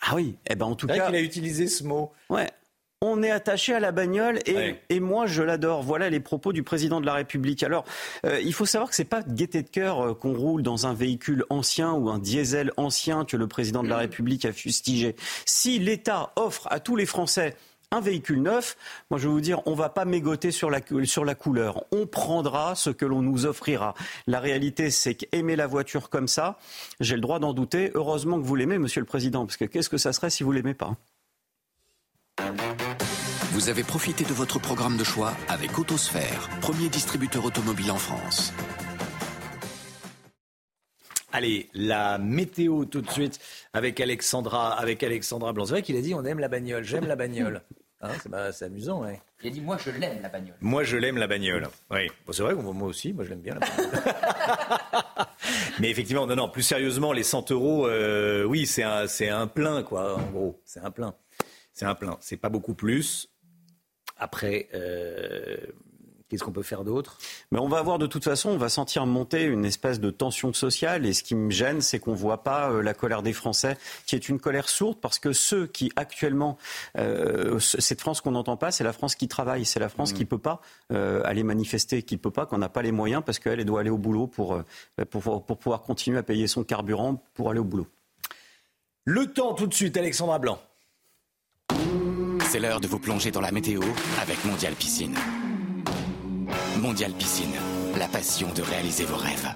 [0.00, 1.06] Ah oui, eh ben en tout cas.
[1.06, 2.12] qu'il a utilisé ce mot.
[2.28, 2.48] Ouais,
[3.02, 5.82] on est attaché à la bagnole et, moi je l'adore.
[5.82, 7.62] Voilà les propos du président de la République.
[7.64, 7.84] Alors
[8.24, 10.86] euh, il faut savoir que c'est pas de gaieté de cœur euh, qu'on roule dans
[10.86, 15.16] un véhicule ancien ou un diesel ancien que le président de la République a fustigé.
[15.44, 17.56] Si l'État offre à tous les Français
[17.90, 18.76] un véhicule neuf,
[19.10, 21.84] moi je vais vous dire, on ne va pas mégoter sur la, sur la couleur.
[21.90, 23.94] On prendra ce que l'on nous offrira.
[24.28, 26.56] La réalité, c'est qu'aimer la voiture comme ça,
[27.00, 27.90] j'ai le droit d'en douter.
[27.94, 30.52] Heureusement que vous l'aimez, Monsieur le Président, parce que qu'est-ce que ça serait si vous
[30.52, 30.94] l'aimez pas
[33.52, 38.50] vous avez profité de votre programme de choix avec Autosphère, premier distributeur automobile en France.
[41.32, 43.38] Allez, la météo tout de suite
[43.74, 45.66] avec Alexandra, avec Alexandra Blanc.
[45.66, 47.62] C'est vrai qu'il a dit on aime la bagnole, j'aime la bagnole.
[48.04, 49.20] Hein, c'est amusant, ouais.
[49.44, 50.56] Il a dit moi je l'aime la bagnole.
[50.60, 51.68] Moi je l'aime la bagnole.
[51.88, 53.92] Oui, c'est vrai, moi aussi, moi je l'aime bien la bagnole.
[55.78, 59.46] Mais effectivement, non, non, plus sérieusement, les 100 euros, euh, oui, c'est un, c'est un
[59.46, 61.14] plein, quoi, en gros, c'est un plein.
[61.72, 62.16] C'est un plein.
[62.20, 63.31] C'est pas beaucoup plus.
[64.22, 65.56] Après, euh,
[66.28, 67.18] qu'est-ce qu'on peut faire d'autre?
[67.50, 70.52] Mais on va avoir de toute façon, on va sentir monter une espèce de tension
[70.52, 71.06] sociale.
[71.06, 73.76] Et ce qui me gêne, c'est qu'on ne voit pas euh, la colère des Français,
[74.06, 76.56] qui est une colère sourde, parce que ceux qui actuellement,
[76.98, 80.16] euh, cette France qu'on n'entend pas, c'est la France qui travaille, c'est la France mmh.
[80.16, 83.24] qui ne peut pas aller manifester, qui ne peut pas, qu'on n'a pas les moyens,
[83.26, 84.62] parce qu'elle doit aller au boulot pour,
[85.10, 87.88] pour, pour pouvoir continuer à payer son carburant pour aller au boulot.
[89.04, 90.60] Le temps tout de suite, Alexandra Blanc.
[92.52, 93.80] C'est l'heure de vous plonger dans la météo
[94.20, 95.16] avec Mondial Piscine.
[96.82, 97.54] Mondial Piscine,
[97.96, 99.54] la passion de réaliser vos rêves.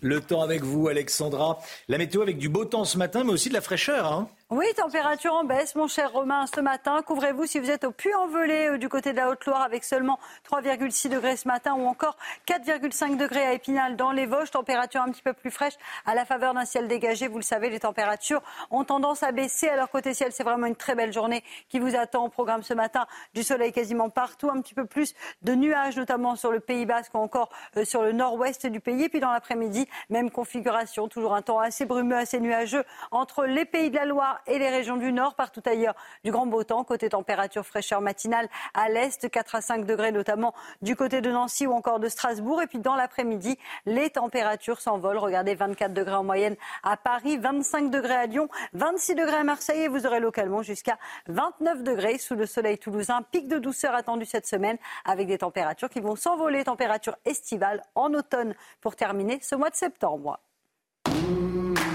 [0.00, 1.58] Le temps avec vous, Alexandra.
[1.88, 4.10] La météo avec du beau temps ce matin, mais aussi de la fraîcheur.
[4.10, 7.00] Hein oui, température en baisse, mon cher Romain, ce matin.
[7.00, 11.08] Couvrez-vous si vous êtes au Puy-en-Velay euh, du côté de la Haute-Loire avec seulement 3,6
[11.08, 14.50] degrés ce matin ou encore 4,5 degrés à Épinal dans les Vosges.
[14.50, 15.72] Température un petit peu plus fraîche
[16.04, 17.28] à la faveur d'un ciel dégagé.
[17.28, 19.70] Vous le savez, les températures ont tendance à baisser.
[19.70, 22.74] Alors côté ciel, c'est vraiment une très belle journée qui vous attend au programme ce
[22.74, 23.06] matin.
[23.32, 27.14] Du soleil quasiment partout, un petit peu plus de nuages, notamment sur le Pays Basque
[27.14, 27.48] ou encore
[27.78, 29.04] euh, sur le nord-ouest du pays.
[29.04, 33.64] Et puis dans l'après-midi, même configuration, toujours un temps assez brumeux, assez nuageux entre les
[33.64, 35.34] pays de la Loire et les régions du nord.
[35.34, 35.94] Partout ailleurs,
[36.24, 36.84] du grand beau temps.
[36.84, 41.66] Côté température, fraîcheur matinale à l'est, 4 à 5 degrés notamment du côté de Nancy
[41.66, 42.62] ou encore de Strasbourg.
[42.62, 45.18] Et puis dans l'après-midi, les températures s'envolent.
[45.18, 49.82] Regardez, 24 degrés en moyenne à Paris, 25 degrés à Lyon, 26 degrés à Marseille
[49.82, 50.98] et vous aurez localement jusqu'à
[51.28, 53.22] 29 degrés sous le soleil toulousain.
[53.22, 56.64] Pic de douceur attendu cette semaine avec des températures qui vont s'envoler.
[56.64, 60.38] Température estivale en automne pour terminer ce mois de septembre.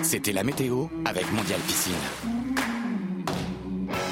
[0.07, 1.93] C'était la météo avec Mondial Piscine.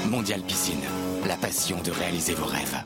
[0.10, 0.84] Mondial Piscine,
[1.26, 2.84] la passion de réaliser vos rêves.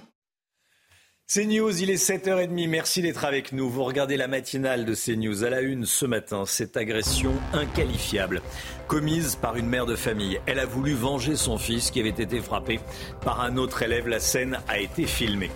[1.27, 2.69] CNews, il est 7h30.
[2.69, 3.67] Merci d'être avec nous.
[3.67, 6.43] Vous regardez la matinale de CNews à la une ce matin.
[6.45, 8.43] Cette agression inqualifiable
[8.87, 10.39] commise par une mère de famille.
[10.45, 12.79] Elle a voulu venger son fils qui avait été frappé
[13.21, 14.07] par un autre élève.
[14.07, 15.49] La scène a été filmée.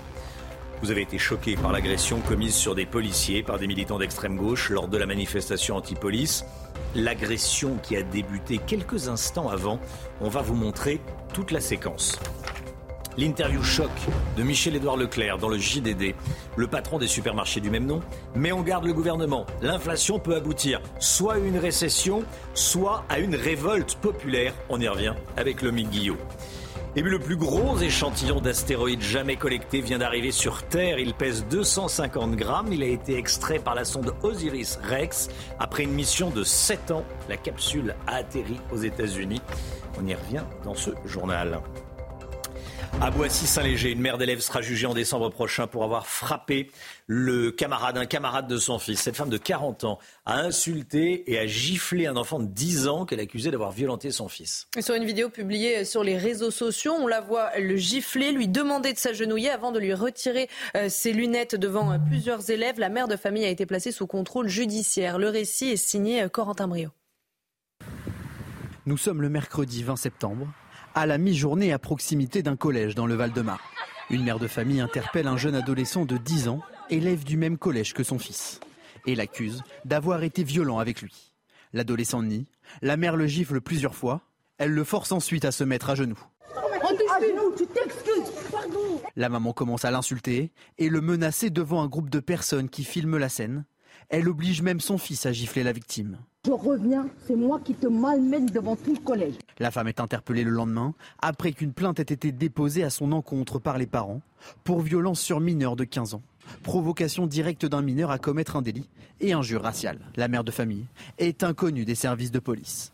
[0.81, 4.71] Vous avez été choqué par l'agression commise sur des policiers par des militants d'extrême gauche
[4.71, 6.45] lors de la manifestation anti-police.
[6.95, 9.79] L'agression qui a débuté quelques instants avant.
[10.21, 11.01] On va vous montrer
[11.33, 12.19] toute la séquence.
[13.17, 13.91] L'interview choc
[14.37, 16.15] de Michel-Édouard Leclerc dans le JDD,
[16.55, 18.01] le patron des supermarchés du même nom,
[18.35, 19.45] met en garde le gouvernement.
[19.61, 22.23] L'inflation peut aboutir soit à une récession,
[22.55, 24.53] soit à une révolte populaire.
[24.69, 26.17] On y revient avec le Guillot.
[26.95, 30.99] Et puis le plus gros échantillon d'astéroïdes jamais collecté vient d'arriver sur Terre.
[30.99, 32.71] Il pèse 250 grammes.
[32.71, 35.27] Il a été extrait par la sonde Osiris Rex.
[35.59, 39.41] Après une mission de 7 ans, la capsule a atterri aux États-Unis.
[39.99, 41.59] On y revient dans ce journal.
[43.01, 46.71] À Boissy-Saint-Léger, une mère d'élève sera jugée en décembre prochain pour avoir frappé
[47.05, 49.01] le camarade, un camarade de son fils.
[49.01, 53.05] Cette femme de 40 ans a insulté et a giflé un enfant de 10 ans
[53.05, 54.67] qu'elle accusait d'avoir violenté son fils.
[54.79, 58.93] sur une vidéo publiée sur les réseaux sociaux, on la voit le gifler, lui demander
[58.93, 60.47] de s'agenouiller avant de lui retirer
[60.77, 62.79] euh, ses lunettes devant euh, plusieurs élèves.
[62.79, 65.19] La mère de famille a été placée sous contrôle judiciaire.
[65.19, 66.89] Le récit est signé euh, Corentin Brio.
[68.85, 70.47] Nous sommes le mercredi 20 septembre
[70.95, 73.59] à la mi-journée à proximité d'un collège dans le Val-de-Marne.
[74.09, 77.93] Une mère de famille interpelle un jeune adolescent de 10 ans, élève du même collège
[77.93, 78.59] que son fils,
[79.07, 81.33] et l'accuse d'avoir été violent avec lui.
[81.73, 82.45] L'adolescent nie,
[82.81, 84.21] la mère le gifle plusieurs fois,
[84.57, 86.19] elle le force ensuite à se mettre à genoux.
[89.15, 93.17] La maman commence à l'insulter et le menacer devant un groupe de personnes qui filment
[93.17, 93.65] la scène.
[94.09, 96.19] Elle oblige même son fils à gifler la victime.
[96.45, 99.35] Je reviens, c'est moi qui te malmène devant tout le collège.
[99.59, 103.59] La femme est interpellée le lendemain après qu'une plainte ait été déposée à son encontre
[103.59, 104.19] par les parents
[104.65, 106.21] pour violence sur mineur de 15 ans,
[106.61, 108.89] provocation directe d'un mineur à commettre un délit
[109.21, 109.99] et injure raciale.
[110.17, 110.85] La mère de famille
[111.17, 112.91] est inconnue des services de police.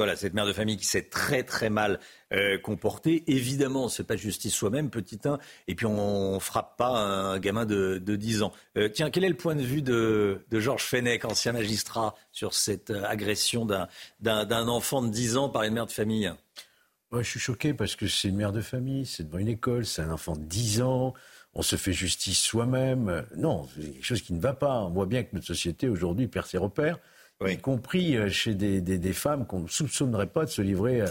[0.00, 2.00] Voilà, cette mère de famille qui s'est très très mal
[2.32, 3.22] euh, comportée.
[3.26, 5.38] Évidemment, c'est pas justice soi-même, petit 1.
[5.68, 8.52] Et puis on, ne frappe pas un gamin de, 10 ans.
[8.78, 12.88] Euh, tiens, quel est le point de vue de, Georges Fenech, ancien magistrat, sur cette
[12.88, 16.32] euh, agression d'un enfant de 10 ans par une mère de famille?
[17.12, 20.00] Je suis choqué parce que c'est une mère de famille, c'est devant une école, c'est
[20.00, 21.12] un enfant de 10 ans
[21.52, 23.26] on se fait justice soi-même.
[23.36, 24.82] Non, c'est quelque chose qui ne va pas.
[24.82, 27.00] On voit bien que notre société aujourd'hui perd ses repères
[27.48, 31.02] y compris euh, chez des, femmes qu'on ne soupçonnerait pas de se livrer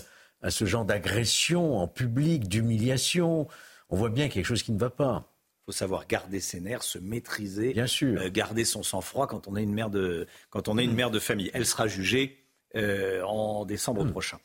[0.42, 3.48] à, ce genre d'agression en public, d'humiliation.
[3.90, 5.34] On voit bien quelque chose qui ne va pas.
[5.64, 8.20] Il faut savoir garder ses nerfs, se maîtriser, bien sûr.
[8.22, 11.12] Euh, garder son sang-froid quand on est une mère de quand on est une mère
[11.12, 11.52] de famille.
[11.54, 12.38] Elle sera jugée
[12.76, 14.12] euh, en décembre hmm.
[14.12, 14.38] prochain.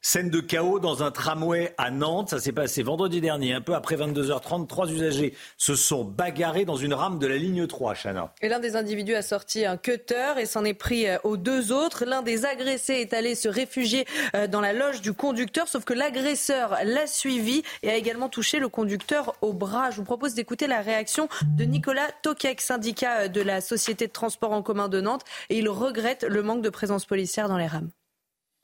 [0.00, 2.30] Scène de chaos dans un tramway à Nantes.
[2.30, 4.68] Ça s'est passé vendredi dernier, un peu après 22h30.
[4.68, 8.32] Trois usagers se sont bagarrés dans une rame de la ligne 3, Chana.
[8.40, 11.72] Et l'un des individus a sorti un cutter et s'en est pris euh, aux deux
[11.72, 12.04] autres.
[12.04, 14.06] L'un des agressés est allé se réfugier
[14.36, 18.60] euh, dans la loge du conducteur, sauf que l'agresseur l'a suivi et a également touché
[18.60, 19.90] le conducteur au bras.
[19.90, 24.12] Je vous propose d'écouter la réaction de Nicolas Tokek, syndicat euh, de la Société de
[24.12, 25.24] transport en commun de Nantes.
[25.50, 27.90] Et il regrette le manque de présence policière dans les rames.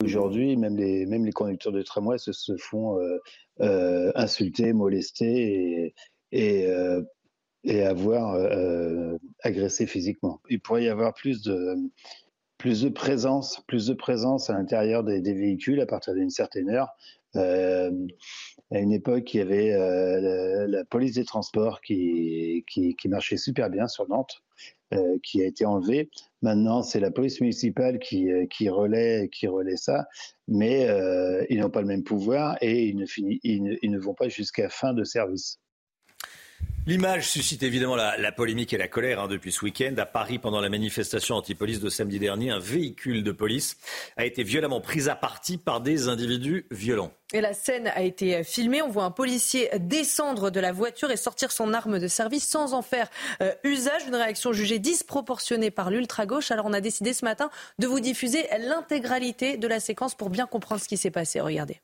[0.03, 3.17] Aujourd'hui, même les, conducteurs de tramway se, font euh,
[3.61, 5.93] euh, insulter, molester
[6.31, 7.01] et, euh,
[7.65, 8.37] avoir
[9.41, 10.41] agressé physiquement.
[10.49, 15.85] Il pourrait y avoir plus de présence, plus de présence à l'intérieur des, véhicules à
[15.85, 16.89] partir d'une certaine heure.
[17.35, 19.71] À une époque, il y avait
[20.67, 22.63] la, police des transports qui,
[23.07, 24.41] marchait super bien sur Nantes.
[24.93, 26.11] Euh, qui a été enlevé.
[26.43, 29.27] Maintenant, c'est la police municipale qui, euh, relaie,
[29.77, 30.05] ça,
[30.47, 34.93] mais euh, ils n'ont pas le même pouvoir et ils ne vont pas jusqu'à fin
[34.93, 35.59] de service.
[36.87, 39.95] L'image suscite évidemment la, polémique et la colère hein, depuis ce week-end.
[39.97, 43.77] À Paris, pendant la manifestation anti-police de samedi dernier, un véhicule de police
[44.17, 47.11] a été violemment pris à partie par des individus violents.
[47.33, 48.83] Et la scène a été filmée.
[48.83, 52.75] On voit un policier descendre de la voiture et sortir son arme de service sans
[52.75, 53.09] en faire
[53.41, 54.05] euh, usage.
[54.07, 56.51] Une réaction jugée disproportionnée par l'ultra-gauche.
[56.51, 57.49] Alors on a décidé ce matin
[57.79, 61.39] de vous diffuser l'intégralité de la séquence pour bien comprendre ce qui s'est passé.
[61.39, 61.81] Regardez.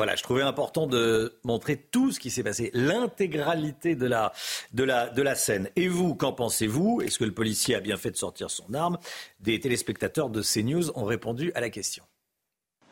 [0.00, 4.32] Voilà, je trouvais important de montrer tout ce qui s'est passé, l'intégralité de la,
[4.72, 5.68] de, la, de la scène.
[5.76, 7.02] Et vous, qu'en pensez-vous?
[7.02, 8.96] Est-ce que le policier a bien fait de sortir son arme?
[9.40, 12.02] Des téléspectateurs de CNews ont répondu à la question.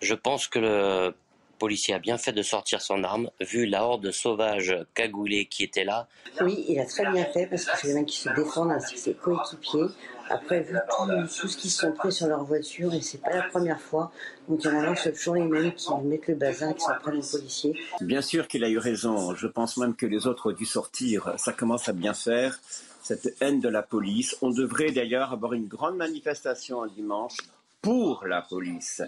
[0.02, 1.14] Je pense que le
[1.58, 5.84] policier a bien fait de sortir son arme, vu la horde sauvage cagoulée qui était
[5.84, 6.08] là.
[6.42, 8.96] Oui, il a très bien fait parce que c'est des mecs qui se défendent ainsi
[8.96, 9.86] que ses coéquipiers.
[10.30, 13.80] Après, vu tout, ce qu'ils sont pris sur leur voiture, et c'est pas la première
[13.80, 14.12] fois,
[14.48, 17.18] donc il y en a toujours les mêmes qui mettent le bazar, qui s'en prennent
[17.18, 17.78] aux policiers.
[18.00, 19.34] Bien sûr qu'il a eu raison.
[19.34, 21.34] Je pense même que les autres ont dû sortir.
[21.38, 22.58] Ça commence à bien faire,
[23.02, 24.36] cette haine de la police.
[24.42, 27.38] On devrait d'ailleurs avoir une grande manifestation un dimanche
[27.80, 29.02] pour la police.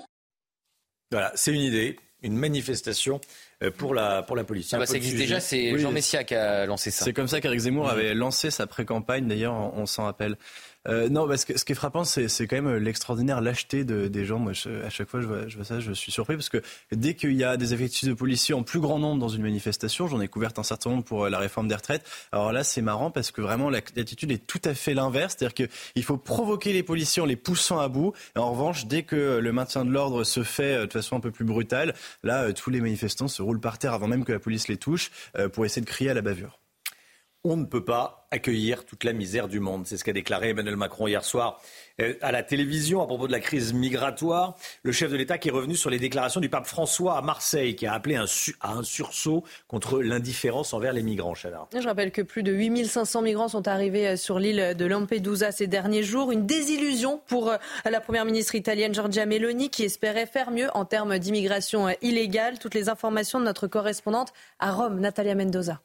[1.10, 3.20] Voilà, c'est une idée une manifestation
[3.62, 4.72] euh, pour la, pour la police.
[4.74, 7.05] Ah bah, ça existe déjà, c'est Jean Messia qui a lancé ça.
[7.05, 10.36] C'est comme ça qu'Éric Zemmour avait lancé sa pré-campagne, d'ailleurs, on s'en rappelle.
[10.89, 14.24] Euh, non, parce que ce qui est frappant, c'est quand même l'extraordinaire lâcheté de, des
[14.24, 14.39] gens.
[14.39, 14.52] Moi,
[14.85, 17.35] à chaque fois, je vois, je vois, ça, je suis surpris parce que dès qu'il
[17.35, 20.28] y a des effectifs de policiers en plus grand nombre dans une manifestation, j'en ai
[20.28, 22.05] couvert un certain nombre pour euh, la réforme des retraites.
[22.32, 26.02] Alors là, c'est marrant parce que vraiment l'attitude est tout à fait l'inverse, c'est-à-dire qu'il
[26.02, 28.15] faut provoquer les policiers en les poussant à bout.
[28.35, 31.20] Et en revanche, dès que le maintien de l'ordre se fait euh, de façon un
[31.20, 34.39] peu plus brutale, là, tous les manifestants se roulent par terre avant même que la
[34.39, 35.11] police les touche
[35.52, 36.61] pour essayer de crier à la bavure
[37.44, 39.86] on ne peut pas accueillir toute la misère du monde.
[39.86, 41.60] C'est ce qu'a déclaré Emmanuel Macron hier soir
[42.00, 44.56] euh, à la télévision à propos de la crise migratoire.
[44.82, 47.76] Le chef de l'État qui est revenu sur les déclarations du pape François à Marseille,
[47.76, 51.34] qui a appelé à un sursaut contre l'indifférence envers les migrants.
[51.34, 55.66] Je rappelle que plus de 8500 migrants sont arrivés euh, sur l'île de Lampedusa ces
[55.66, 56.32] derniers jours.
[56.32, 57.56] Une désillusion pour euh,
[57.88, 62.58] la première ministre italienne Giorgia Meloni, qui espérait faire mieux en termes d'immigration illégale.
[62.58, 65.80] Toutes les informations de notre correspondante à Rome, Natalia Mendoza.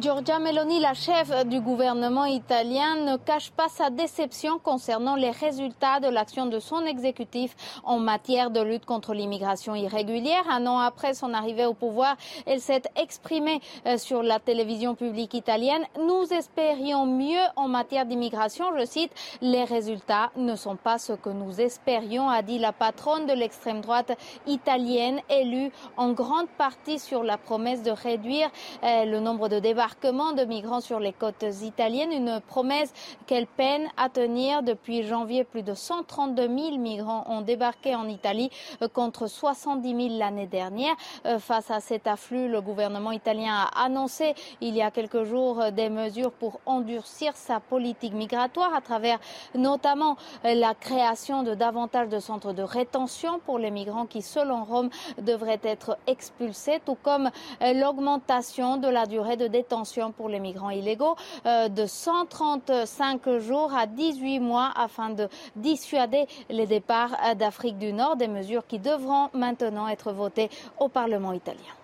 [0.00, 5.98] Giorgia Meloni, la chef du gouvernement italien, ne cache pas sa déception concernant les résultats
[5.98, 10.44] de l'action de son exécutif en matière de lutte contre l'immigration irrégulière.
[10.50, 12.16] Un an après son arrivée au pouvoir,
[12.46, 15.82] elle s'est exprimée euh, sur la télévision publique italienne.
[15.98, 18.66] Nous espérions mieux en matière d'immigration.
[18.78, 23.26] Je cite, les résultats ne sont pas ce que nous espérions, a dit la patronne
[23.26, 24.16] de l'extrême droite
[24.46, 28.48] italienne, élue en grande partie sur la promesse de réduire
[28.84, 32.92] euh, le nombre de débarquement de migrants sur les côtes italiennes, une promesse
[33.26, 34.62] qu'elle peine à tenir.
[34.62, 38.50] Depuis janvier, plus de 132 000 migrants ont débarqué en Italie
[38.92, 40.94] contre 70 000 l'année dernière.
[41.26, 45.72] Euh, face à cet afflux, le gouvernement italien a annoncé il y a quelques jours
[45.72, 49.18] des mesures pour endurcir sa politique migratoire à travers
[49.54, 54.90] notamment la création de davantage de centres de rétention pour les migrants qui, selon Rome,
[55.20, 57.30] devraient être expulsés, tout comme
[57.60, 61.16] l'augmentation de la durée de détention pour les migrants illégaux
[61.46, 68.16] euh, de 135 jours à 18 mois afin de dissuader les départs d'Afrique du Nord,
[68.16, 71.77] des mesures qui devront maintenant être votées au Parlement italien.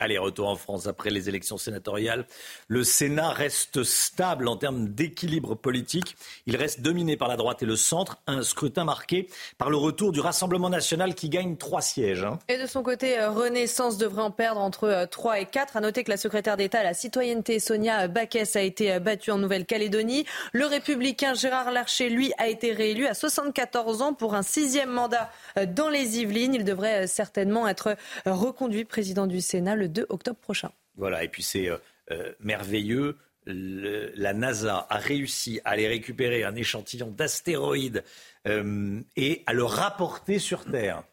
[0.00, 2.26] Allez, retour en France après les élections sénatoriales.
[2.66, 6.16] Le Sénat reste stable en termes d'équilibre politique.
[6.46, 8.18] Il reste dominé par la droite et le centre.
[8.26, 12.24] Un scrutin marqué par le retour du Rassemblement national qui gagne trois sièges.
[12.24, 12.38] Hein.
[12.48, 15.76] Et de son côté, euh, Renaissance devrait en perdre entre 3 euh, et 4.
[15.76, 19.30] À noter que la secrétaire d'État à la citoyenneté, Sonia Baquès, a été euh, battue
[19.30, 20.26] en Nouvelle-Calédonie.
[20.52, 25.30] Le républicain Gérard Larcher, lui, a été réélu à 74 ans pour un sixième mandat
[25.68, 26.54] dans les Yvelines.
[26.54, 27.96] Il devrait certainement être
[28.26, 30.70] reconduit président du Sénat 2 octobre prochain.
[30.96, 31.78] Voilà, et puis c'est euh,
[32.10, 33.16] euh, merveilleux.
[33.46, 38.04] la NASA a réussi à aller récupérer un échantillon d'astéroïdes
[38.46, 41.04] euh, et à le rapporter sur Terre.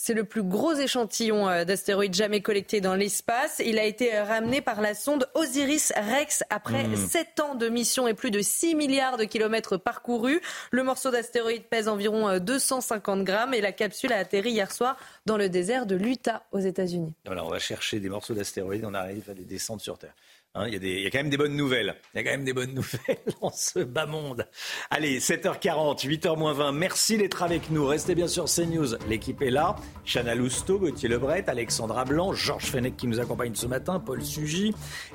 [0.00, 3.60] C'est le plus gros échantillon euh, d'astéroïdes jamais collecté dans l'espace.
[3.64, 6.96] Il a été euh, ramené par la sonde Osiris-Rex après mmh.
[6.96, 10.40] sept 7 ans de mission et plus de 6 milliards de kilomètres parcourus.
[10.70, 14.96] Le morceau d'astéroïde pèse environ 250 grammes et la capsule a atterri hier soir
[15.26, 17.12] dans le désert de l'Utah aux États-Unis.
[17.26, 20.14] Voilà, on va chercher des morceaux d'astéroïdes, on arrive à les descendre sur Terre.
[20.58, 21.94] Hein, il, y a quand même des bonnes nouvelles.
[22.12, 24.46] Il y a quand même des bonnes nouvelles dans ce bas monde.
[24.90, 26.72] Allez, 7h40, 8h 20.
[26.72, 27.86] Merci d'être avec nous.
[27.86, 28.96] Restez bien sûr CNews.
[29.08, 29.76] L'équipe est là.
[30.04, 34.74] Chana Lousteau, Gauthier Lebret, Alexandra Blanc, Georges Fenech qui nous accompagne ce matin, Paul Sugy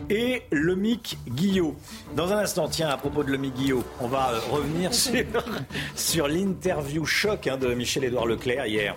[0.10, 1.76] et Lomic Guillot.
[2.16, 5.26] Dans un instant, tiens, à propos de Lomic Guillot, on va euh, revenir sur,
[5.96, 8.96] sur l'interview choc hein, de Michel-Édouard Leclerc hier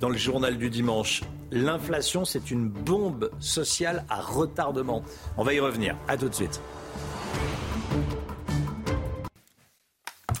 [0.00, 1.22] dans le journal du dimanche.
[1.50, 5.02] L'inflation, c'est une bombe sociale à retardement.
[5.36, 5.96] On va y revenir.
[6.06, 6.60] À tout de suite.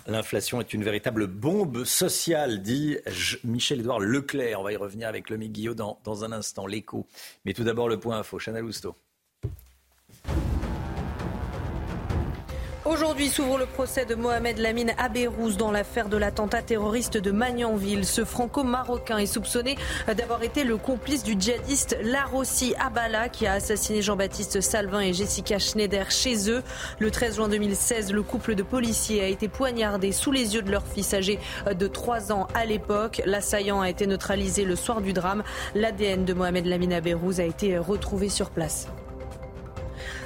[0.06, 2.96] L'inflation est une véritable bombe sociale, dit
[3.44, 4.58] Michel-Édouard Leclerc.
[4.58, 7.06] On va y revenir avec le Guillot dans, dans un instant, l'écho.
[7.44, 8.38] Mais tout d'abord, le point info.
[8.38, 8.96] Chanel Housteau.
[12.88, 18.06] Aujourd'hui s'ouvre le procès de Mohamed Lamine Abérouz dans l'affaire de l'attentat terroriste de Magnanville.
[18.06, 24.00] Ce franco-marocain est soupçonné d'avoir été le complice du djihadiste Larossi Abala qui a assassiné
[24.00, 26.62] Jean-Baptiste Salvin et Jessica Schneider chez eux.
[26.98, 30.70] Le 13 juin 2016, le couple de policiers a été poignardé sous les yeux de
[30.70, 31.38] leur fils âgé
[31.70, 33.20] de 3 ans à l'époque.
[33.26, 35.42] L'assaillant a été neutralisé le soir du drame.
[35.74, 38.88] L'ADN de Mohamed Lamine Abérouz a été retrouvé sur place.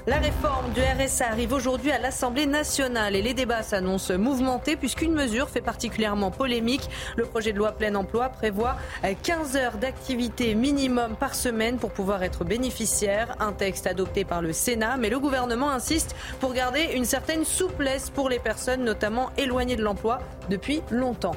[0.08, 5.12] La réforme du RSA arrive aujourd'hui à l'Assemblée nationale et les débats s'annoncent mouvementés puisqu'une
[5.12, 6.90] mesure fait particulièrement polémique.
[7.14, 8.74] Le projet de loi plein emploi prévoit
[9.22, 13.36] 15 heures d'activité minimum par semaine pour pouvoir être bénéficiaire.
[13.38, 18.10] Un texte adopté par le Sénat, mais le gouvernement insiste pour garder une certaine souplesse
[18.10, 20.18] pour les personnes notamment éloignées de l'emploi
[20.50, 21.36] depuis longtemps.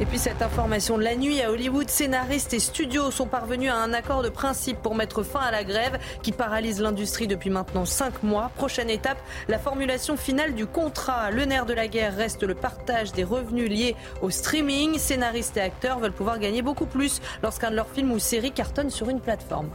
[0.00, 3.76] Et puis cette information de la nuit à Hollywood, scénaristes et studios sont parvenus à
[3.76, 7.84] un accord de principe pour mettre fin à la grève qui paralyse l'industrie depuis maintenant
[7.84, 8.52] cinq mois.
[8.54, 9.18] Prochaine étape,
[9.48, 11.32] la formulation finale du contrat.
[11.32, 14.98] Le nerf de la guerre reste le partage des revenus liés au streaming.
[14.98, 18.90] Scénaristes et acteurs veulent pouvoir gagner beaucoup plus lorsqu'un de leurs films ou séries cartonne
[18.90, 19.70] sur une plateforme.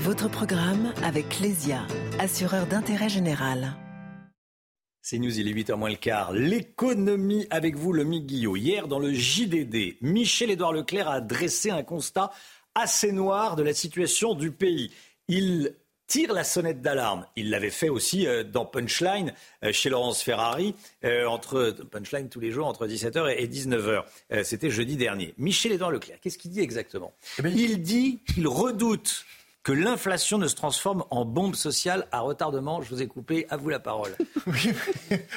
[0.00, 1.82] Votre programme avec Lesia,
[2.18, 3.76] assureur d'intérêt général.
[5.08, 6.32] C'est News, il est 8h moins le quart.
[6.32, 8.56] L'économie avec vous, le Guillot.
[8.56, 12.32] Hier, dans le JDD, Michel-Édouard Leclerc a dressé un constat
[12.74, 14.90] assez noir de la situation du pays.
[15.28, 15.76] Il
[16.08, 17.24] tire la sonnette d'alarme.
[17.36, 20.74] Il l'avait fait aussi euh, dans Punchline euh, chez Laurence Ferrari,
[21.04, 24.02] euh, entre Punchline tous les jours entre 17h et 19h.
[24.42, 25.34] C'était jeudi dernier.
[25.38, 27.14] Michel-Édouard Leclerc, qu'est-ce qu'il dit exactement?
[27.38, 29.24] Eh Il dit qu'il redoute
[29.66, 32.82] que l'inflation ne se transforme en bombe sociale à retardement.
[32.82, 34.12] Je vous ai coupé, à vous la parole.
[34.46, 34.70] Oui,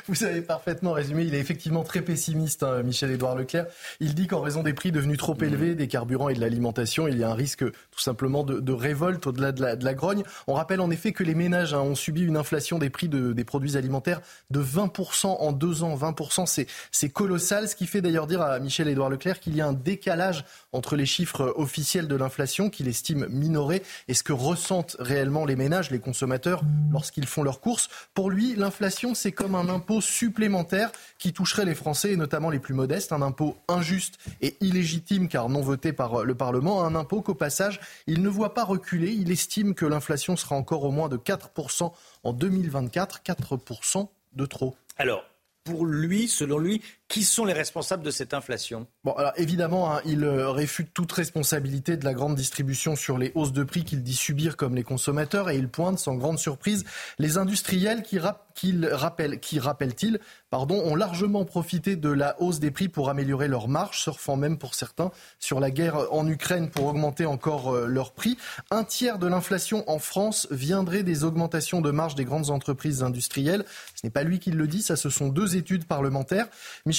[0.08, 1.24] vous avez parfaitement résumé.
[1.24, 3.66] Il est effectivement très pessimiste, hein, Michel-Édouard Leclerc.
[4.00, 5.44] Il dit qu'en raison des prix devenus trop mmh.
[5.46, 9.26] élevés, des carburants et de l'alimentation, il y a un risque tout simplement de, révolte
[9.26, 10.22] au-delà de la, grogne.
[10.46, 13.44] On rappelle en effet que les ménages hein, ont subi une inflation des prix des
[13.44, 15.96] produits alimentaires de 20% en deux ans.
[15.96, 16.46] 20%,
[16.92, 17.68] c'est colossal.
[17.68, 21.06] Ce qui fait d'ailleurs dire à Michel-Édouard Leclerc qu'il y a un décalage entre les
[21.06, 26.00] chiffres officiels de l'inflation, qu'il estime minorés, et ce que ressentent réellement les ménages, les
[26.00, 27.90] consommateurs, lorsqu'ils font leurs courses.
[28.14, 32.60] Pour lui, l'inflation, c'est comme un impôt supplémentaire qui toucherait les Français, et notamment les
[32.60, 37.22] plus modestes, un impôt injuste et illégitime car non voté par le Parlement, un impôt
[37.22, 39.12] qu'au passage, il ne voit pas reculer.
[39.12, 41.92] Il estime que l'inflation sera encore au moins de 4%
[42.24, 44.76] en 2024, 4% de trop.
[44.98, 45.24] Alors,
[45.64, 48.86] pour lui, selon lui, qui sont les responsables de cette inflation?
[49.04, 53.32] Bon, alors évidemment, hein, il euh, réfute toute responsabilité de la grande distribution sur les
[53.34, 56.86] hausses de prix qu'il dit subir comme les consommateurs et il pointe sans grande surprise
[57.18, 60.20] les industriels qui, rappellent, qui rappelle-t-il,
[60.52, 64.60] pardon, ont largement profité de la hausse des prix pour améliorer leur marge, surfant même
[64.60, 65.10] pour certains
[65.40, 68.38] sur la guerre en Ukraine pour augmenter encore euh, leurs prix.
[68.70, 73.66] Un tiers de l'inflation en France viendrait des augmentations de marge des grandes entreprises industrielles.
[73.96, 76.48] Ce n'est pas lui qui le dit, ça ce sont deux études parlementaires.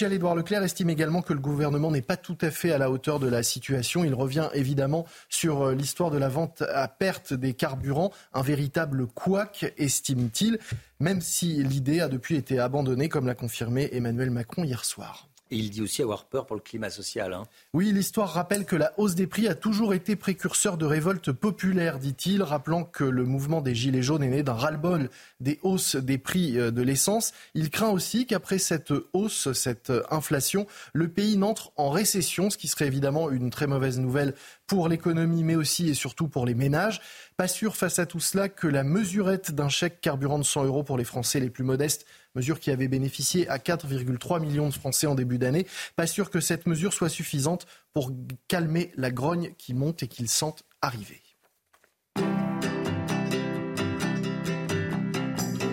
[0.00, 3.20] Michel-Édouard Leclerc estime également que le gouvernement n'est pas tout à fait à la hauteur
[3.20, 4.02] de la situation.
[4.02, 9.06] Il revient évidemment sur euh, l'histoire de la vente à perte des carburants, un véritable
[9.06, 10.58] couac, estime-t-il,
[11.00, 15.29] même si l'idée a depuis été abandonnée, comme l'a confirmé Emmanuel Macron hier soir.
[15.50, 17.32] Il dit aussi avoir peur pour le climat social.
[17.32, 17.44] Hein.
[17.72, 21.98] Oui, l'histoire rappelle que la hausse des prix a toujours été précurseur de révolte populaire,
[21.98, 25.10] dit-il, rappelant que le mouvement des Gilets jaunes est né d'un ras-le-bol
[25.40, 27.32] des hausses des prix euh, de l'essence.
[27.54, 32.68] Il craint aussi qu'après cette hausse, cette inflation, le pays n'entre en récession, ce qui
[32.68, 34.34] serait évidemment une très mauvaise nouvelle
[34.66, 37.00] pour l'économie, mais aussi et surtout pour les ménages.
[37.36, 40.84] Pas sûr face à tout cela que la mesurette d'un chèque carburant de 100 euros
[40.84, 45.06] pour les Français les plus modestes mesure qui avait bénéficié à 4,3 millions de Français
[45.06, 45.66] en début d'année.
[45.96, 48.12] Pas sûr que cette mesure soit suffisante pour
[48.48, 51.20] calmer la grogne qui monte et qu'ils sentent arriver.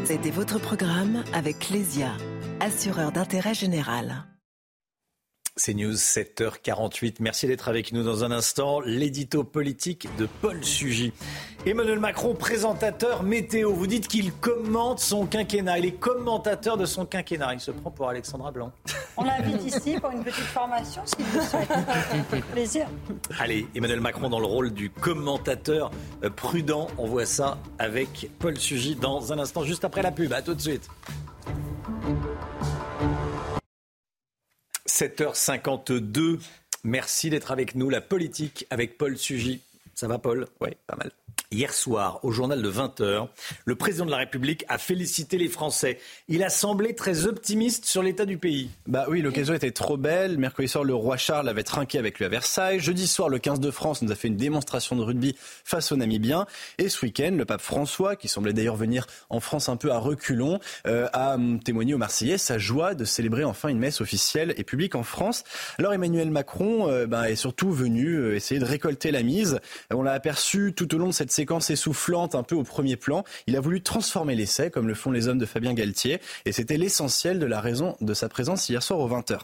[0.05, 2.15] C'était votre programme avec Lesia,
[2.61, 4.25] assureur d'intérêt général.
[5.59, 7.15] C'est News 7h48.
[7.19, 8.79] Merci d'être avec nous dans un instant.
[8.79, 11.13] L'édito politique de Paul Sugy.
[11.65, 13.73] Emmanuel Macron, présentateur météo.
[13.73, 15.79] Vous dites qu'il commente son quinquennat.
[15.79, 17.55] Il est commentateur de son quinquennat.
[17.55, 18.71] Il se prend pour Alexandra Blanc.
[19.17, 21.39] On l'invite ici pour une petite formation, s'il vous
[22.29, 22.43] plaît.
[22.53, 22.85] plaisir.
[23.39, 25.89] Allez, Emmanuel Macron dans le rôle du commentateur
[26.23, 26.87] euh, prudent.
[26.99, 30.31] On voit ça avec Paul Sugy dans un instant, juste après la pub.
[30.33, 30.87] À tout de suite.
[34.97, 36.39] 7h52.
[36.83, 37.91] Merci d'être avec nous.
[37.91, 39.61] La politique avec Paul Sugy.
[39.93, 40.47] Ça va, Paul?
[40.59, 41.11] Oui, pas mal.
[41.49, 43.29] Hier soir, au journal de 20h,
[43.63, 45.97] le président de la République a félicité les Français.
[46.27, 48.69] Il a semblé très optimiste sur l'état du pays.
[48.85, 50.37] Bah oui, l'occasion était trop belle.
[50.37, 52.81] Mercredi soir, le roi Charles avait trinqué avec lui à Versailles.
[52.81, 55.95] Jeudi soir, le 15 de France nous a fait une démonstration de rugby face aux
[55.95, 56.47] Namibiens.
[56.79, 59.99] Et ce week-end, le pape François, qui semblait d'ailleurs venir en France un peu à
[59.99, 64.65] reculons, euh, a témoigné aux Marseillais sa joie de célébrer enfin une messe officielle et
[64.65, 65.45] publique en France.
[65.79, 69.61] Alors Emmanuel Macron euh, bah, est surtout venu euh, essayer de récolter la mise.
[69.93, 73.23] On l'a aperçu tout au long de cette séquence essoufflante un peu au premier plan.
[73.45, 76.77] Il a voulu transformer l'essai comme le font les hommes de Fabien Galtier et c'était
[76.77, 79.41] l'essentiel de la raison de sa présence hier soir aux 20h.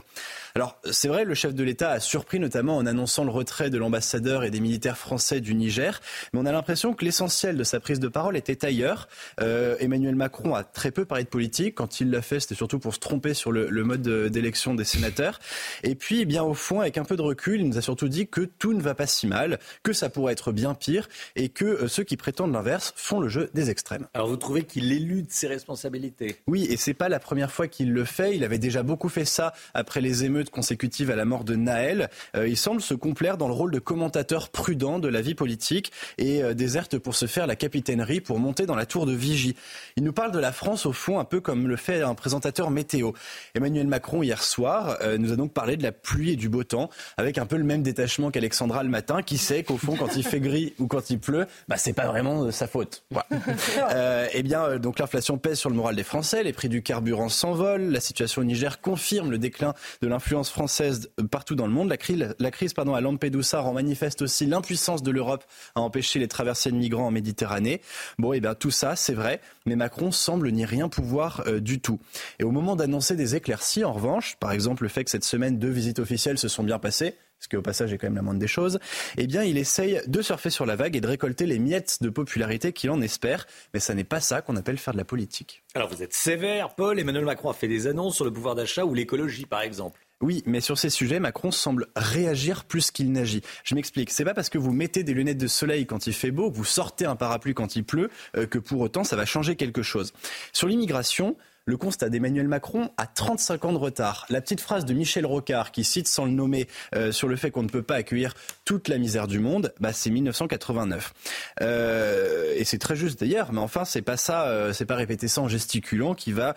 [0.55, 3.77] Alors c'est vrai, le chef de l'État a surpris notamment en annonçant le retrait de
[3.77, 6.01] l'ambassadeur et des militaires français du Niger,
[6.33, 9.07] mais on a l'impression que l'essentiel de sa prise de parole était ailleurs.
[9.39, 11.75] Euh, Emmanuel Macron a très peu parlé de politique.
[11.75, 14.83] Quand il l'a fait, c'était surtout pour se tromper sur le, le mode d'élection des
[14.83, 15.39] sénateurs.
[15.83, 18.07] Et puis, eh bien au fond, avec un peu de recul, il nous a surtout
[18.07, 21.49] dit que tout ne va pas si mal, que ça pourrait être bien pire et
[21.49, 24.07] que euh, ceux qui prétendent l'inverse font le jeu des extrêmes.
[24.14, 26.38] Alors vous trouvez qu'il élude ses responsabilités?
[26.47, 28.35] Oui, et c'est pas la première fois qu'il le fait.
[28.35, 32.10] Il avait déjà beaucoup fait ça après les émeutes consécutives à la mort de Naël.
[32.35, 35.91] Euh, il semble se complaire dans le rôle de commentateur prudent de la vie politique
[36.18, 39.55] et euh, déserte pour se faire la capitainerie pour monter dans la tour de vigie.
[39.95, 42.72] Il nous parle de la France au fond un peu comme le fait un présentateur
[42.72, 43.11] météo.
[43.55, 46.89] Emmanuel Macron hier soir nous a donc parlé de la pluie et du beau temps
[47.18, 50.23] avec un peu le même détachement qu'Alexandra le matin qui sait qu'au fond quand il
[50.23, 53.03] fait gris ou quand il pleut, bah, c'est pas vraiment sa faute.
[53.91, 56.81] euh, eh bien, euh, donc l'inflation pèse sur le moral des Français, les prix du
[56.81, 61.67] carburant s'envolent, la situation au Niger confirme le déclin de l'influence française euh, partout dans
[61.67, 61.89] le monde.
[61.89, 65.43] La crise, la crise pardon, à Lampedusa rend manifeste aussi l'impuissance de l'Europe
[65.75, 67.81] à empêcher les traversées de migrants en Méditerranée.
[68.17, 71.79] Bon, eh bien, tout ça, c'est vrai, mais Macron semble n'y rien pouvoir euh, du
[71.79, 71.99] tout.
[72.39, 75.59] Et au moment d'annoncer des éclaircies, en revanche, par exemple le fait que cette semaine
[75.59, 78.21] deux visites officielles se sont bien passées, ce qui au passage est quand même la
[78.21, 78.79] moindre des choses,
[79.17, 82.09] eh bien il essaye de surfer sur la vague et de récolter les miettes de
[82.09, 83.45] popularité qu'il en espère.
[83.73, 85.63] Mais ça n'est pas ça qu'on appelle faire de la politique.
[85.75, 86.99] Alors vous êtes sévère, Paul.
[86.99, 89.99] Emmanuel Macron a fait des annonces sur le pouvoir d'achat ou l'écologie, par exemple.
[90.21, 93.41] Oui, mais sur ces sujets, Macron semble réagir plus qu'il n'agit.
[93.65, 94.09] Je m'explique.
[94.09, 96.55] C'est pas parce que vous mettez des lunettes de soleil quand il fait beau, que
[96.55, 99.81] vous sortez un parapluie quand il pleut, euh, que pour autant ça va changer quelque
[99.81, 100.13] chose.
[100.53, 101.35] Sur l'immigration,
[101.65, 104.26] le constat d'Emmanuel Macron a 35 ans de retard.
[104.30, 107.52] La petite phrase de Michel Rocard qui cite sans le nommer euh, sur le fait
[107.52, 108.34] qu'on ne peut pas accueillir
[108.65, 111.14] toute la misère du monde, bah, c'est 1989.
[111.61, 115.27] Euh, et c'est très juste d'ailleurs, mais enfin c'est pas ça, euh, c'est pas répéter
[115.27, 116.56] ça en gesticulant qui va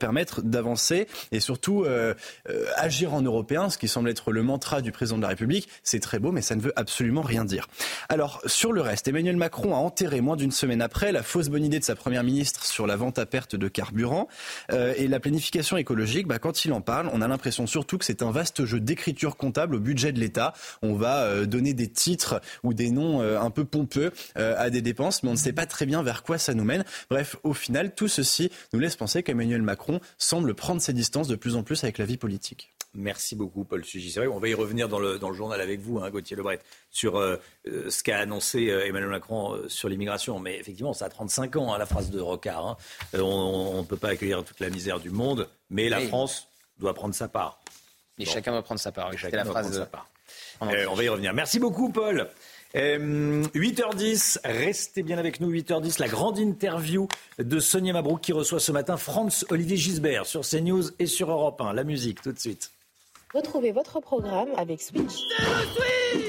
[0.00, 1.86] permettre d'avancer et surtout
[2.76, 5.68] agir en européen, ce qui semble être le mantra du président de la République.
[5.82, 7.68] C'est très beau, mais ça ne veut absolument rien dire.
[8.08, 11.64] Alors sur le reste, Emmanuel Macron a enterré moins d'une semaine après la fausse bonne
[11.64, 14.28] idée de sa première ministre sur la vente à perte de carburant.
[14.72, 18.04] Euh, et la planification écologique, bah, quand il en parle, on a l'impression surtout que
[18.04, 20.52] c'est un vaste jeu d'écriture comptable au budget de l'État.
[20.82, 24.82] On va euh, donner des titres ou des noms euh, un peu pompeux à des
[24.82, 26.84] dépenses, mais on ne sait pas très bien vers quoi ça nous mène.
[27.10, 31.36] Bref, au final, tout ceci nous laisse penser qu'Emmanuel Macron semble prendre ses distances de
[31.36, 32.72] plus en plus avec la vie politique.
[32.94, 34.10] Merci beaucoup, Paul Sugy.
[34.10, 36.36] C'est vrai, on va y revenir dans le, dans le journal avec vous, hein, Gauthier
[36.36, 36.58] Lebret,
[36.90, 40.40] sur euh, ce qu'a annoncé euh, Emmanuel Macron euh, sur l'immigration.
[40.40, 42.66] Mais effectivement, ça a 35 ans, hein, la phrase de Rocard.
[42.66, 42.76] Hein.
[43.20, 46.00] on ne peut pas accueillir toute la misère du monde, mais la.
[46.00, 46.48] France
[46.78, 47.60] doit prendre sa part.
[48.18, 48.30] Et Bon.
[48.30, 49.08] chacun va prendre sa part.
[49.10, 50.08] Oui, Chacun la doit phrase prendre sa part.
[50.62, 51.32] Euh, on va y revenir.
[51.34, 52.28] Merci beaucoup, Paul.
[52.76, 55.50] Euh, 8h10, restez bien avec nous.
[55.50, 57.08] 8h10, la grande interview
[57.38, 61.60] de Sonia Mabrouk qui reçoit ce matin Franz Olivier Gisbert sur CNews et sur Europe
[61.60, 61.72] 1.
[61.72, 62.70] La musique, tout de suite.
[63.34, 65.12] Retrouvez votre programme avec Switch.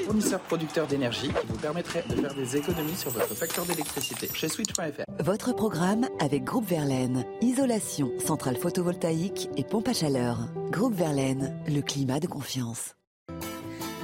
[0.06, 4.50] Fournisseur producteur d'énergie qui vous permettrait de faire des économies sur votre facture d'électricité chez
[4.50, 5.24] Switch.fr.
[5.24, 7.24] Votre programme avec Groupe Verlaine.
[7.42, 10.40] Isolation, centrale photovoltaïque et pompe à chaleur.
[10.72, 12.96] Groupe Verlaine, le climat de confiance.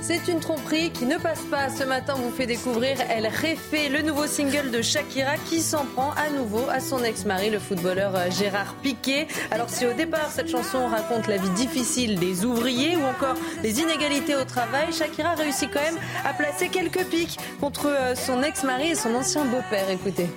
[0.07, 1.67] C'est une tromperie qui ne passe pas.
[1.71, 6.11] Ce matin, vous fait découvrir Elle Réfé, le nouveau single de Shakira qui s'en prend
[6.11, 9.25] à nouveau à son ex-mari, le footballeur euh, Gérard Piquet.
[9.49, 13.33] Alors si au départ, cette chanson raconte la vie difficile des ouvriers ou encore
[13.63, 18.43] les inégalités au travail, Shakira réussit quand même à placer quelques pics contre euh, son
[18.43, 19.89] ex-mari et son ancien beau-père.
[19.89, 20.27] Écoutez.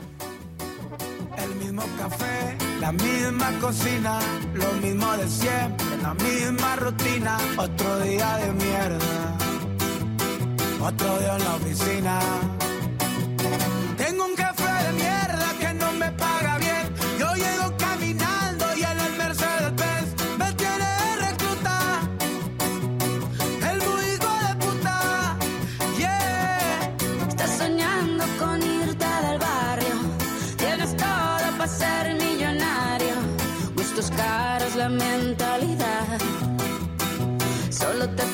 [2.80, 3.02] La de
[5.28, 6.14] siempre, la
[7.68, 9.27] de
[10.80, 12.67] otro día en la oficina.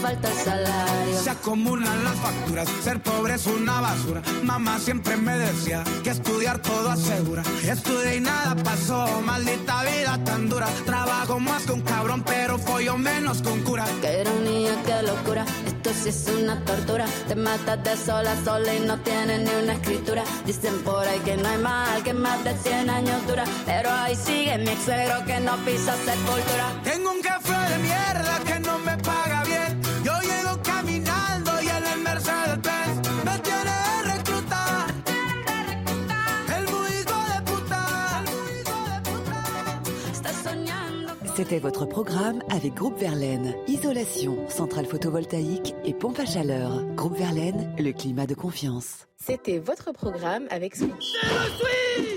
[0.05, 1.19] Falta el salario.
[1.23, 2.69] Se acumulan las facturas.
[2.83, 4.21] Ser pobre es una basura.
[4.43, 7.43] Mamá siempre me decía que estudiar todo asegura.
[7.63, 10.69] Estudié y nada pasó, maldita vida tan dura.
[10.85, 13.87] Trabajo más con cabrón, pero follo menos con cura.
[14.03, 15.47] Qué ironía, qué locura.
[15.67, 17.07] Esto sí es una tortura.
[17.29, 20.23] Te matas de sola a sola y no tienes ni una escritura.
[20.45, 23.45] Dicen por ahí que no hay mal, que más de 100 años dura.
[23.65, 24.85] Pero ahí sigue mi ex
[25.27, 26.67] que no pisa sepultura.
[26.85, 27.23] Tengo un
[41.45, 43.55] C'était votre programme avec Groupe Verlaine.
[43.69, 46.83] Isolation, centrale photovoltaïque et pompe à chaleur.
[46.95, 49.07] Groupe Verlaine, le climat de confiance.
[49.19, 51.13] C'était votre programme avec Switch.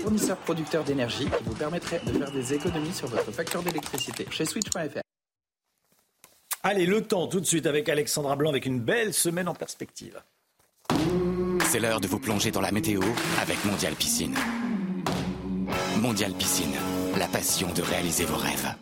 [0.00, 4.46] Fournisseur producteur d'énergie qui vous permettrait de faire des économies sur votre facture d'électricité chez
[4.46, 5.02] Switch.fr.
[6.62, 10.22] Allez, le temps tout de suite avec Alexandra Blanc avec une belle semaine en perspective.
[11.66, 13.02] C'est l'heure de vous plonger dans la météo
[13.42, 14.38] avec Mondial Piscine.
[16.00, 16.76] Mondial Piscine,
[17.18, 18.74] la passion de réaliser vos rêves.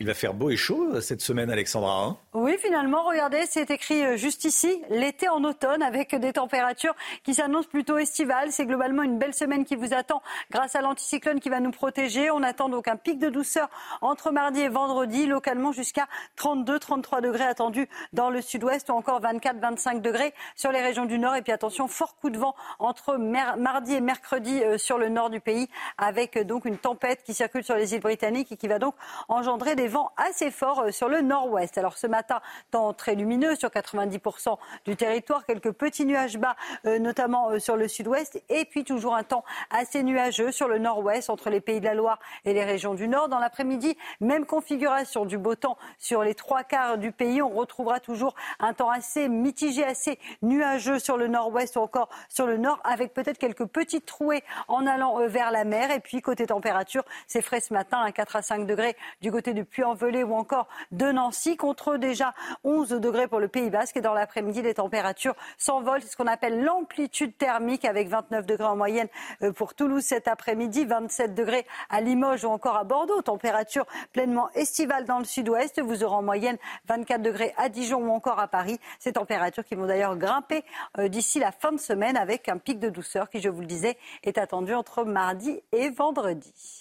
[0.00, 2.04] Il va faire beau et chaud cette semaine, Alexandra.
[2.04, 6.94] Hein oui, finalement, regardez, c'est écrit euh, juste ici, l'été en automne, avec des températures
[7.24, 8.52] qui s'annoncent plutôt estivales.
[8.52, 10.22] C'est globalement une belle semaine qui vous attend
[10.52, 12.30] grâce à l'anticyclone qui va nous protéger.
[12.30, 13.68] On attend donc un pic de douceur
[14.00, 16.06] entre mardi et vendredi, localement jusqu'à
[16.38, 21.34] 32-33 degrés attendus dans le sud-ouest ou encore 24-25 degrés sur les régions du nord.
[21.34, 25.30] Et puis attention, fort coup de vent entre mardi et mercredi euh, sur le nord
[25.30, 28.68] du pays, avec euh, donc une tempête qui circule sur les îles britanniques et qui
[28.68, 28.94] va donc
[29.26, 31.76] engendrer des vents assez forts sur le nord-ouest.
[31.78, 32.40] Alors ce matin,
[32.70, 36.56] temps très lumineux sur 90% du territoire, quelques petits nuages bas,
[36.86, 40.78] euh, notamment euh, sur le sud-ouest, et puis toujours un temps assez nuageux sur le
[40.78, 43.28] nord-ouest, entre les pays de la Loire et les régions du nord.
[43.28, 47.42] Dans l'après-midi, même configuration du beau temps sur les trois quarts du pays.
[47.42, 52.46] On retrouvera toujours un temps assez mitigé, assez nuageux sur le nord-ouest ou encore sur
[52.46, 55.90] le nord, avec peut-être quelques petites trouées en allant euh, vers la mer.
[55.90, 59.54] Et puis côté température, c'est frais ce matin, à 4 à 5 degrés du côté
[59.54, 62.34] du Puy-en-Velay ou encore de Nancy, contre déjà
[62.64, 63.96] 11 degrés pour le Pays Basque.
[63.96, 66.02] Et dans l'après-midi, les températures s'envolent.
[66.02, 69.06] C'est ce qu'on appelle l'amplitude thermique avec 29 degrés en moyenne
[69.42, 73.22] euh, pour Toulouse cet après-midi, 27 degrés à Limoges ou encore à Bordeaux.
[73.22, 75.80] Température pleinement estivale dans le sud-ouest.
[75.80, 76.56] Vous aurez en moyenne
[76.88, 78.80] 24 degrés à Dijon ou encore à Paris.
[78.98, 80.64] Ces températures qui vont d'ailleurs grimper
[80.98, 83.66] euh, d'ici la fin de semaine avec un pic de douceur qui, je vous le
[83.66, 86.77] disais, est attendu entre mardi et vendredi.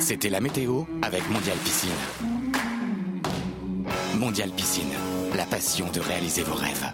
[0.00, 1.90] C'était la météo avec Mondial Piscine.
[4.16, 4.92] Mondial Piscine,
[5.36, 6.92] la passion de réaliser vos rêves.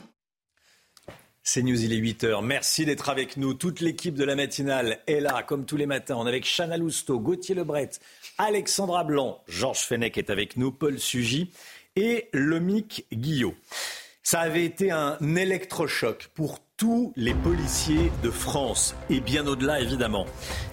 [1.42, 2.44] C'est News, il est 8h.
[2.44, 3.54] Merci d'être avec nous.
[3.54, 6.16] Toute l'équipe de la matinale est là, comme tous les matins.
[6.18, 7.90] On est avec Chana Lousteau, Gauthier Lebret,
[8.38, 11.52] Alexandra Blanc, Georges Fenech est avec nous, Paul Sugy
[11.94, 13.54] et Lomic Guillot.
[14.24, 20.26] Ça avait été un électrochoc pour tous les policiers de France et bien au-delà évidemment.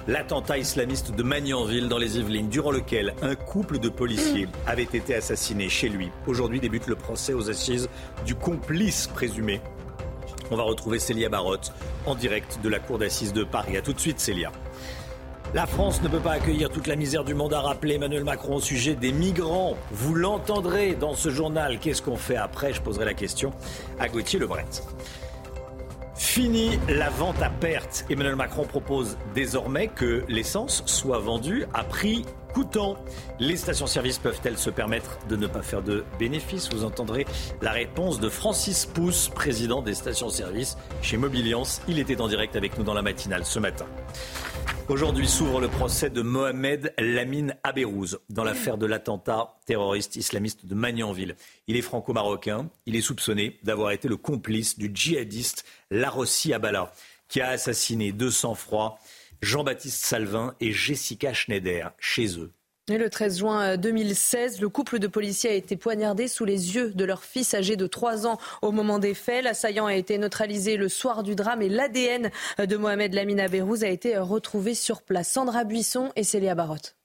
[0.05, 5.15] L'attentat islamiste de Magnanville dans les Yvelines, durant lequel un couple de policiers avait été
[5.15, 6.09] assassiné chez lui.
[6.27, 7.87] Aujourd'hui débute le procès aux assises
[8.25, 9.61] du complice présumé.
[10.51, 11.71] On va retrouver Célia Barotte
[12.05, 13.77] en direct de la cour d'assises de Paris.
[13.77, 14.51] A tout de suite Célia.
[15.53, 18.55] La France ne peut pas accueillir toute la misère du monde, a rappelé Emmanuel Macron
[18.55, 19.77] au sujet des migrants.
[19.91, 21.79] Vous l'entendrez dans ce journal.
[21.79, 22.73] Qu'est-ce qu'on fait après?
[22.73, 23.53] Je poserai la question
[23.99, 24.65] à Gauthier Lebret.
[26.15, 28.05] Fini la vente à perte.
[28.09, 32.23] Emmanuel Macron propose désormais que l'essence soit vendue à prix
[32.53, 32.97] coûtant.
[33.39, 36.69] Les stations-service peuvent-elles se permettre de ne pas faire de bénéfices?
[36.71, 37.25] Vous entendrez
[37.61, 41.81] la réponse de Francis Pousse, président des stations-service chez Mobiliance.
[41.87, 43.87] Il était en direct avec nous dans la matinale ce matin.
[44.89, 50.75] Aujourd'hui s'ouvre le procès de Mohamed Lamine Aberouz dans l'affaire de l'attentat terroriste islamiste de
[50.75, 51.37] Magnanville.
[51.67, 52.69] Il est franco-marocain.
[52.85, 56.91] Il est soupçonné d'avoir été le complice du djihadiste Larossi Abala,
[57.29, 58.99] qui a assassiné de sang-froid
[59.41, 62.51] Jean-Baptiste Salvin et Jessica Schneider chez eux
[62.89, 67.05] le 13 juin 2016, le couple de policiers a été poignardé sous les yeux de
[67.05, 69.43] leur fils âgé de 3 ans au moment des faits.
[69.43, 72.29] L'assaillant a été neutralisé le soir du drame et l'ADN
[72.59, 75.29] de Mohamed Lamine Aberouz a été retrouvé sur place.
[75.29, 76.95] Sandra Buisson et Célia Barotte.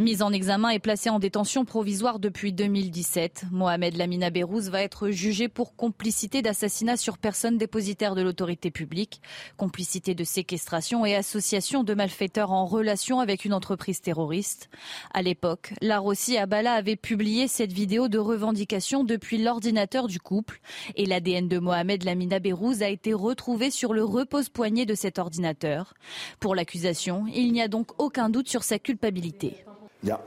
[0.00, 5.10] Mis en examen et placé en détention provisoire depuis 2017, Mohamed Lamina Berrouz va être
[5.10, 9.20] jugé pour complicité d'assassinat sur personne dépositaire de l'autorité publique,
[9.56, 14.70] complicité de séquestration et association de malfaiteurs en relation avec une entreprise terroriste.
[15.12, 20.60] À l'époque, la Rossi Abala avait publié cette vidéo de revendication depuis l'ordinateur du couple
[20.94, 25.94] et l'ADN de Mohamed Lamina Berrouz a été retrouvé sur le repose-poignet de cet ordinateur.
[26.38, 29.64] Pour l'accusation, il n'y a donc aucun doute sur sa culpabilité.
[30.02, 30.20] Il n'y a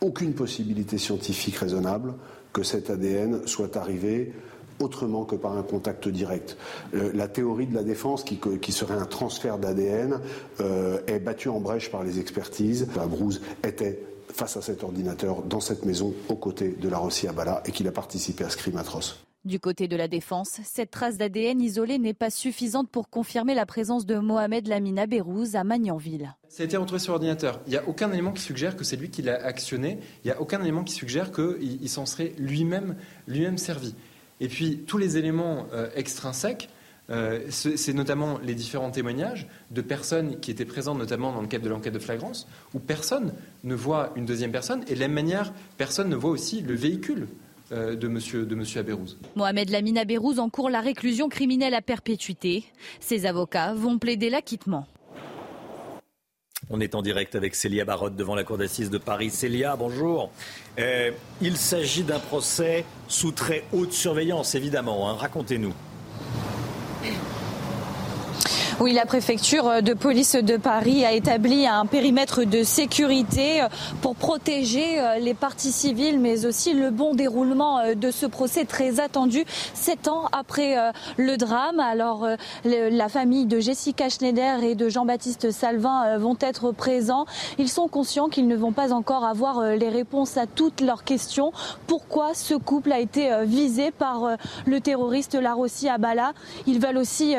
[0.00, 2.14] aucune possibilité scientifique raisonnable
[2.52, 4.32] que cet ADN soit arrivé
[4.80, 6.56] autrement que par un contact direct.
[6.94, 10.20] Euh, la théorie de la défense, qui, serait un transfert d'ADN,
[10.60, 12.88] euh, est battue en brèche par les expertises.
[12.94, 13.08] La
[13.68, 17.72] était face à cet ordinateur dans cette maison aux côtés de la Rossi Abala et
[17.72, 19.24] qu'il a participé à ce crime atroce.
[19.46, 23.64] Du côté de la défense, cette trace d'ADN isolée n'est pas suffisante pour confirmer la
[23.64, 26.34] présence de Mohamed Lamina Bérouz à Magnanville.
[26.48, 27.60] Ça a été retrouvé sur l'ordinateur.
[27.68, 30.00] Il n'y a aucun élément qui suggère que c'est lui qui l'a actionné.
[30.24, 32.96] Il n'y a aucun élément qui suggère qu'il s'en serait lui-même
[33.28, 33.94] lui servi.
[34.40, 36.68] Et puis tous les éléments euh, extrinsèques,
[37.10, 41.62] euh, c'est notamment les différents témoignages de personnes qui étaient présentes, notamment dans le cadre
[41.62, 43.32] de l'enquête de flagrance, où personne
[43.62, 46.74] ne voit une deuxième personne, et de la même manière, personne ne voit aussi le
[46.74, 47.28] véhicule
[47.70, 49.18] de monsieur, de monsieur Abérouz.
[49.34, 52.64] Mohamed Lamine Abérouz encourt la réclusion criminelle à perpétuité.
[53.00, 54.86] Ses avocats vont plaider l'acquittement.
[56.68, 59.30] On est en direct avec Célia Barotte devant la cour d'assises de Paris.
[59.30, 60.32] Célia, bonjour.
[60.80, 65.08] Euh, il s'agit d'un procès sous très haute surveillance, évidemment.
[65.08, 65.14] Hein.
[65.14, 65.74] Racontez-nous.
[68.78, 73.64] Oui, la préfecture de police de Paris a établi un périmètre de sécurité
[74.02, 78.66] pour protéger euh, les parties civiles, mais aussi le bon déroulement euh, de ce procès
[78.66, 81.80] très attendu, sept ans après euh, le drame.
[81.80, 82.28] Alors,
[82.64, 87.24] la famille de Jessica Schneider et de Jean-Baptiste Salvin vont être présents.
[87.56, 91.50] Ils sont conscients qu'ils ne vont pas encore avoir les réponses à toutes leurs questions.
[91.86, 94.36] Pourquoi ce couple a été visé par
[94.66, 96.32] le terroriste Larossi Abala?
[96.66, 97.36] Ils veulent aussi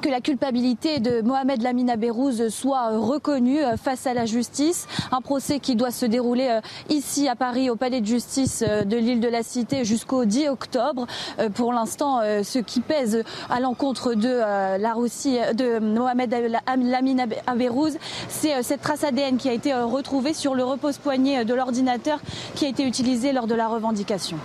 [0.00, 4.86] que la culpabilité de Mohamed Lamina Bérouz soit reconnue euh, face à la justice.
[5.12, 8.84] Un procès qui doit se dérouler euh, ici à Paris au palais de justice euh,
[8.84, 11.06] de l'île de la Cité jusqu'au 10 octobre.
[11.54, 16.34] Pour l'instant, ce qui pèse à l'encontre de la Russie, de Mohamed
[16.78, 17.26] Lamina
[17.56, 17.96] Bérouz,
[18.28, 22.20] c'est cette trace ADN qui a été retrouvée sur le repose-poignet de l'ordinateur
[22.54, 24.38] qui a été utilisé lors de la revendication.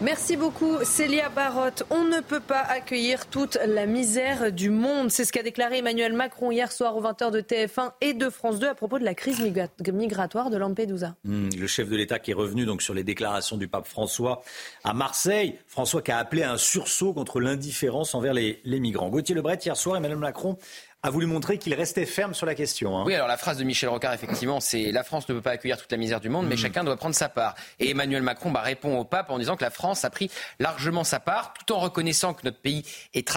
[0.00, 1.84] Merci beaucoup Célia Barotte.
[1.88, 5.10] On ne peut pas accueillir toute la misère du monde.
[5.10, 8.58] C'est ce qu'a déclaré Emmanuel Macron hier soir aux 20h de TF1 et de France
[8.58, 11.14] 2 à propos de la crise migratoire de Lampedusa.
[11.22, 14.42] Hmm, le chef de l'État qui est revenu donc sur les déclarations du pape François
[14.82, 15.58] à Marseille.
[15.68, 19.08] François qui a appelé à un sursaut contre l'indifférence envers les, migrants.
[19.10, 20.58] Gauthier Lebret, hier soir, Emmanuel Macron
[21.04, 22.96] a voulu montrer qu'il restait ferme sur la question.
[22.98, 23.04] Hein.
[23.04, 25.76] Oui, alors la phrase de Michel Rocard, effectivement, c'est la France ne peut pas accueillir
[25.76, 26.58] toute la misère du monde, mais mm.
[26.58, 27.54] chacun doit prendre sa part.
[27.78, 31.04] Et Emmanuel Macron bah, répond au pape en disant que la France a pris largement
[31.04, 33.30] sa part, tout en reconnaissant que notre pays est,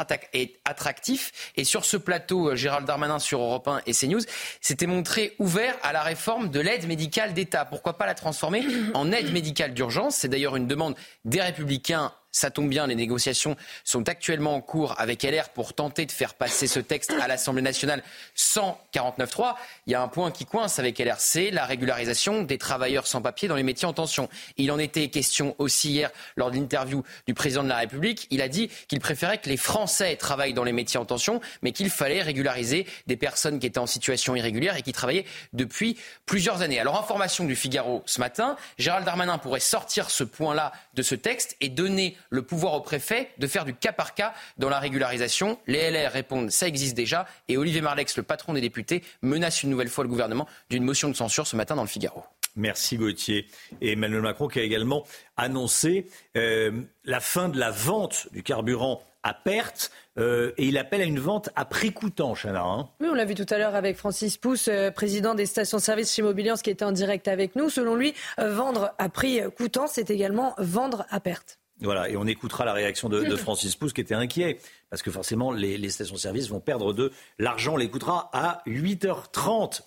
[0.64, 1.52] attractif.
[1.58, 4.22] Et sur ce plateau, euh, Gérald Darmanin sur Europe 1 et CNews
[4.62, 7.66] s'était montré ouvert à la réforme de l'aide médicale d'État.
[7.66, 10.16] Pourquoi pas la transformer en aide médicale d'urgence?
[10.16, 10.96] C'est d'ailleurs une demande
[11.26, 16.06] des Républicains ça tombe bien, les négociations sont actuellement en cours avec LR pour tenter
[16.06, 18.04] de faire passer ce texte à l'Assemblée nationale
[18.36, 19.56] sans 49.3.
[19.88, 23.22] Il y a un point qui coince avec LR, c'est la régularisation des travailleurs sans
[23.22, 24.28] papier dans les métiers en tension.
[24.58, 28.28] Il en était question aussi hier lors de l'interview du président de la République.
[28.30, 31.72] Il a dit qu'il préférait que les Français travaillent dans les métiers en tension, mais
[31.72, 35.24] qu'il fallait régulariser des personnes qui étaient en situation irrégulière et qui travaillaient
[35.54, 36.82] depuis plusieurs années.
[36.82, 41.56] Alors, information du Figaro ce matin, Gérald Darmanin pourrait sortir ce point-là de ce texte
[41.62, 45.58] et donner le pouvoir au préfet de faire du cas par cas dans la régularisation.
[45.66, 49.77] Les LR répondent ça existe déjà et Olivier Marlex, le patron des députés, menace une
[49.78, 52.24] nouvelle fois le gouvernement d'une motion de censure ce matin dans le Figaro.
[52.56, 53.46] Merci Gauthier.
[53.82, 55.04] Et Emmanuel Macron qui a également
[55.38, 56.72] annoncé euh,
[57.06, 59.92] la fin de la vente du carburant à perte.
[60.18, 62.64] Euh, et il appelle à une vente à prix coûtant, Chana.
[62.64, 62.90] Hein.
[63.00, 66.24] oui, on l'a vu tout à l'heure avec Francis Pousse, euh, président des stations-service chez
[66.24, 67.70] Mobiliance, qui était en direct avec nous.
[67.70, 71.60] Selon lui, vendre à prix coûtant, c'est également vendre à perte.
[71.82, 74.60] Voilà, et on écoutera la réaction de, Francis Pousse qui était inquiet,
[74.90, 77.74] parce que forcément les, stations-service vont perdre de l'argent.
[77.74, 79.82] On l'écoutera à 8h30.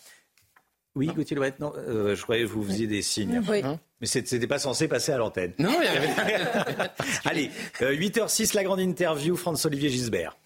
[0.96, 3.42] Oui, Gauthier Louette, non, euh, je croyais que vous faisiez des signes.
[3.48, 3.62] Oui.
[3.64, 5.52] Hein mais c'était pas censé passer à l'antenne.
[5.58, 6.90] Non, il y avait...
[7.26, 7.50] Allez,
[7.80, 10.36] 8h06, euh, la grande interview, François-Olivier Gisbert.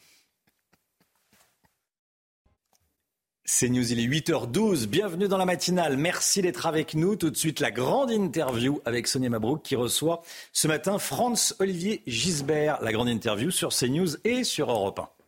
[3.47, 4.87] C'est News, il est 8h12.
[4.87, 5.99] Bienvenue dans la matinale.
[5.99, 7.15] Merci d'être avec nous.
[7.15, 10.23] Tout de suite, la grande interview avec Sonia Mabrouk qui reçoit
[10.55, 12.79] ce matin Franz Olivier Gisbert.
[12.81, 15.24] La grande interview sur CNews et sur Europe 1.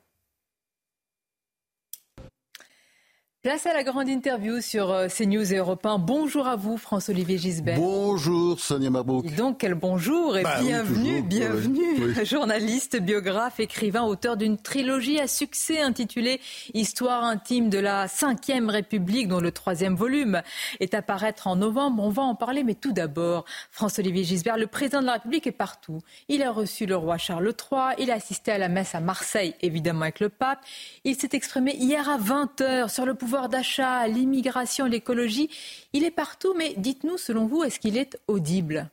[3.47, 5.99] Place à la grande interview sur euh, CNews et Europe 1.
[5.99, 7.79] Bonjour à vous, François-Olivier Gisbert.
[7.79, 9.33] Bonjour, Sonia Mabrouk.
[9.37, 12.13] Donc, quel bonjour et bah bienvenue, bienvenue.
[12.25, 16.41] Journaliste, biographe, écrivain, auteur d'une trilogie à succès intitulée
[16.75, 20.43] Histoire intime de la Ve République, dont le troisième volume
[20.81, 22.03] est à paraître en novembre.
[22.03, 25.53] On va en parler, mais tout d'abord, François-Olivier Gisbert, le président de la République est
[25.53, 26.01] partout.
[26.29, 29.55] Il a reçu le roi Charles III, il a assisté à la messe à Marseille,
[29.63, 30.59] évidemment avec le pape.
[31.05, 35.51] Il s'est exprimé hier à 20h sur le pouvoir d'achat, l'immigration, l'écologie.
[35.93, 38.91] Il est partout, mais dites-nous, selon vous, est-ce qu'il est audible?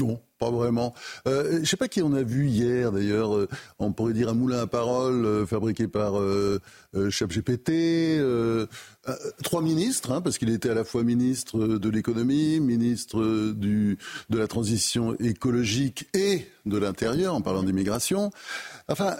[0.00, 0.94] Non, pas vraiment.
[1.28, 3.36] Euh, je ne sais pas qui on a vu hier, d'ailleurs.
[3.36, 6.60] Euh, on pourrait dire un moulin à paroles euh, fabriqué par euh,
[7.10, 8.20] ChatGPT.
[9.42, 13.98] trois ministres, hein, parce qu'il était à la fois ministre de l'économie, ministre du,
[14.30, 18.30] de la transition écologique et de l'intérieur, en parlant d'immigration.
[18.88, 19.16] Enfin,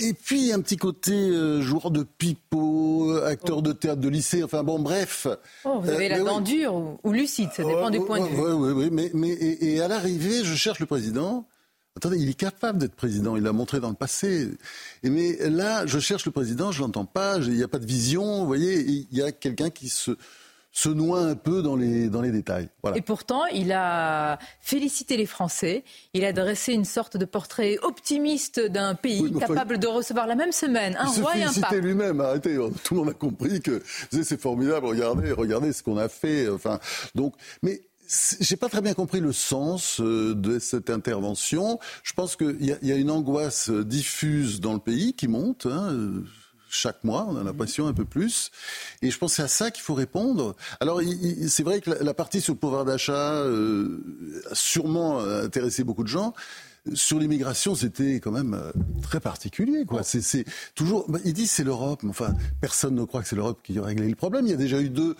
[0.00, 1.30] et puis un petit côté
[1.60, 4.42] joueur de pipeau, acteur de théâtre de lycée.
[4.42, 5.26] Enfin bon, bref.
[5.64, 8.40] Oh, vous avez la dent dure ou, lucide, ça dépend du point de vue.
[8.40, 8.88] Oui, oui, oui.
[8.90, 11.46] Mais, mais et, et à l'arrivée, je cherche le président.
[11.96, 14.48] Attendez, il est capable d'être président, il l'a montré dans le passé.
[15.02, 17.86] Et mais là, je cherche le président, je l'entends pas, il n'y a pas de
[17.86, 20.12] vision, vous voyez, il y a quelqu'un qui se,
[20.72, 22.68] se noie un peu dans les, dans les détails.
[22.82, 22.96] Voilà.
[22.96, 25.82] Et pourtant, il a félicité les Français,
[26.14, 30.52] il a dressé une sorte de portrait optimiste d'un pays capable de recevoir la même
[30.52, 31.72] semaine un roi et un pape.
[31.72, 36.08] lui-même, arrêtez, tout le monde a compris que c'est formidable, regardez, regardez ce qu'on a
[36.08, 36.48] fait.
[36.48, 36.78] Enfin,
[37.16, 37.82] donc, mais
[38.40, 41.78] j'ai pas très bien compris le sens euh, de cette intervention.
[42.02, 45.66] Je pense qu'il y, y, a une angoisse diffuse dans le pays qui monte.
[45.66, 46.24] Hein, euh,
[46.68, 48.50] chaque mois, on a l'impression un peu plus.
[49.02, 50.56] Et je pense que c'est à ça qu'il faut répondre.
[50.80, 51.00] Alors,
[51.48, 56.08] c'est vrai que la, partie sur le pouvoir d'achat euh, a sûrement intéressé beaucoup de
[56.08, 56.34] gens
[56.94, 58.58] sur l'immigration, c'était quand même
[59.02, 59.84] très particulier.
[59.84, 60.02] Quoi.
[60.02, 61.04] C'est, toujours.
[61.10, 63.82] Bah, ils disent c'est l'Europe, mais enfin, personne ne croit que c'est l'Europe qui a
[63.82, 64.46] réglé le problème.
[64.46, 65.14] Il y a déjà eu deux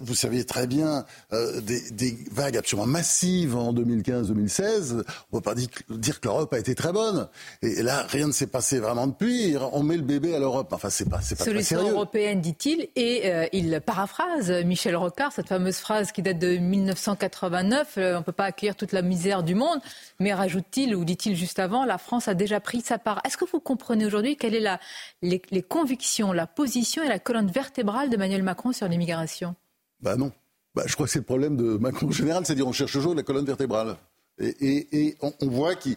[0.00, 4.92] vous savez très bien, euh, des, vagues absolument massives en 2015-2016.
[4.92, 5.02] On ne
[5.32, 7.28] peut pas dire, que l'Europe a été très bonne.
[7.62, 9.56] Et là, rien ne s'est passé vraiment depuis.
[9.72, 10.72] On met le bébé à l'Europe.
[10.72, 11.94] Enfin, c'est pas, c'est pas Solution très sérieux.
[11.94, 17.94] européenne, dit-il, et euh, il paraphrase Michel Rocard, cette fameuse phrase qui date de 1989.
[17.96, 19.80] Euh, on ne peut pas accueillir toute la misère du monde,
[20.20, 23.20] mais rajoute-t-il ou dit-il juste avant, la France a déjà pris sa part.
[23.24, 24.78] Est-ce que vous comprenez aujourd'hui quelles sont
[25.22, 29.53] les, les convictions, la position et la colonne vertébrale d'Emmanuel Macron sur l'immigration?
[30.00, 30.32] Bah non.
[30.74, 33.14] Bah, je crois que c'est le problème de Macron en général, c'est-à-dire on cherche toujours
[33.14, 33.96] la colonne vertébrale.
[34.40, 35.96] Et, on, voit qu'il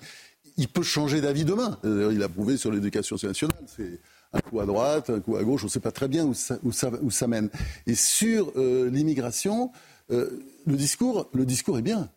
[0.71, 1.79] peut changer d'avis demain.
[1.83, 3.57] Il a prouvé sur l'éducation nationale.
[3.65, 3.99] C'est
[4.33, 6.33] un coup à droite, un coup à gauche, on ne sait pas très bien où
[6.33, 7.49] ça, où ça, mène.
[7.85, 9.71] Et sur euh, l'immigration,
[10.11, 12.09] euh, le, discours, le discours est bien.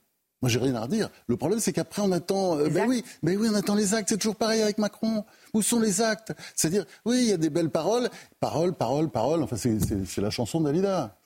[0.42, 1.10] Moi, j'ai rien à redire.
[1.26, 2.58] Le problème, c'est qu'après, on attend.
[2.58, 4.08] Euh, ben oui, ben oui, on attend les actes.
[4.08, 5.24] C'est toujours pareil avec Macron.
[5.52, 6.32] Où sont les actes?
[6.54, 8.08] C'est-à-dire, oui, il y a des belles paroles,
[8.40, 9.42] paroles, paroles, paroles.
[9.42, 11.19] Enfin, c'est la chanson de Dalida.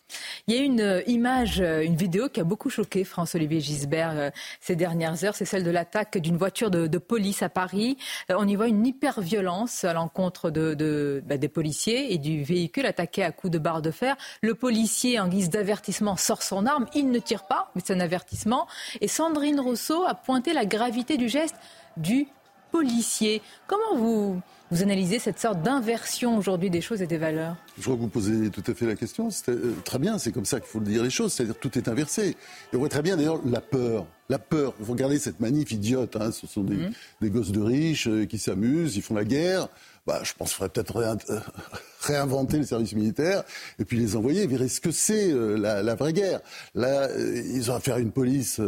[0.46, 4.12] Il y a une euh, image, euh, une vidéo qui a beaucoup choqué François-Olivier Gisbert
[4.14, 5.34] euh, ces dernières heures.
[5.34, 7.96] C'est celle de l'attaque d'une voiture de, police à Paris.
[8.28, 13.32] on y voit une hyper-violence à l'encontre bah, des policiers et du véhicule attaqué à
[13.32, 14.16] coups de barre de fer.
[14.42, 16.86] Le policier, en guise d'avertissement, sort son arme.
[16.94, 18.66] Il ne tire pas, mais c'est un avertissement.
[19.00, 21.56] Et Sandrine Rousseau a pointé la gravité du geste
[21.96, 22.28] du
[22.70, 23.42] policier.
[23.66, 27.56] Comment vous analysez cette sorte d'inversion aujourd'hui des choses et des valeurs?
[27.76, 29.30] Je crois que vous posez tout à fait la question.
[29.30, 31.88] C'est euh, très bien, c'est comme ça qu'il faut dire les choses, c'est-à-dire tout est
[31.88, 32.36] inversé.
[32.72, 34.06] Et on voit très bien d'ailleurs la peur.
[34.28, 34.74] La peur.
[34.78, 36.16] Vous regardez cette manif idiote.
[36.16, 36.92] Hein, ce sont des, mhm.
[37.20, 39.68] des, gosses de riches euh, qui s'amusent, ils font la guerre.
[40.06, 40.96] Bah, je pense qu'il faudrait peut-être
[41.30, 41.40] euh,
[42.00, 43.42] réinventer le service militaire
[43.80, 46.40] et puis les envoyer, verrer ce que c'est la, la, vraie guerre.
[46.74, 48.60] Là, ils ont affaire à une police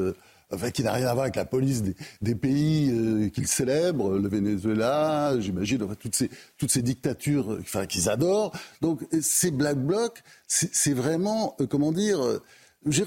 [0.53, 1.83] enfin, qui n'a rien à voir avec la police
[2.21, 7.87] des, pays euh, qu'ils célèbrent, le Venezuela, j'imagine, enfin, toutes ces, toutes ces dictatures enfin,
[7.87, 8.53] qu'ils adorent.
[8.81, 12.43] Donc ces Black Blocs, c'est vraiment, euh, comment dire, euh,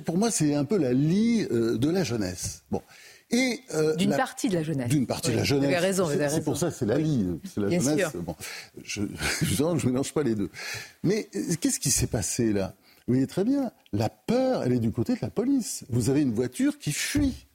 [0.06, 2.64] pour moi, c'est un peu la lie de la jeunesse.
[2.70, 2.82] Bon.
[3.32, 3.62] Et
[3.98, 4.90] d'une partie de la jeunesse.
[4.90, 5.70] D'une partie de la jeunesse.
[5.70, 6.10] Vous avez raison.
[6.30, 8.16] C'est pour ça, c'est la lie, c'est la jeunesse.
[8.16, 8.36] Bon,
[8.84, 9.04] je,
[9.42, 10.50] je, je mélange pas les deux.
[11.04, 11.30] Mais
[11.62, 12.74] qu'est-ce qui s'est passé là?
[13.10, 15.84] Vous voyez très bien, la peur, elle est du côté de la police.
[15.90, 17.48] Vous avez une voiture qui fuit.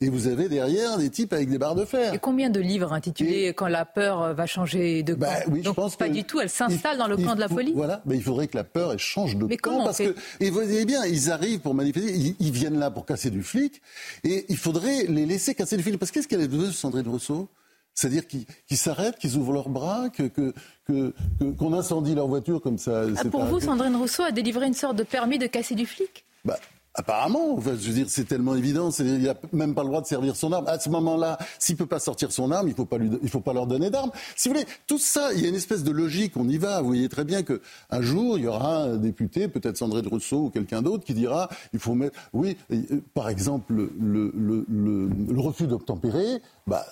[0.00, 2.14] Et vous avez derrière des types avec des barres de fer.
[2.14, 5.68] Et combien de livres intitulés Quand la peur va changer de camp bah oui, je
[5.68, 7.74] pense Pas du tout, elle s'installe dans le camp de la police.
[7.74, 9.84] Voilà, mais il faudrait que la peur elle change de mais camp.
[9.84, 13.28] parce que, et vous voyez bien, ils arrivent pour manifester, ils, viennent là pour casser
[13.28, 13.82] du flic,
[14.24, 15.98] et il faudrait les laisser casser du flic.
[15.98, 17.50] Parce qu'est-ce qu'elle est devenue, Sandrine Rousseau?
[17.98, 20.52] C'est-à-dire qu'ils s'arrêtent, qu'ils ouvrent leurs bras, qu'on que,
[20.86, 23.02] que, incendie leur voiture comme ça.
[23.16, 26.24] Ah, pour vous, Sandrine Rousseau a délivré une sorte de permis de casser du flic?
[26.44, 26.56] Bah,
[26.94, 28.90] Apparemment, enfin, je veux dire, c'est tellement évident.
[28.98, 30.66] Il n'a même pas le droit de servir son arme.
[30.68, 33.40] À ce moment-là, s'il peut pas sortir son arme, il faut pas lui, il faut
[33.40, 34.10] pas leur donner d'armes.
[34.34, 36.36] Si vous voulez, tout ça, il y a une espèce de logique.
[36.36, 36.80] On y va.
[36.80, 37.60] Vous voyez très bien que
[37.90, 41.48] un jour, il y aura un député, peut-être Sandrine Rousseau ou quelqu'un d'autre, qui dira,
[41.72, 43.92] il faut mettre, oui, euh, par exemple, le,
[44.36, 46.42] le, le, le refus d'obtempérer.
[46.66, 46.84] Bah,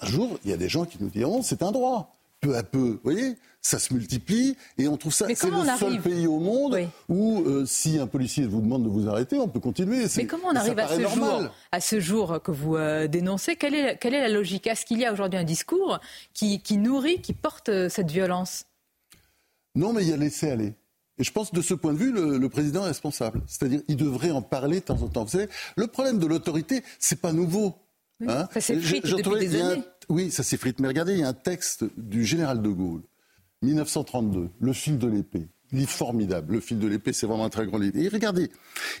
[0.00, 2.12] un jour, il y a des gens qui nous diront c'est un droit.
[2.40, 5.26] Peu à peu, vous voyez, ça se multiplie et on trouve ça.
[5.34, 6.78] C'est le seul pays au monde
[7.08, 10.04] où, euh, si un policier vous demande de vous arrêter, on peut continuer.
[10.16, 11.42] Mais comment on arrive à ce, jour,
[11.72, 13.56] à ce jour que vous euh, dénoncez?
[13.56, 14.66] Quelle est, quelle est la logique?
[14.66, 15.98] Est-ce qu'il y a aujourd'hui un discours
[16.34, 18.66] qui, qui nourrit, qui porte euh, cette violence?
[19.74, 20.74] Non, mais il y a laissé aller.
[21.18, 23.40] Et je pense que de ce point de vue, le, président est responsable.
[23.46, 25.24] C'est-à-dire, il devrait en parler de temps en temps.
[25.24, 27.74] Vous savez, le problème de l'autorité, c'est pas nouveau.
[28.26, 29.82] Hein ça s'effrite depuis des années.
[30.08, 30.80] oui, ça s'effrite.
[30.80, 33.02] Mais regardez, il y a un texte du général de Gaulle,
[33.62, 36.54] 1932, Le fil de l'épée livre formidable.
[36.54, 37.96] Le fil de l'épée, c'est vraiment un très grand livre.
[37.96, 38.50] Et regardez,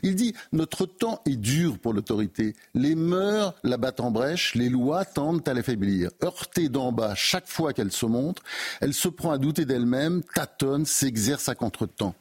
[0.02, 2.54] il dit Notre temps est dur pour l'autorité.
[2.74, 6.10] Les mœurs la battent en brèche, les lois tendent à l'affaiblir.
[6.22, 8.42] Heurtée d'en bas chaque fois qu'elle se montre,
[8.80, 12.14] elle se prend à douter d'elle-même, tâtonne, s'exerce à contre-temps.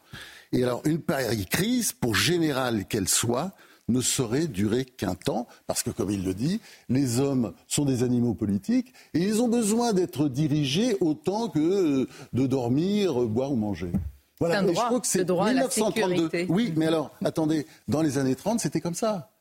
[0.52, 3.54] Et alors, une pareille crise, pour générale qu'elle soit,
[3.88, 6.60] ne saurait durer qu'un temps, parce que, comme il le dit,
[6.90, 12.08] les hommes sont des animaux politiques et ils ont besoin d'être dirigés autant que euh,
[12.34, 13.92] de dormir, boire ou manger.
[14.40, 16.30] Voilà, un droit, je que c'est 1932.
[16.50, 19.32] Oui, mais alors, attendez, dans les années 30, c'était comme ça.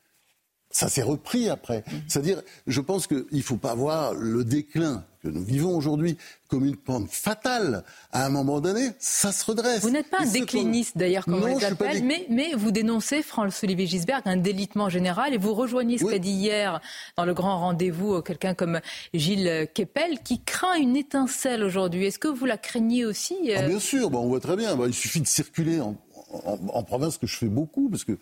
[0.71, 1.85] Ça s'est repris après.
[2.09, 6.19] C'est-à-dire, je pense qu'il ne faut pas voir le déclin que nous vivons aujourd'hui
[6.49, 7.83] comme une pente fatale.
[8.13, 9.81] À un moment donné, ça se redresse.
[9.81, 14.23] Vous n'êtes pas un décliniste d'ailleurs, comme on l'appelle, mais, mais, vous dénoncez, François-Olivier Gisberg,
[14.27, 16.81] un délitement général et vous rejoignez ce qu'a dit hier
[17.17, 18.81] dans le grand rendez-vous quelqu'un comme
[19.15, 22.05] Gilles Kepel qui craint une étincelle aujourd'hui.
[22.05, 24.77] Est-ce que vous la craignez aussi euh ah, Bien sûr, on voit très bien.
[24.87, 25.97] il suffit de circuler en,
[26.45, 28.19] en, en province, que je fais beaucoup, parce que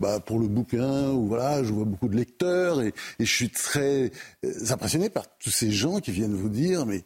[0.00, 4.10] bah, pour le bouquin, voilà, je vois beaucoup de lecteurs et, et je suis très
[4.44, 7.02] euh, impressionné par tous ces gens qui viennent vous dire, mais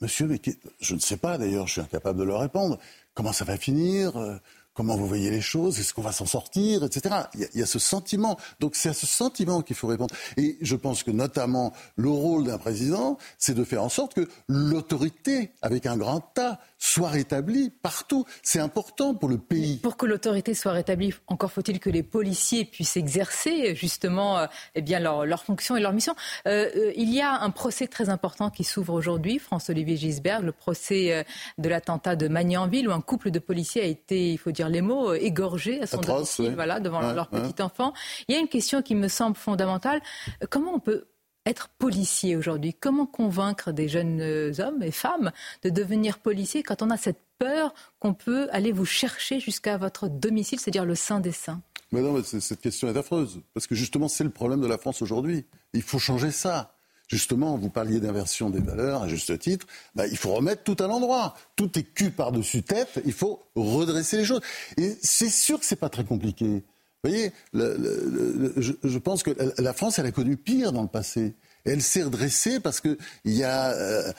[0.00, 0.40] monsieur, mais
[0.80, 2.78] je ne sais pas d'ailleurs, je suis incapable de leur répondre,
[3.14, 4.36] comment ça va finir euh,
[4.80, 7.14] comment vous voyez les choses, est-ce qu'on va s'en sortir, etc.
[7.34, 8.38] Il y, a, ce sentiment.
[8.60, 10.14] Donc c'est à ce sentiment qu'il faut répondre.
[10.38, 14.26] Et je pense que notamment le rôle d'un président, c'est de faire en sorte que
[14.48, 18.24] l'autorité, avec un grand tas, soit rétablie partout.
[18.42, 19.76] C'est important pour le pays.
[19.76, 24.80] Pour que l'autorité soit rétablie, encore faut-il que les policiers puissent exercer justement euh, eh
[24.80, 26.14] bien, leur, leur, fonction et leur mission.
[26.46, 30.52] Euh, euh, il y a un procès très important qui s'ouvre aujourd'hui, François-Olivier Gisberg, le
[30.52, 31.22] procès euh,
[31.58, 34.80] de l'attentat de Magnanville, où un couple de policiers a été, il faut dire les
[34.80, 37.92] mots, égorgés à son domicile, voilà, devant leur petit enfant.
[38.28, 40.00] Il y a une question qui me semble fondamentale.
[40.48, 41.06] Comment on peut
[41.46, 42.74] être policier aujourd'hui?
[42.74, 45.32] Comment convaincre des jeunes euh, hommes et femmes
[45.62, 50.08] de devenir policiers quand on a cette peur qu'on peut aller vous chercher jusqu'à votre
[50.08, 51.62] domicile, c'est-à-dire le sein des saints?
[51.92, 53.40] Mais non, mais cette question est affreuse.
[53.52, 55.46] Parce que justement, c'est le problème de la France aujourd'hui.
[55.72, 56.76] Il faut changer ça.
[57.10, 59.66] Justement, vous parliez d'inversion des valeurs, à juste titre.
[59.96, 61.34] Bah, il faut remettre tout à l'endroit.
[61.56, 63.00] Tout est cul par-dessus tête.
[63.04, 64.40] Il faut redresser les choses.
[64.76, 66.62] Et c'est sûr que c'est pas très compliqué.
[67.02, 69.30] Vous voyez, je, pense que
[69.60, 71.34] la France, elle a connu pire dans le passé.
[71.64, 74.12] elle s'est redressée parce qu'il y a euh,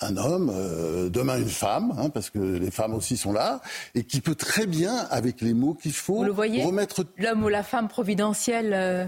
[0.00, 3.60] un, homme, euh, demain une femme, hein, parce que les femmes aussi sont là,
[3.94, 7.04] et qui peut très bien, avec les mots qu'il faut, Vous le voyez, remettre.
[7.18, 8.72] L'homme ou la femme providentielle.
[8.72, 9.04] Euh,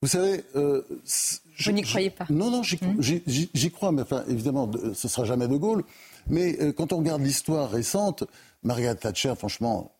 [0.00, 0.44] Vous savez.
[1.56, 2.26] je n'y croyais pas.
[2.30, 3.70] Non, non, j'y hmm.
[3.70, 5.84] crois, mais enfin, évidemment, ce sera jamais De Gaulle.
[6.28, 8.24] Mais quand on regarde l'histoire récente,
[8.62, 9.92] Margaret Thatcher, franchement,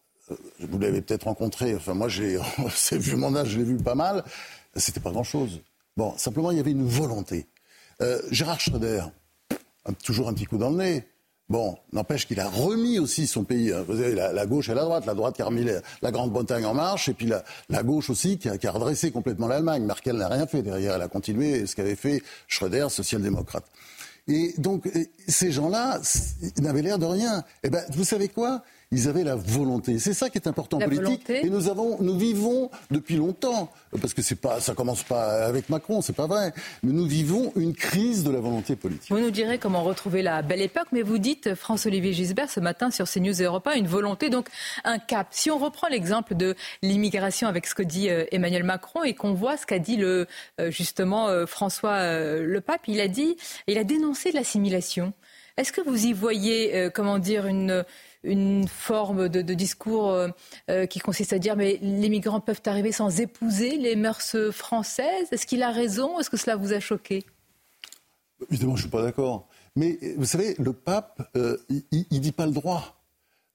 [0.60, 2.38] vous l'avez peut-être rencontré, enfin moi j'ai,
[2.92, 4.24] vu mon âge, je l'ai vu pas mal,
[4.76, 5.62] c'était pas grand-chose.
[5.96, 7.46] Bon, simplement il y avait une volonté.
[8.00, 9.04] Euh, Gérard Schröder,
[10.04, 11.04] toujours un petit coup dans le nez.
[11.48, 13.72] Bon, n'empêche qu'il a remis aussi son pays.
[13.72, 13.82] Hein.
[13.88, 15.06] Vous avez la, gauche et la droite.
[15.06, 15.66] La droite qui a remis
[16.02, 19.84] la, Grande-Bretagne en marche, et puis la, gauche aussi qui a, redressé complètement l'Allemagne.
[19.84, 20.96] Merkel n'a rien fait derrière.
[20.96, 23.64] Elle a continué ce qu'avait fait Schröder, social-démocrate.
[24.28, 24.90] Et donc,
[25.26, 26.00] ces gens-là,
[26.58, 27.44] n'avaient l'air de rien.
[27.62, 28.62] Eh ben, vous savez quoi?
[28.90, 29.98] Ils avaient la volonté.
[29.98, 31.28] C'est ça qui est important en politique.
[31.28, 33.70] Et nous avons, nous vivons depuis longtemps,
[34.00, 36.52] parce que c'est pas, ça commence pas avec Macron, c'est pas vrai.
[36.82, 39.10] Mais nous vivons une crise de la volonté politique.
[39.10, 42.90] Vous nous direz comment retrouver la belle époque, mais vous dites, François-Olivier Gisbert, ce matin
[42.90, 44.48] sur CNews Europa, une volonté, donc
[44.84, 45.28] un cap.
[45.30, 49.34] Si on reprend l'exemple de l'immigration avec ce que dit euh, Emmanuel Macron et qu'on
[49.34, 50.26] voit ce qu'a dit le,
[50.60, 53.36] euh, justement euh, François le pape, il a dit,
[53.66, 55.12] il a dénoncé l'assimilation.
[55.56, 57.84] Est-ce que vous y voyez, comment dire, une,
[58.22, 60.28] une forme de, discours euh,
[60.70, 65.28] euh, qui consiste à dire mais les migrants peuvent arriver sans épouser les mœurs françaises?
[65.32, 66.18] Est-ce qu'il a raison?
[66.18, 67.24] Est-ce que cela vous a choqué?
[68.50, 69.48] Évidemment, je ne suis pas d'accord.
[69.76, 72.98] Mais vous savez, le pape, euh, il ne dit pas le droit.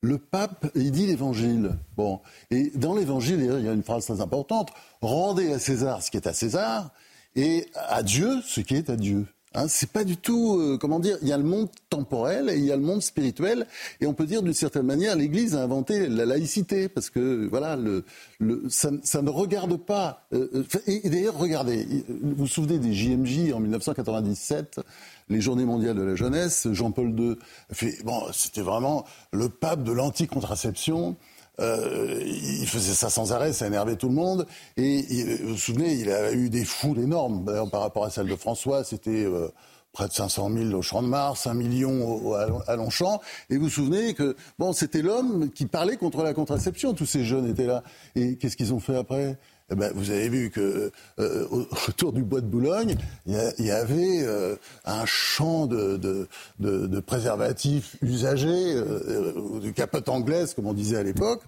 [0.02, 1.78] Le pape, il dit l'évangile.
[1.96, 2.20] Bon.
[2.52, 4.70] Et dans l'évangile, il y a une phrase très importante
[5.02, 6.92] rendez à César ce qui est à César
[7.36, 9.26] et à Dieu ce qui est à Dieu.
[9.56, 12.58] Hein, c'est pas du tout, euh, comment dire, il y a le monde temporel et
[12.58, 13.68] il y a le monde spirituel,
[14.02, 17.76] et on peut dire d'une certaine manière, l'Église a inventé la laïcité, parce que voilà,
[17.76, 18.04] le,
[18.40, 20.26] le, ça, ça, ne regarde pas.
[20.34, 24.82] Euh, euh, et, d'ailleurs, regardez, vous vous souvenez des JMJ en 1997
[25.30, 27.36] les Journées mondiales de la jeunesse, Jean-Paul II
[27.72, 31.16] fait, bon, c'était vraiment le pape de l'anticontraception.
[31.60, 34.48] Euh, il faisait ça sans arrêt, ça énervait tout le monde.
[34.78, 35.02] Et
[35.42, 38.84] vous vous souvenez, il a eu des foules énormes par rapport à celle de François.
[38.84, 39.50] C'était euh,
[39.92, 42.34] près de 500 000 au Champ de Mars, 1 million
[42.68, 43.22] à Longchamp.
[43.50, 46.94] Et vous vous souvenez que bon, c'était l'homme qui parlait contre la contraception.
[46.94, 47.84] Tous ces jeunes étaient là.
[48.16, 49.38] Et qu'est-ce qu'ils ont fait après?
[49.72, 51.48] Eh ben, vous avez vu que euh,
[51.88, 52.96] autour du bois de Boulogne,
[53.26, 56.28] il y, avait euh, un champ de, de,
[56.60, 61.42] de, préservatifs usagés, euh, de capote anglaise, comme on disait à l'époque.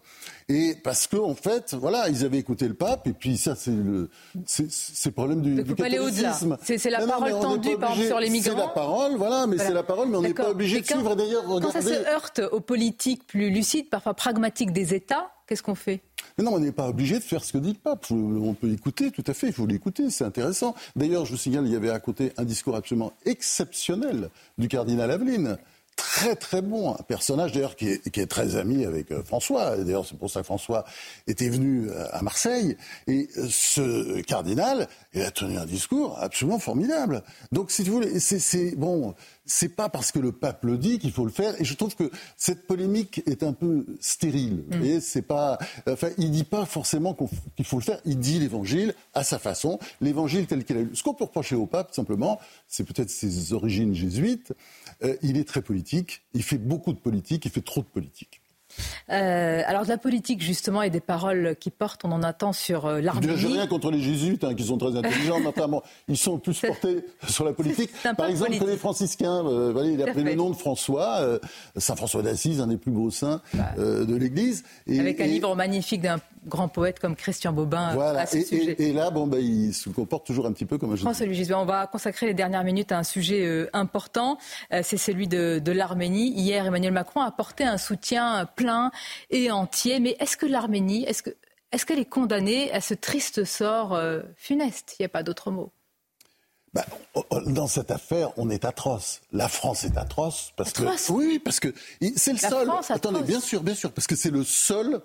[0.47, 3.71] Et parce qu'en en fait, voilà, ils avaient écouté le pape, et puis ça, c'est
[3.71, 4.09] le,
[4.45, 6.57] c'est, problème du, du catholicisme.
[6.63, 8.55] C'est, la parole tendue, par exemple, sur les migrants.
[8.55, 11.15] C'est la parole, voilà, mais c'est la parole, mais on n'est pas obligé de suivre.
[11.15, 15.75] D'ailleurs, quand ça se heurte aux politiques plus lucides, parfois pragmatiques des États, qu'est-ce qu'on
[15.75, 16.01] fait?
[16.37, 18.05] Non, on n'est pas obligé de faire ce que dit le pape.
[18.11, 20.75] On peut écouter, tout à fait, il faut l'écouter, c'est intéressant.
[20.95, 25.11] D'ailleurs, je vous signale, il y avait à côté un discours absolument exceptionnel du cardinal
[25.11, 25.57] Aveline
[25.95, 29.77] très très bon, un personnage d'ailleurs qui est, très ami avec euh, François.
[29.77, 30.85] D'ailleurs, c'est pour ça que François
[31.27, 32.77] était venu euh, à Marseille.
[33.07, 37.23] Et euh, ce cardinal, il a tenu un discours absolument formidable.
[37.51, 39.13] Donc, si vous voulez, c'est bon,
[39.45, 41.59] c'est pas parce que le pape le dit qu'il faut le faire.
[41.61, 44.63] Et je trouve que cette polémique est un peu stérile.
[44.83, 45.01] Et mm.
[45.01, 47.15] c'est pas, enfin, il dit pas forcément
[47.55, 47.99] qu'il faut le faire.
[48.05, 50.91] Il dit l'évangile à sa façon, l'évangile tel qu'il a eu.
[50.93, 54.53] Ce qu'on peut reprocher au pape, simplement, c'est peut-être ses origines jésuites.
[55.03, 58.41] Euh, il est très politique, il fait beaucoup de politique, il fait trop de politique.
[59.09, 62.85] Euh, alors de la politique justement et des paroles qui portent, on en attend sur
[62.85, 63.37] euh, l'Arménie.
[63.37, 66.59] Je n'ai rien contre les jésuites hein, qui sont très intelligents, notamment ils sont plus
[66.59, 67.91] portés sur la politique.
[68.17, 69.45] Par exemple, les franciscains,
[69.83, 71.39] il a pris le nom de François,
[71.77, 73.73] Saint François d'Assise, un des plus gros saints bah.
[73.77, 74.63] de l'Église.
[74.89, 78.21] Avec un livre magnifique d'un grand poète comme Christian Bobin voilà.
[78.21, 78.75] à ce et, sujet.
[78.79, 81.65] Et, là, bon, bah, il se comporte toujours un petit peu comme un François-Louis on
[81.65, 84.37] va consacrer les dernières minutes à un sujet euh, important,
[84.73, 86.31] euh, c'est celui de, l'Arménie.
[86.31, 88.91] Hier, Emmanuel Macron a apporté un soutien plein
[89.29, 91.31] et entier, mais est-ce que l'Arménie, est-ce que
[91.71, 94.95] est-ce qu'elle est condamnée à ce triste sort euh, funeste?
[94.97, 95.73] Il n'y a pas d'autre mot.
[96.73, 96.85] Bah,
[97.47, 99.21] dans cette affaire, on est atroce.
[99.33, 101.73] La France est atroce parce que oui, parce que
[102.15, 102.69] c'est le seul.
[102.89, 105.01] Attendez, bien sûr, bien sûr, parce que c'est le seul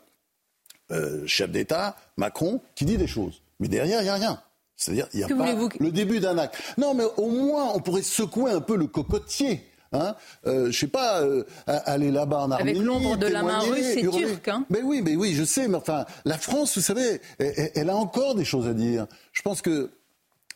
[0.91, 3.43] euh, chef d'État, Macron, qui dit des choses.
[3.61, 4.41] Mais derrière, il n'y a rien.
[4.77, 6.57] C'est-à-dire, il n'y a pas le début d'un acte.
[6.79, 9.67] Non, mais au moins, on pourrait secouer un peu le cocotier.
[9.93, 10.15] Hein
[10.47, 12.79] euh, je sais pas, euh, aller là-bas en Arménie.
[12.79, 14.49] Avec l'ombre de la main russe, c'est turc.
[14.49, 15.69] Hein mais oui, mais oui, je sais.
[15.69, 19.07] Mais enfin, la France, vous savez, elle, a encore des choses à dire.
[19.33, 19.91] Je pense que.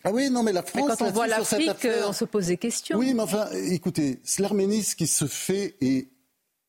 [0.04, 0.88] Ah oui, non, mais la France.
[0.88, 2.96] Mais quand on voit l'Afrique, on se pose des questions.
[2.96, 6.08] Oui, mais enfin, écoutez, l'Arménie, ce qui se fait est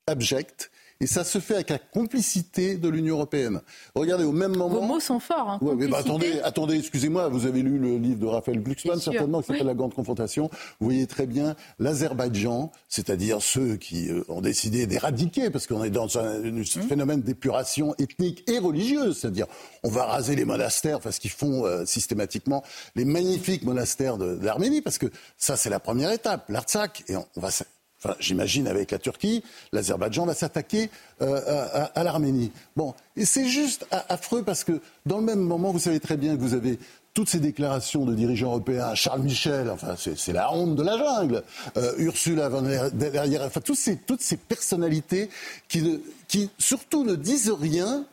[0.08, 0.72] abject.
[1.02, 3.62] Et ça se fait avec la complicité de l'Union européenne.
[3.96, 4.70] Regardez, au même moment.
[4.70, 5.50] Vos mots sont forts.
[5.50, 9.42] Hein, ouais, bah, attendez, attendez, excusez-moi, vous avez lu le livre de Raphaël Glucksmann, certainement,
[9.42, 10.50] qui s'appelle La Grande Confrontation.
[10.80, 15.90] Vous voyez très bien l'Azerbaïdjan, c'est-à-dire ceux qui euh, ont décidé d'éradiquer, parce qu'on est
[15.90, 16.64] dans un, mmh.
[16.64, 19.48] phénomène d'épuration ethnique et religieuse, c'est-à-dire
[19.84, 22.64] on va raser les monastères, parce qu'ils font euh, systématiquement
[22.96, 25.08] les magnifiques monastères de, de l'Arménie, parce que
[25.38, 27.50] ça, c'est la première étape, l'Artsakh, et on, on va
[28.20, 30.90] j'imagine avec la Turquie, l'Azerbaïdjan va s'attaquer
[31.22, 32.52] euh, à, l'Arménie.
[32.76, 36.36] Bon, et c'est juste affreux parce que dans le même moment, vous savez très bien
[36.36, 36.80] que vous avez
[37.14, 41.44] toutes ces déclarations de dirigeants européens, Charles Michel, enfin c'est la honte de la jungle,
[41.78, 42.90] euh, Ursula von der
[43.26, 45.30] Leyen, enfin toutes ces, toutes ces personnalités
[45.70, 48.06] qui, qui surtout ne disent rien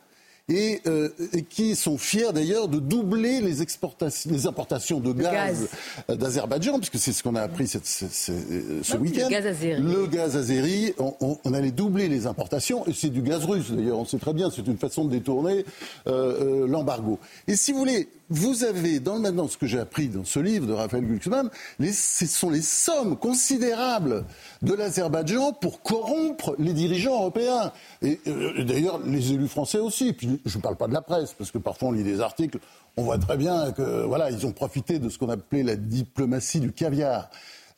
[0.87, 5.67] euh, et, qui sont fiers d'ailleurs de doubler les, exportations, les importations de gaz,
[6.09, 9.27] euh, d'Azerbaïdjan, puisque c'est ce qu'on a appris ce, ce week-end.
[9.27, 9.81] Le gaz azéri.
[9.81, 14.05] Le gaz azéri, on, allait doubler les importations, et c'est du gaz russe d'ailleurs, on
[14.05, 15.65] sait très bien, c'est une façon de détourner
[16.07, 17.19] euh, l'embargo.
[17.47, 20.65] Et si vous voulez, vous avez, dans maintenant ce que j'ai appris dans ce livre
[20.65, 24.25] de Raphaël Glucksmann, ce sont les sommes considérables
[24.61, 27.71] de l'Azerbaïdjan pour corrompre les dirigeants européens.
[28.01, 30.13] Et, euh, d'ailleurs, les élus français aussi.
[30.13, 32.59] Puis, je ne parle pas de la presse, parce que parfois on lit des articles,
[32.97, 36.59] on voit très bien que voilà, ils ont profité de ce qu'on appelait la diplomatie
[36.59, 37.29] du caviar.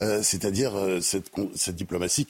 [0.01, 1.30] Euh, c'est-à-dire euh, cette,
[1.76, 2.27] diplomatie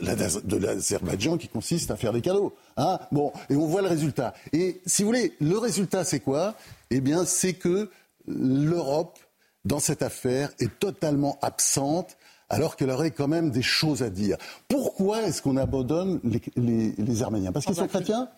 [0.00, 2.54] de l'Azerbaïdjan qui consiste à faire des cadeaux.
[2.76, 4.34] Hein bon, et on voit le résultat.
[4.52, 6.54] Et si vous voulez, le résultat, c'est quoi?
[6.90, 7.90] Eh bien, c'est que
[8.26, 9.18] l'Europe,
[9.64, 12.16] dans cette affaire, est totalement absente
[12.48, 14.36] alors qu'elle aurait quand même des choses à dire.
[14.68, 16.20] Pourquoi est-ce qu'on abandonne
[16.56, 17.50] les Arméniens?
[17.50, 18.28] Parce qu'ils sont chrétiens?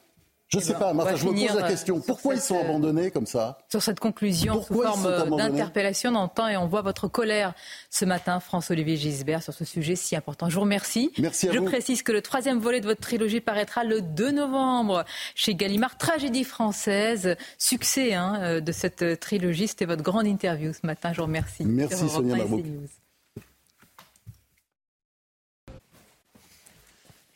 [0.49, 2.01] Je ne sais pas, mais je me pose la question.
[2.01, 3.59] Pourquoi ils sont euh, abandonnés comme ça?
[3.69, 7.53] Sur cette conclusion sous forme d'interpellation, on entend et on voit votre colère
[7.91, 10.49] ce matin, François-Olivier Gisbert, sur ce sujet si important.
[10.49, 11.13] Je vous remercie.
[11.19, 15.05] Merci à je précise que le troisième volet de votre trilogie paraîtra le 2 novembre
[15.35, 17.37] chez Gallimard, Tragédie française.
[17.59, 19.69] Succès hein, euh, de cette trilogie.
[19.69, 21.13] C'était votre grande interview ce matin.
[21.13, 21.65] Je vous remercie.
[21.65, 22.45] Merci Sonia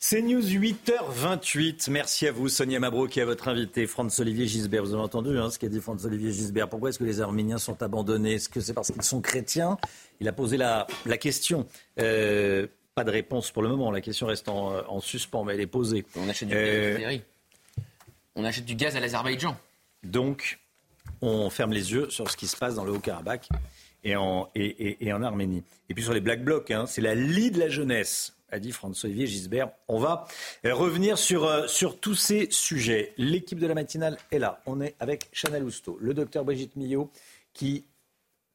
[0.05, 1.89] C'est News 8h28.
[1.89, 4.83] Merci à vous, Sonia Mabrouk, qui est votre invité, Franz-Olivier Gisbert.
[4.83, 6.67] Vous avez entendu hein, ce qu'a dit Franz-Olivier Gisbert.
[6.67, 8.33] Pourquoi est-ce que les Arméniens sont abandonnés?
[8.33, 9.77] Est-ce que c'est parce qu'ils sont chrétiens?
[10.19, 10.87] Il a posé la,
[11.21, 11.65] question.
[12.01, 13.91] Euh, pas de réponse pour le moment.
[13.91, 16.03] La question reste en, suspens, mais elle est posée.
[16.17, 17.17] On achète du gaz euh,
[18.35, 19.55] On achète du gaz à l'Azerbaïdjan.
[20.03, 20.59] Donc,
[21.21, 23.47] on ferme les yeux sur ce qui se passe dans le Haut-Karabakh
[24.03, 25.63] et en, et, en Arménie.
[25.87, 28.71] Et puis sur les Black Blocs, hein, c'est la lie de la jeunesse a dit
[28.71, 29.69] François-Olivier Gisbert.
[29.87, 30.27] On va
[30.65, 33.13] euh, revenir sur, euh, sur tous ces sujets.
[33.17, 34.61] L'équipe de la matinale est là.
[34.65, 37.11] On est avec Chanel Housteau, le docteur Brigitte Millot,
[37.53, 37.85] qui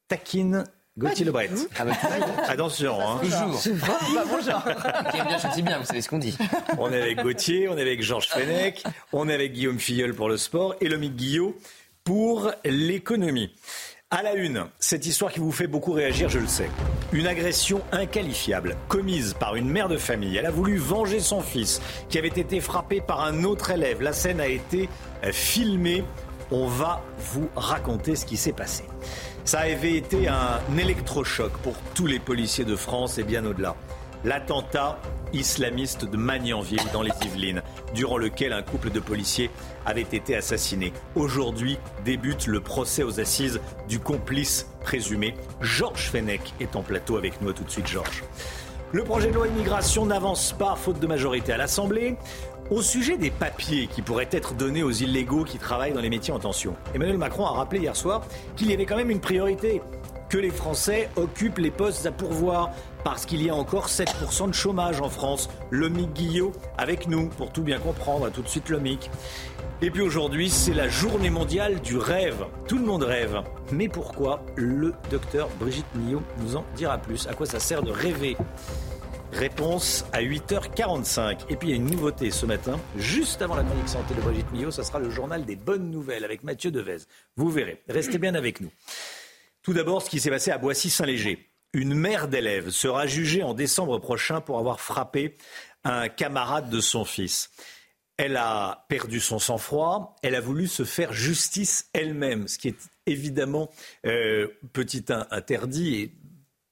[0.07, 0.65] taquine
[0.97, 1.51] Gauthier Lebret.
[1.79, 1.93] Ah bah,
[2.49, 3.21] Attention, hein.
[3.21, 3.61] Toujours.
[3.61, 3.73] C'est.
[3.73, 6.37] Qui aime bien chante bien, vous savez ce qu'on dit.
[6.79, 10.29] On est avec Gauthier, on est avec Georges Fenech, on est avec Guillaume Filleul pour
[10.29, 11.57] le sport et Lomique Guillot
[12.05, 13.53] pour l'économie.
[14.11, 16.71] À la une, cette histoire qui vous fait beaucoup réagir, je le sais.
[17.13, 20.35] Une agression inqualifiable commise par une mère de famille.
[20.39, 24.01] Elle a voulu venger son fils qui avait été frappé par un autre élève.
[24.01, 24.89] La scène a été
[25.25, 26.05] euh, filmée.
[26.51, 28.85] On va vous raconter ce qui s'est passé.
[29.45, 33.77] Ça avait été un électrochoc pour tous les policiers de France et bien au-delà
[34.25, 34.99] l'attentat
[35.33, 37.63] islamiste de Magnanville dans les Yvelines,
[37.95, 39.51] durant lequel un couple de policiers
[39.87, 40.93] avait été assassiné.
[41.15, 45.35] Aujourd'hui débute le procès aux assises du complice présumé.
[45.61, 47.53] Georges Fenech est en plateau avec nous.
[47.53, 48.25] tout de suite, Georges.
[48.93, 52.17] Le projet de loi immigration n'avance pas faute de majorité à l'Assemblée.
[52.71, 56.33] Au sujet des papiers qui pourraient être donnés aux illégaux qui travaillent dans les métiers
[56.33, 58.23] en tension, Emmanuel Macron a rappelé hier soir
[58.57, 59.83] qu'il y avait quand même une priorité
[60.29, 62.71] que les Français occupent les postes à pourvoir
[63.05, 65.49] parce qu'il y a encore 7% de chômage en France.
[65.71, 68.31] Le Mic Guillot avec nous pour tout bien comprendre.
[68.31, 69.11] Tout de suite le Mic.
[69.81, 72.45] Et puis aujourd'hui, c'est la journée mondiale du rêve.
[72.67, 73.43] Tout le monde rêve.
[73.71, 77.27] Mais pourquoi Le docteur Brigitte Millot nous en dira plus?
[77.29, 78.37] À quoi ça sert de rêver?
[79.33, 81.45] Réponse à 8h45.
[81.51, 84.21] Et puis il y a une nouveauté ce matin, juste avant la chronique santé de
[84.21, 86.99] Brigitte Millot, ça sera le journal des bonnes nouvelles avec Mathieu Devez.
[87.37, 87.83] Vous verrez.
[87.89, 88.71] Restez bien avec nous.
[89.63, 91.51] Tout d'abord, ce qui s'est passé à Boissy-Saint-Léger.
[91.75, 95.37] Une mère d'élève sera jugée en décembre prochain pour avoir frappé
[95.85, 97.51] un camarade de son fils.
[98.17, 102.91] Elle a perdu son sang-froid, elle a voulu se faire justice elle-même, ce qui est
[103.07, 103.71] évidemment
[104.07, 106.15] euh, petit 1 interdit et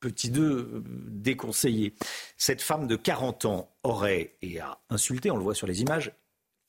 [0.01, 1.95] petit 2 déconseillé.
[2.37, 6.13] Cette femme de 40 ans aurait et a insulté, on le voit sur les images,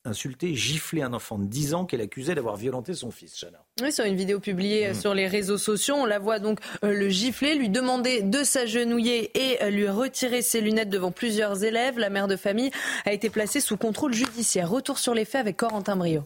[0.04, 3.64] insulté, giflé un enfant de 10 ans qu'elle accusait d'avoir violenté son fils, Chana.
[3.82, 4.94] Oui, sur une vidéo publiée mm.
[4.94, 9.30] sur les réseaux sociaux, on la voit donc euh, le gifler, lui demander de s'agenouiller
[9.38, 11.98] et euh, lui retirer ses lunettes devant plusieurs élèves.
[11.98, 12.70] La mère de famille
[13.04, 14.70] a été placée sous contrôle judiciaire.
[14.70, 16.24] Retour sur les faits avec Corentin Brio.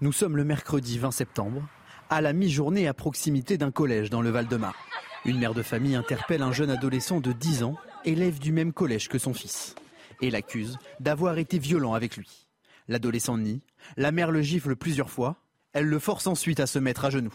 [0.00, 1.62] Nous sommes le mercredi 20 septembre,
[2.10, 4.74] à la mi-journée à proximité d'un collège dans le Val-de-Marne.
[5.24, 9.08] Une mère de famille interpelle un jeune adolescent de 10 ans, élève du même collège
[9.08, 9.76] que son fils
[10.22, 12.48] et l'accuse d'avoir été violent avec lui.
[12.88, 13.60] L'adolescent nie,
[13.96, 15.36] la mère le gifle plusieurs fois,
[15.72, 17.34] elle le force ensuite à se mettre à genoux.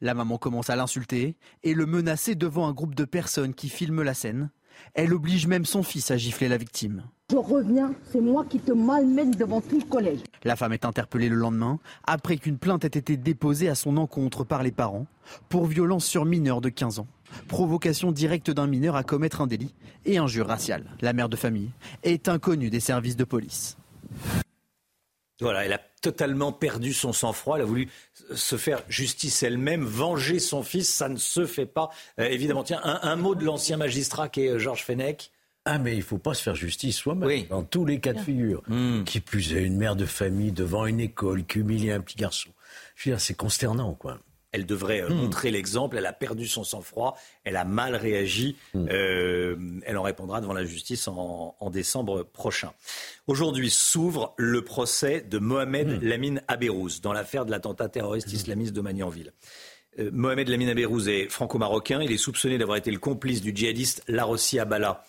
[0.00, 4.02] La maman commence à l'insulter et le menacer devant un groupe de personnes qui filment
[4.02, 4.50] la scène.
[4.94, 7.04] Elle oblige même son fils à gifler la victime.
[7.30, 10.20] Je reviens, c'est moi qui te malmène devant tout le collège.
[10.44, 14.44] La femme est interpellée le lendemain après qu'une plainte ait été déposée à son encontre
[14.44, 15.06] par les parents
[15.48, 17.06] pour violence sur mineur de 15 ans
[17.48, 20.84] provocation directe d'un mineur à commettre un délit et injure raciale.
[21.00, 21.70] La mère de famille
[22.02, 23.76] est inconnue des services de police.
[25.40, 27.56] Voilà, elle a totalement perdu son sang-froid.
[27.56, 27.88] Elle a voulu
[28.34, 30.92] se faire justice elle-même, venger son fils.
[30.92, 31.90] Ça ne se fait pas.
[32.20, 35.30] Euh, évidemment, tiens, un, mot de l'ancien magistrat qui est euh, Georges Fenech.
[35.64, 38.18] Ah, mais il ne faut pas se faire justice soi-même, dans tous les cas de
[38.18, 38.62] figure.
[38.66, 39.04] Hmm.
[39.04, 42.50] Qui plus est, une mère de famille devant une école qui humilie un petit garçon.
[42.96, 44.18] Je veux dire, c'est consternant, quoi.
[44.52, 45.14] Elle devrait euh, hmm.
[45.14, 45.96] montrer l'exemple.
[45.98, 47.16] Elle a perdu son sang-froid.
[47.44, 48.56] Elle a mal réagi.
[48.74, 48.86] Hmm.
[48.90, 52.72] Euh, elle en répondra devant la justice en, décembre prochain.
[53.26, 56.06] Aujourd'hui s'ouvre le procès de Mohamed hmm.
[56.06, 59.32] Lamine Abérouz dans l'affaire de l'attentat terroriste islamiste de Magnanville.
[59.98, 62.00] Euh, Mohamed Lamine Abérouz est franco-marocain.
[62.02, 65.04] Il est soupçonné d'avoir été le complice du djihadiste Larossi Abala,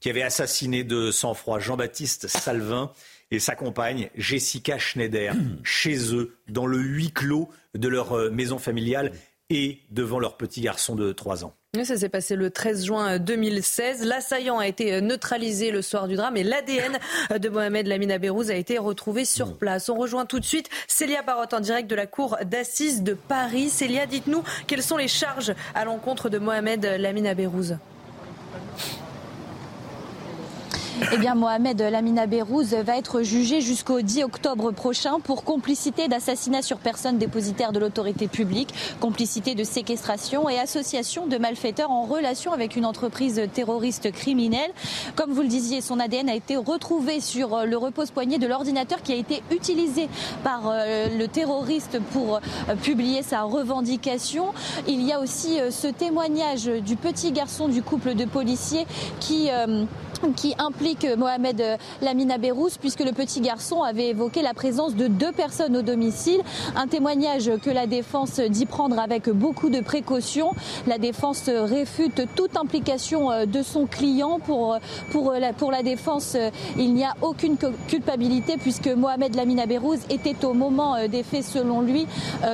[0.00, 2.90] qui avait assassiné de sang-froid Jean-Baptiste Salvin
[3.30, 8.58] et sa compagne Jessica Schneider chez eux, dans le huis clos de leur euh, maison
[8.58, 9.12] familiale
[9.48, 11.54] et devant leur petit garçon de 3 ans.
[11.84, 14.04] Ça s'est passé le 13 juin 2016.
[14.04, 16.98] L'assaillant a été euh, neutralisé le soir du drame et l'ADN
[17.38, 19.88] de Mohamed Lamine Bérouz a été retrouvé sur place.
[19.88, 23.68] On rejoint tout de suite Célia Barotte en direct de la cour d'assises de Paris.
[23.68, 27.76] Célia, dites-nous quelles sont les charges à l'encontre de Mohamed Lamine Bérouz?
[31.12, 36.62] Eh bien, Mohamed Lamina Berrouz va être jugé jusqu'au 10 octobre prochain pour complicité d'assassinat
[36.62, 42.54] sur personne dépositaire de l'autorité publique, complicité de séquestration et association de malfaiteurs en relation
[42.54, 44.70] avec une entreprise terroriste criminelle.
[45.16, 49.12] Comme vous le disiez, son ADN a été retrouvé sur le repose-poignet de l'ordinateur qui
[49.12, 50.08] a été utilisé
[50.44, 54.54] par euh, le terroriste pour euh, publier sa revendication.
[54.88, 58.86] Il y a aussi euh, ce témoignage du petit garçon du couple de policiers
[59.20, 59.50] qui
[60.34, 61.62] qui implique Mohamed
[62.02, 66.40] Lamina Berous puisque le petit garçon avait évoqué la présence de deux personnes au domicile.
[66.74, 70.52] Un témoignage que la défense dit prendre avec beaucoup de précautions.
[70.86, 74.38] La défense réfute toute implication euh, de son client.
[74.44, 74.78] Pour,
[75.10, 77.56] pour, la, pour la défense, euh, il n'y a aucune
[77.88, 82.06] culpabilité puisque Mohamed Lamina Berrouz était au moment euh, des faits, selon lui,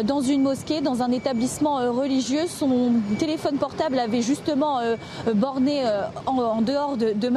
[0.04, 2.46] dans une mosquée, dans un établissement religieux.
[2.46, 4.80] Son téléphone portable avait justement
[5.34, 5.82] borné
[6.26, 7.28] en, dehors de, de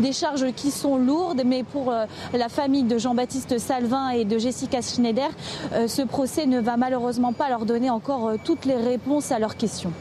[0.00, 4.38] Des charges qui sont lourdes, mais pour euh, la famille de Jean-Baptiste Salvin et de
[4.38, 5.30] Jessica Schneider,
[5.72, 9.38] euh, ce procès ne va malheureusement pas leur donner encore euh, toutes les réponses à
[9.38, 9.92] leurs questions.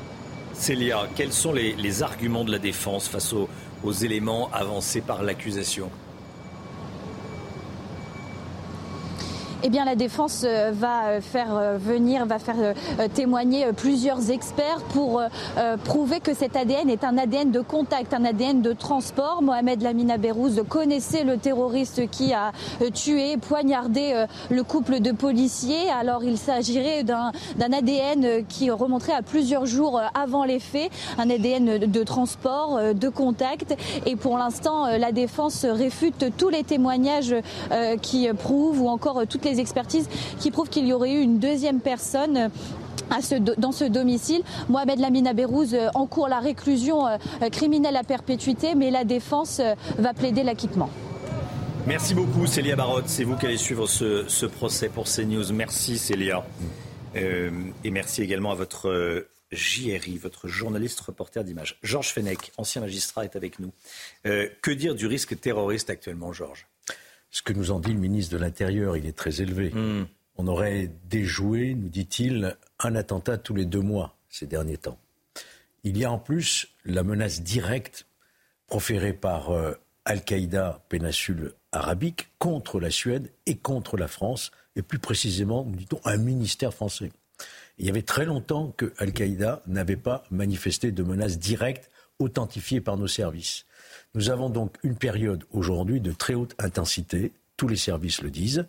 [0.53, 3.33] Célia, quels sont les, arguments de la défense face
[3.83, 5.89] aux éléments avancés par l'accusation?
[9.63, 12.55] Eh bien, la défense euh, va euh, faire euh, venir, va faire
[13.13, 15.21] témoigner plusieurs experts pour
[15.83, 19.41] prouver que cet ADN est un ADN de contact, un ADN de transport.
[19.41, 22.51] Mohamed Lamina Berrouz connaissait le terroriste qui a
[22.93, 25.89] tué, poignardé le couple de policiers.
[25.89, 31.79] Alors, il s'agirait d'un ADN qui remonterait à plusieurs jours avant les faits, un ADN
[31.79, 33.75] de transport, de contact.
[34.05, 37.35] Et pour l'instant, la défense réfute tous les témoignages
[38.01, 40.07] qui prouvent ou encore toutes les expertises
[40.39, 42.49] qui prouvent qu'il y aurait eu une deuxième personne
[43.57, 44.41] dans ce domicile.
[44.69, 47.17] Mohamed Lamina Berrouz euh, encourt la réclusion euh,
[47.51, 50.89] criminelle à perpétuité, mais la défense euh, va plaider l'acquittement.
[51.87, 55.51] Merci beaucoup Célia Barotte, c'est vous qui allez suivre ce, procès pour CNews.
[55.51, 56.45] Merci Célia.
[57.15, 61.79] et merci également à votre JRI, votre journaliste reporter d'image.
[61.81, 63.71] Georges Fenech, ancien magistrat, est avec nous.
[64.23, 66.67] que dire du risque terroriste actuellement, Georges?
[67.31, 69.71] Ce que nous en dit le ministre de l'Intérieur, il est très élevé.
[69.71, 70.05] Hmm.
[70.35, 74.97] On aurait déjoué, nous dit-il, un attentat tous les deux mois ces derniers temps.
[75.83, 78.05] Il y a en plus la menace directe
[78.67, 79.73] proférée par euh,
[80.05, 85.99] Al-Qaïda, péninsule arabique, contre la Suède et contre la France, et plus précisément, nous dit-on,
[86.05, 87.11] un ministère français.
[87.77, 91.89] Il y avait très longtemps que Al-Qaïda n'avait pas manifesté de menace directe
[92.19, 93.65] authentifiée par nos services.
[94.13, 98.65] Nous avons donc une période aujourd'hui de très haute intensité, tous les services le disent,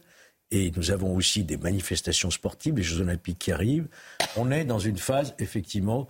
[0.50, 3.88] et nous avons aussi des manifestations sportives, les Jeux olympiques qui arrivent.
[4.36, 6.08] On est dans une phase, effectivement,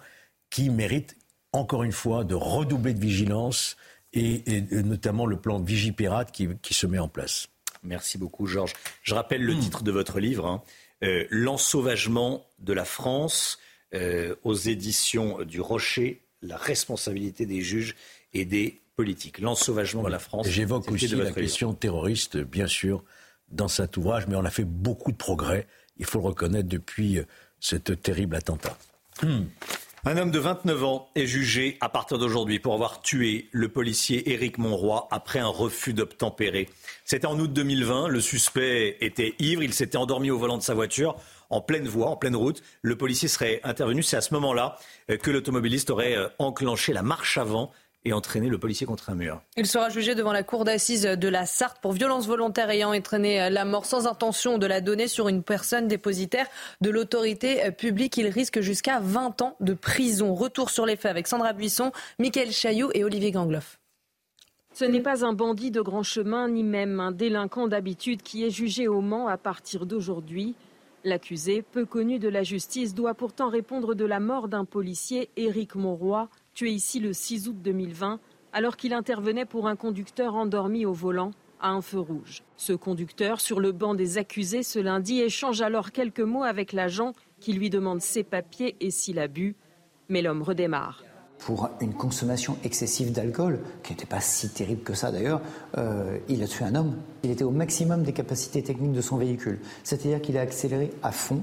[0.50, 1.16] qui mérite,
[1.52, 3.76] encore une fois, de redoubler de vigilance,
[4.12, 4.42] et,
[4.82, 7.48] notamment le plan Vigipirate qui, qui se met en place.
[7.82, 8.74] Merci beaucoup, Georges.
[9.02, 9.60] Je rappelle le hmm.
[9.60, 10.62] titre de votre livre, hein.
[11.02, 13.58] euh, L'ensauvagement de la France,
[13.94, 17.96] euh, aux éditions du Rocher, la responsabilité des juges
[18.34, 20.48] et des politique, l'ensauvagement de la France.
[20.48, 23.04] J'évoque aussi la question terroriste, bien sûr,
[23.50, 25.66] dans cet ouvrage, mais on a fait beaucoup de progrès,
[25.98, 27.24] il faut le reconnaître, depuis euh,
[27.60, 28.76] cet terrible attentat.
[29.22, 29.44] Hmm.
[30.04, 34.32] Un homme de 29 ans est jugé à partir d'aujourd'hui pour avoir tué le policier
[34.32, 36.68] Éric Monroy après un refus d'obtempérer.
[37.04, 38.08] C'était en août 2020.
[38.08, 39.62] Le suspect était ivre.
[39.62, 41.14] Il s'était endormi au volant de sa voiture
[41.50, 42.64] en pleine voie, en pleine route.
[42.80, 44.02] Le policier serait intervenu.
[44.02, 44.76] C'est à ce moment-là
[45.08, 47.70] euh, que l'automobiliste aurait euh, enclenché la marche avant
[48.04, 49.40] et entraîner le policier contre un mur.
[49.56, 53.50] Il sera jugé devant la cour d'assises de la Sarthe pour violence volontaire ayant entraîné
[53.50, 56.46] la mort sans intention de la donner sur une personne dépositaire
[56.80, 58.16] de l'autorité publique.
[58.16, 60.34] Il risque jusqu'à 20 ans de prison.
[60.34, 63.78] Retour sur les faits avec Sandra Buisson, Mickaël Chaillot et Olivier Gangloff.
[64.74, 68.50] Ce n'est pas un bandit de grand chemin, ni même un délinquant d'habitude qui est
[68.50, 70.54] jugé au Mans à partir d'aujourd'hui.
[71.04, 75.74] L'accusé, peu connu de la justice, doit pourtant répondre de la mort d'un policier, Éric
[75.74, 78.20] Monroy, tué ici le 6 août 2020
[78.52, 81.30] alors qu'il intervenait pour un conducteur endormi au volant
[81.60, 82.42] à un feu rouge.
[82.56, 87.12] Ce conducteur, sur le banc des accusés ce lundi, échange alors quelques mots avec l'agent
[87.40, 89.56] qui lui demande ses papiers et s'il a bu.
[90.08, 91.04] Mais l'homme redémarre.
[91.38, 95.40] Pour une consommation excessive d'alcool, qui n'était pas si terrible que ça d'ailleurs,
[95.76, 96.96] euh, il a tué un homme.
[97.24, 99.58] Il était au maximum des capacités techniques de son véhicule.
[99.82, 101.42] C'est-à-dire qu'il a accéléré à fond.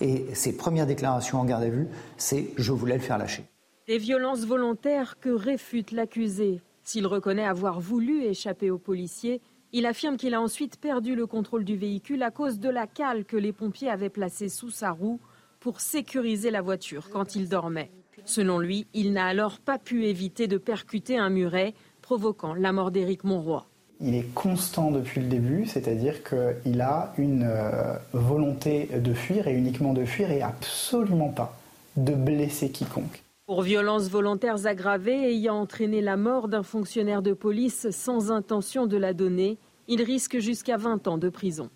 [0.00, 3.44] Et ses premières déclarations en garde à vue, c'est je voulais le faire lâcher.
[3.86, 6.62] Des violences volontaires que réfute l'accusé.
[6.84, 9.42] S'il reconnaît avoir voulu échapper aux policiers,
[9.72, 13.26] il affirme qu'il a ensuite perdu le contrôle du véhicule à cause de la cale
[13.26, 15.20] que les pompiers avaient placée sous sa roue
[15.60, 17.90] pour sécuriser la voiture quand il dormait.
[18.24, 22.90] Selon lui, il n'a alors pas pu éviter de percuter un muret provoquant la mort
[22.90, 23.66] d'Éric Monroy.
[24.00, 29.52] Il est constant depuis le début, c'est-à-dire qu'il a une euh, volonté de fuir et
[29.52, 31.54] uniquement de fuir et absolument pas
[31.98, 33.24] de blesser quiconque.
[33.46, 38.96] Pour violences volontaires aggravées ayant entraîné la mort d'un fonctionnaire de police sans intention de
[38.96, 41.68] la donner, il risque jusqu'à 20 ans de prison.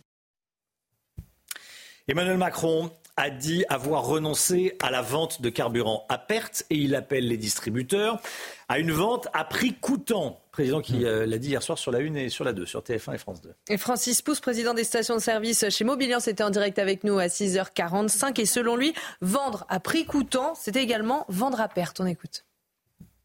[2.08, 6.94] Emmanuel Macron a dit avoir renoncé à la vente de carburant à perte et il
[6.94, 8.20] appelle les distributeurs
[8.68, 10.40] à une vente à prix coûtant.
[10.52, 12.80] Président qui euh, l'a dit hier soir sur la 1 et sur la 2, sur
[12.80, 13.52] TF1 et France 2.
[13.70, 17.18] Et Francis Pousse, président des stations de service chez Mobiliance, était en direct avec nous
[17.18, 21.98] à 6h45 et selon lui, vendre à prix coûtant, c'était également vendre à perte.
[22.00, 22.44] On écoute.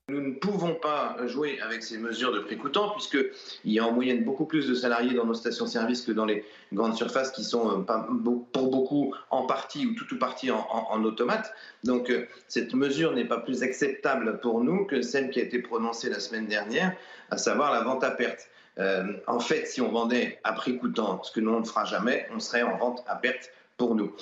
[0.10, 3.32] Nous ne pouvons pas jouer avec ces mesures de prix coûtant puisqu'il
[3.72, 6.44] y a en moyenne beaucoup plus de salariés dans nos stations-service que dans les
[6.74, 11.54] grandes surfaces qui sont euh, pour beaucoup en partie ou tout ou partie en, automate.
[11.86, 15.60] Donc euh, cette mesure n'est pas plus acceptable pour nous que celle qui a été
[15.60, 16.94] prononcée la semaine dernière,
[17.30, 18.50] à savoir la vente à perte.
[18.80, 21.86] Euh, en fait, si on vendait à prix coûtant, ce que nous on ne fera
[21.86, 24.14] jamais, on serait en vente à perte pour nous.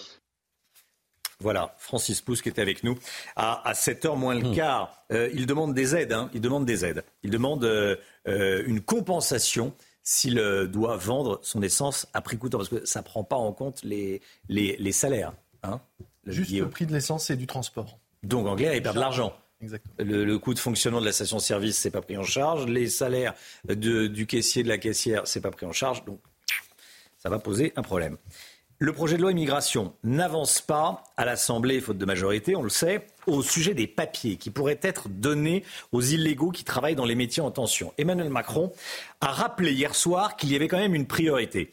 [1.41, 2.97] Voilà, Francis Pousse qui était avec nous
[3.35, 4.55] à, 7h moins le hmm.
[4.55, 5.03] quart.
[5.11, 6.13] Euh, il demande des aides.
[6.13, 7.03] Hein, il demande des aides.
[7.23, 7.95] Il demande euh,
[8.27, 9.73] euh, une compensation
[10.03, 10.35] s'il
[10.71, 13.83] doit vendre son essence à prix coûtant, parce que ça ne prend pas en compte
[13.83, 15.33] les, les, salaires.
[15.61, 15.79] Hein,
[16.25, 17.99] Juste le prix de l'essence et du transport.
[18.23, 19.33] Donc en clair, il perd de l'argent.
[19.99, 22.65] Le, le, coût de fonctionnement de la station-service, c'est pas pris en charge.
[22.65, 23.35] Les salaires
[23.65, 26.03] de, du caissier, de la caissière, c'est pas pris en charge.
[26.05, 26.19] Donc,
[27.19, 28.17] ça va poser un problème.
[28.83, 33.05] Le projet de loi immigration n'avance pas à l'Assemblée, faute de majorité, on le sait,
[33.27, 37.43] au sujet des papiers qui pourraient être donnés aux illégaux qui travaillent dans les métiers
[37.43, 37.93] en tension.
[37.99, 38.71] Emmanuel Macron
[39.21, 41.69] a rappelé hier soir qu'il y avait quand même une priorité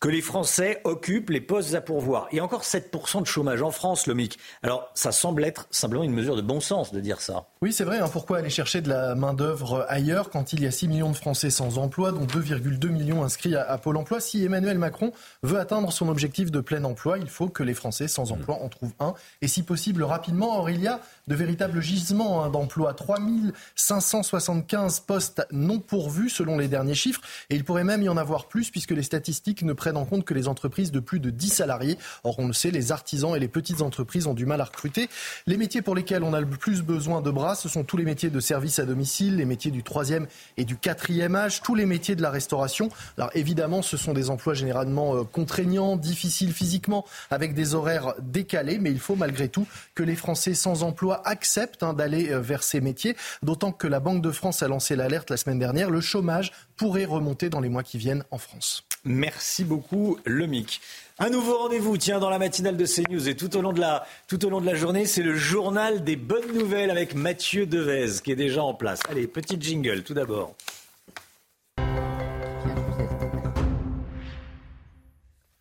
[0.00, 2.28] que les Français occupent les postes à pourvoir.
[2.30, 4.38] Il y a encore 7% de chômage en France, le MIC.
[4.62, 7.48] Alors, ça semble être simplement une mesure de bon sens de dire ça.
[7.62, 7.98] Oui, c'est vrai.
[7.98, 8.08] Hein.
[8.12, 11.50] pourquoi aller chercher de la main-d'œuvre ailleurs quand il y a 6 millions de Français
[11.50, 14.20] sans emploi, dont 2,2 millions inscrits à, Pôle emploi?
[14.20, 15.12] Si Emmanuel Macron
[15.42, 18.68] veut atteindre son objectif de plein emploi, il faut que les Français sans emploi en
[18.68, 19.14] trouvent un.
[19.42, 20.58] Et si possible, rapidement.
[20.58, 22.94] Or, il y a de véritables gisements hein, d'emploi.
[22.94, 27.20] 3575 postes non pourvus selon les derniers chiffres.
[27.50, 30.24] Et il pourrait même y en avoir plus puisque les statistiques ne prennent en compte
[30.24, 31.98] que les entreprises de plus de 10 salariés.
[32.24, 35.08] Or, on le sait, les artisans et les petites entreprises ont du mal à recruter.
[35.46, 38.04] Les métiers pour lesquels on a le plus besoin de bras, ce sont tous les
[38.04, 40.26] métiers de service à domicile, les métiers du troisième
[40.56, 42.88] et du quatrième âge, tous les métiers de la restauration.
[43.18, 48.78] Alors évidemment, ce sont des emplois généralement euh, contraignants, difficiles physiquement, avec des horaires décalés,
[48.78, 52.62] mais il faut malgré tout que les Français sans emploi acceptent hein, d'aller euh, vers
[52.62, 55.90] ces métiers, d'autant que la Banque de France a lancé l'alerte la semaine dernière.
[55.90, 58.84] Le chômage pourrait remonter dans les mois qui viennent en France.
[59.04, 60.80] Merci beaucoup, Lemic.
[61.18, 64.06] Un nouveau rendez-vous, tiens, dans la matinale de CNews et tout au long de la,
[64.28, 68.20] tout au long de la journée, c'est le journal des bonnes nouvelles avec Mathieu Devez
[68.22, 69.00] qui est déjà en place.
[69.10, 70.54] Allez, petit jingle tout d'abord.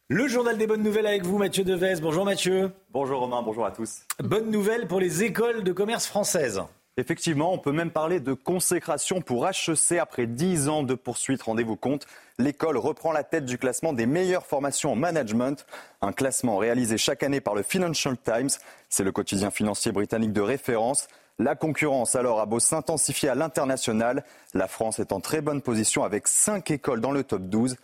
[0.10, 1.96] Le journal des bonnes nouvelles avec vous, Mathieu Devez.
[2.02, 2.72] Bonjour Mathieu.
[2.94, 4.04] Bonjour Romain, bonjour à tous.
[4.24, 6.62] Bonne nouvelle pour les écoles de commerce françaises.
[6.96, 11.42] Effectivement, on peut même parler de consécration pour HEC après 10 ans de poursuite.
[11.42, 12.08] Rendez-vous compte,
[12.40, 15.66] l'école reprend la tête du classement des meilleures formations en management,
[16.02, 18.52] un classement réalisé chaque année par le Financial Times.
[18.88, 21.10] C'est le quotidien financier britannique de référence.
[21.38, 24.24] La concurrence alors a beau s'intensifier à l'international,
[24.54, 27.76] la France est en très bonne position avec 5 écoles dans le top 12.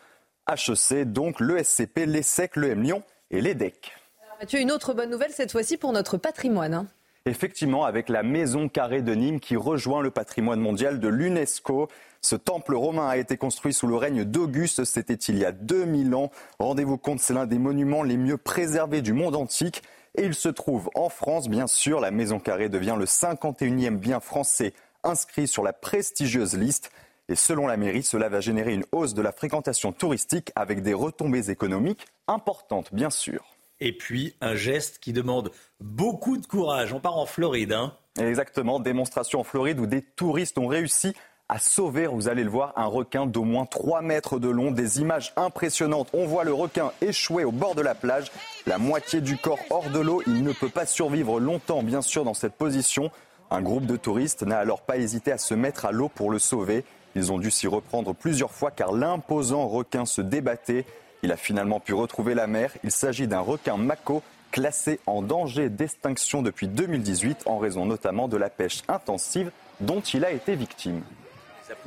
[0.49, 3.93] HEC, donc l'ESCP, l'ESSEC, l'EM Lyon et l'EDEC.
[4.39, 6.73] Mathieu, une autre bonne nouvelle cette fois-ci pour notre patrimoine.
[6.73, 6.87] Hein
[7.25, 11.87] effectivement avec la maison carrée de Nîmes qui rejoint le patrimoine mondial de l'UNESCO.
[12.21, 16.15] Ce temple romain a été construit sous le règne d'Auguste, c'était il y a 2000
[16.15, 16.31] ans.
[16.59, 19.83] Rendez-vous compte, c'est l'un des monuments les mieux préservés du monde antique.
[20.15, 21.99] Et il se trouve en France, bien sûr.
[21.99, 26.91] La maison carrée devient le 51e bien français inscrit sur la prestigieuse liste.
[27.33, 30.93] Et selon la mairie, cela va générer une hausse de la fréquentation touristique avec des
[30.93, 33.43] retombées économiques importantes, bien sûr
[33.79, 35.51] et puis un geste qui demande
[35.81, 36.93] beaucoup de courage.
[36.93, 37.73] On part en Floride.
[37.73, 37.97] Hein.
[38.19, 41.15] Exactement, démonstration en Floride où des touristes ont réussi
[41.49, 44.69] à sauver, vous allez le voir, un requin d'au moins 3 mètres de long.
[44.69, 46.09] Des images impressionnantes.
[46.13, 48.31] On voit le requin échoué au bord de la plage,
[48.67, 50.21] la moitié du corps hors de l'eau.
[50.27, 53.11] Il ne peut pas survivre longtemps, bien sûr, dans cette position.
[53.49, 56.39] Un groupe de touristes n'a alors pas hésité à se mettre à l'eau pour le
[56.39, 56.85] sauver.
[57.15, 60.85] Ils ont dû s'y reprendre plusieurs fois car l'imposant requin se débattait.
[61.21, 62.71] Il a finalement pu retrouver la mer.
[62.83, 68.37] Il s'agit d'un requin mako classé en danger d'extinction depuis 2018 en raison notamment de
[68.37, 71.01] la pêche intensive dont il a été victime.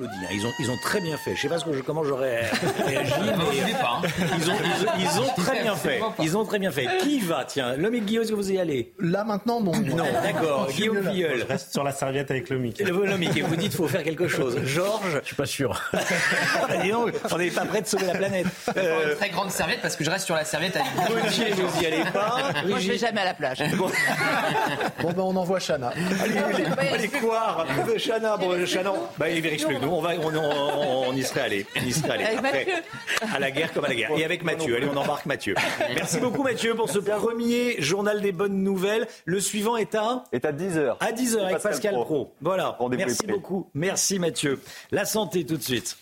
[0.01, 0.07] Hein.
[0.33, 1.35] Ils ont, ils ont très bien fait.
[1.35, 2.43] Je sais pas ce que je, comment j'aurais
[2.87, 4.03] réagi, mais hein.
[4.39, 4.55] ils, ont,
[4.99, 6.01] ils, ont, très bien fait.
[6.21, 6.87] Ils ont très bien fait.
[7.01, 8.93] Qui va Tiens, l'homme Guillaume, est-ce que vous y allez?
[8.99, 9.73] Là maintenant, non.
[9.73, 10.69] Non, d'accord.
[10.71, 11.41] Guillaume Filleul.
[11.41, 12.85] Je reste sur la serviette avec le Mickey.
[12.85, 14.59] Le Mickey, vous dites qu'il faut faire quelque chose.
[14.65, 15.21] Georges?
[15.23, 15.81] Je suis pas sûr.
[17.33, 18.47] on n'est pas prêt de sauver la planète.
[18.77, 19.11] Euh...
[19.11, 21.87] Une très grande serviette parce que je reste sur la serviette avec Gauthier, vous y
[21.87, 22.37] allez pas?
[22.67, 23.63] Moi, je vais jamais à la plage.
[23.77, 25.93] Bon, ben on envoie Chana.
[26.23, 26.39] Allez,
[26.93, 27.67] allez, quoi
[27.99, 29.89] Chana, bon, Chana, bah, il vérifie nous.
[29.89, 31.66] On, va, on, on, on, y serait allé.
[31.77, 32.24] On y serait allé.
[32.36, 32.66] Après,
[33.35, 34.11] à la guerre comme à la guerre.
[34.16, 34.77] Et avec Mathieu.
[34.77, 35.55] Allez, on embarque Mathieu.
[35.94, 39.07] Merci beaucoup Mathieu pour ce premier journal des bonnes nouvelles.
[39.24, 40.97] Le suivant est à Est à 10h.
[41.01, 42.32] À 10h avec Pascal, Pro.
[42.40, 42.78] Voilà.
[42.90, 43.70] Merci beaucoup.
[43.74, 44.61] Merci Mathieu.
[44.90, 45.97] La santé tout de suite.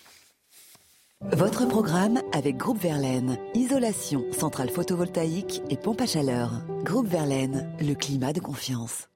[1.32, 3.38] Votre programme avec Groupe Verlaine.
[3.54, 6.50] Isolation, centrale photovoltaïque et pompe à chaleur.
[6.82, 9.08] Groupe Verlaine, le climat de confiance.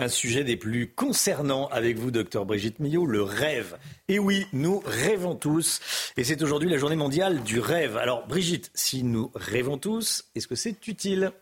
[0.00, 3.76] Un sujet des plus concernants avec vous, docteur Brigitte Millot, le rêve.
[4.06, 5.80] Et oui, nous rêvons tous.
[6.16, 7.96] Et c'est aujourd'hui la journée mondiale du rêve.
[7.96, 11.32] Alors, Brigitte, si nous rêvons tous, est-ce que c'est utile?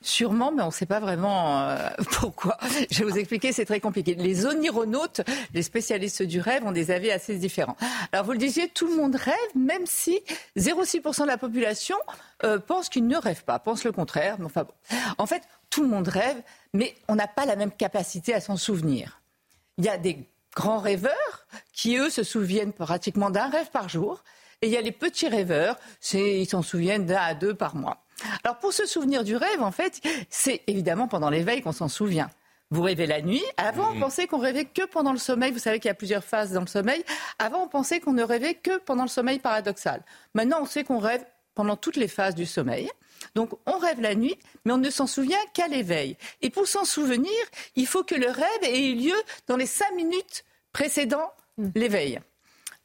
[0.00, 2.56] Sûrement, mais on ne sait pas vraiment euh, pourquoi.
[2.90, 4.14] Je vais vous expliquer, c'est très compliqué.
[4.14, 5.20] Les onironautes,
[5.52, 7.76] les spécialistes du rêve, ont des avis assez différents.
[8.12, 10.20] Alors vous le disiez, tout le monde rêve, même si
[10.56, 11.96] 0,6% de la population
[12.44, 14.38] euh, pense qu'il ne rêve pas, pense le contraire.
[15.18, 16.36] En fait, tout le monde rêve,
[16.72, 19.20] mais on n'a pas la même capacité à s'en souvenir.
[19.78, 24.24] Il y a des grands rêveurs qui, eux, se souviennent pratiquement d'un rêve par jour.
[24.62, 25.78] Et il y a les petits rêveurs,
[26.14, 28.02] ils s'en souviennent d'un à deux par mois.
[28.42, 32.30] Alors pour se souvenir du rêve, en fait, c'est évidemment pendant l'éveil qu'on s'en souvient.
[32.70, 33.44] Vous rêvez la nuit.
[33.58, 34.00] Avant, on mmh.
[34.00, 35.52] pensait qu'on rêvait que pendant le sommeil.
[35.52, 37.04] Vous savez qu'il y a plusieurs phases dans le sommeil.
[37.38, 40.02] Avant, on pensait qu'on ne rêvait que pendant le sommeil paradoxal.
[40.34, 41.24] Maintenant, on sait qu'on rêve
[41.54, 42.90] pendant toutes les phases du sommeil.
[43.34, 46.16] Donc, on rêve la nuit, mais on ne s'en souvient qu'à l'éveil.
[46.42, 47.32] Et pour s'en souvenir,
[47.74, 49.16] il faut que le rêve ait eu lieu
[49.46, 51.68] dans les cinq minutes précédant mmh.
[51.74, 52.20] l'éveil.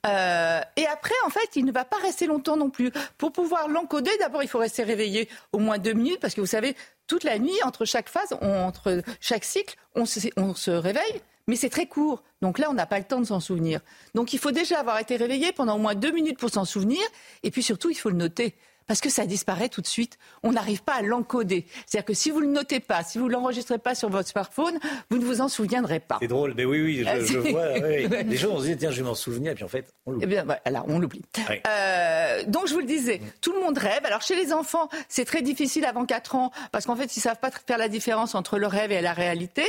[0.05, 2.91] Euh, et après, en fait, il ne va pas rester longtemps non plus.
[3.17, 6.47] Pour pouvoir l'encoder, d'abord, il faut rester réveillé au moins deux minutes, parce que vous
[6.47, 6.75] savez,
[7.07, 11.55] toute la nuit, entre chaque phase, entre chaque cycle, on se, on se réveille, mais
[11.55, 12.23] c'est très court.
[12.41, 13.81] Donc là, on n'a pas le temps de s'en souvenir.
[14.15, 17.01] Donc il faut déjà avoir été réveillé pendant au moins deux minutes pour s'en souvenir,
[17.43, 18.55] et puis surtout, il faut le noter
[18.91, 20.17] parce que ça disparaît tout de suite.
[20.43, 21.65] On n'arrive pas à l'encoder.
[21.85, 24.27] C'est-à-dire que si vous ne le notez pas, si vous ne l'enregistrez pas sur votre
[24.27, 24.77] smartphone,
[25.09, 26.17] vous ne vous en souviendrez pas.
[26.19, 27.77] C'est drôle, mais oui, oui, je, ah, vois.
[27.77, 30.11] Les gens, on se dit, tiens, je vais m'en souvenir, et puis en fait, on
[30.11, 30.25] l'oublie.
[30.25, 31.21] Eh bien, voilà, on l'oublie.
[31.69, 34.01] Euh, donc, je vous le disais, tout le monde rêve.
[34.03, 37.23] Alors, chez les enfants, c'est très difficile avant 4 ans, parce qu'en fait, ils ne
[37.23, 39.63] savent pas faire la différence entre le rêve et la réalité.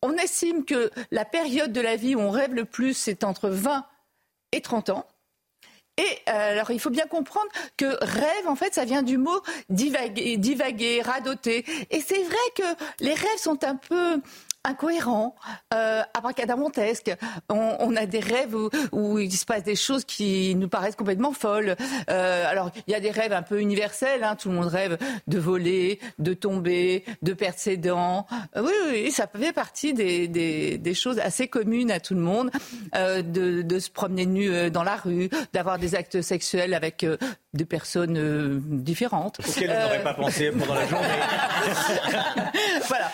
[0.00, 3.48] On estime que la période de la vie où on rêve le plus, c'est entre
[3.48, 3.84] 20
[4.52, 5.08] et 30 ans.
[5.96, 9.40] Et euh, alors, il faut bien comprendre que rêve, en fait, ça vient du mot
[9.68, 11.64] divaguer, divaguer radoter.
[11.90, 14.20] Et c'est vrai que les rêves sont un peu
[14.64, 15.34] incohérent,
[15.72, 17.14] euh, abracadamontesque.
[17.48, 18.56] On, on, a des rêves
[18.92, 21.76] où, il se passe des choses qui nous paraissent complètement folles.
[22.10, 24.24] Euh, alors, il y a des rêves un peu universels.
[24.24, 24.36] Hein.
[24.36, 28.26] Tout le monde rêve de voler, de tomber, de perdre ses dents.
[28.56, 32.20] Euh, oui, oui, ça fait partie des, des, des, choses assez communes à tout le
[32.20, 32.50] monde.
[32.96, 37.02] Euh, de, de, se promener nu euh, dans la rue, d'avoir des actes sexuels avec
[37.02, 37.16] euh,
[37.52, 39.40] des personnes différentes.
[39.40, 41.08] Auxquelles on n'aurait pas pensé pendant la journée.
[42.88, 43.10] voilà.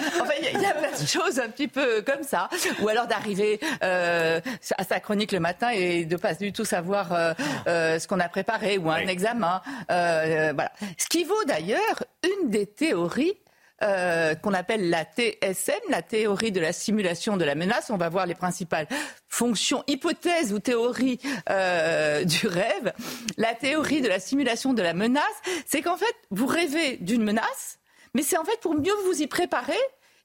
[1.07, 2.49] Choses un petit peu comme ça,
[2.81, 4.41] ou alors d'arriver euh,
[4.77, 7.33] à sa chronique le matin et de pas du tout savoir euh,
[7.67, 9.63] euh, ce qu'on a préparé ou un examen.
[9.89, 10.73] voilà.
[10.99, 13.35] Ce qui vaut d'ailleurs une des théories
[13.81, 17.89] qu'on appelle la TSM, la théorie de la simulation de la menace.
[17.89, 18.87] On va voir les principales
[19.27, 22.93] fonctions, hypothèses ou théories du rêve.
[23.39, 25.25] La théorie de la simulation de la menace,
[25.65, 27.79] c'est qu'en fait, vous rêvez d'une menace,
[28.15, 29.81] mais c'est en fait pour mieux vous y préparer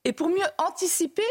[0.06, 1.24] et pour mieux anticiper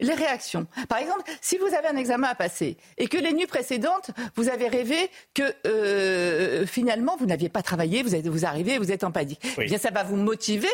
[0.00, 0.66] les réactions.
[0.88, 4.48] Par exemple, si vous avez un examen à passer et que les nuits précédentes, vous
[4.48, 9.02] avez rêvé que euh, finalement vous n'aviez pas travaillé, vous, êtes, vous arrivez, vous êtes
[9.02, 9.40] en panique.
[9.58, 10.68] Eh bien, ça va vous motiver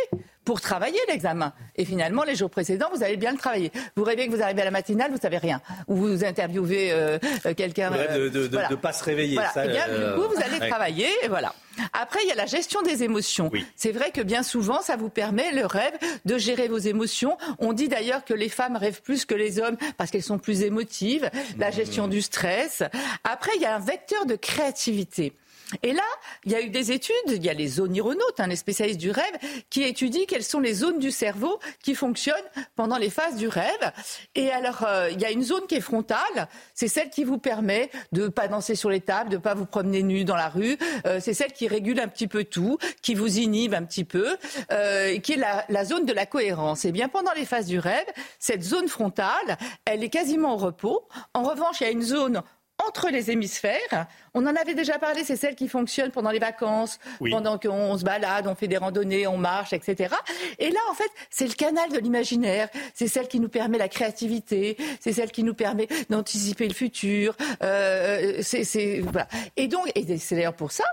[0.44, 1.52] pour travailler l'examen.
[1.76, 3.72] Et finalement, les jours précédents, vous allez bien le travailler.
[3.96, 5.60] Vous rêvez que vous arrivez à la matinale, vous savez rien.
[5.88, 7.90] Ou vous interviewez euh, euh quelqu'un.
[7.90, 8.68] de ne voilà.
[8.76, 9.34] pas se réveiller.
[9.34, 9.50] Voilà.
[9.50, 11.54] Ça, et eh bien, du coup, vous allez travailler, et voilà.
[11.92, 13.50] Après, il y a la gestion des émotions.
[13.76, 15.94] C'est vrai que bien souvent, ça vous permet, le rêve,
[16.24, 17.36] de gérer vos émotions.
[17.58, 20.62] On dit d'ailleurs que les femmes rêvent plus que les hommes parce qu'elles sont plus
[20.62, 21.30] émotives.
[21.58, 22.82] La gestion du stress.
[23.24, 25.32] Après, il y a un vecteur de créativité.
[25.82, 26.02] Et là,
[26.44, 29.10] il y a eu des études, il y a les onironautes, hein, les spécialistes du
[29.10, 29.34] rêve,
[29.70, 32.36] qui étudient quelles sont les zones du cerveau qui fonctionnent
[32.76, 33.92] pendant les phases du rêve.
[34.34, 37.38] Et alors, euh, il y a une zone qui est frontale, c'est celle qui vous
[37.38, 40.76] permet de pas danser sur les tables, de pas vous promener nu dans la rue.
[41.06, 44.36] Euh, c'est celle qui régule un petit peu tout, qui vous inhibe un petit peu,
[44.70, 46.84] euh, qui est la, la zone de la cohérence.
[46.84, 48.06] Et bien pendant les phases du rêve,
[48.38, 51.08] cette zone frontale, elle est quasiment au repos.
[51.32, 52.42] En revanche, il y a une zone
[52.88, 56.98] entre les hémisphères, on en avait déjà parlé, c'est celle qui fonctionne pendant les vacances,
[57.18, 60.14] pendant qu'on se balade, on fait des randonnées, on marche, etc.
[60.58, 63.88] Et là, en fait, c'est le canal de l'imaginaire, c'est celle qui nous permet la
[63.88, 67.36] créativité, c'est celle qui nous permet d'anticiper le futur.
[67.62, 69.28] Euh, c'est, voilà.
[69.56, 70.84] Et donc, et c'est d'ailleurs pour ça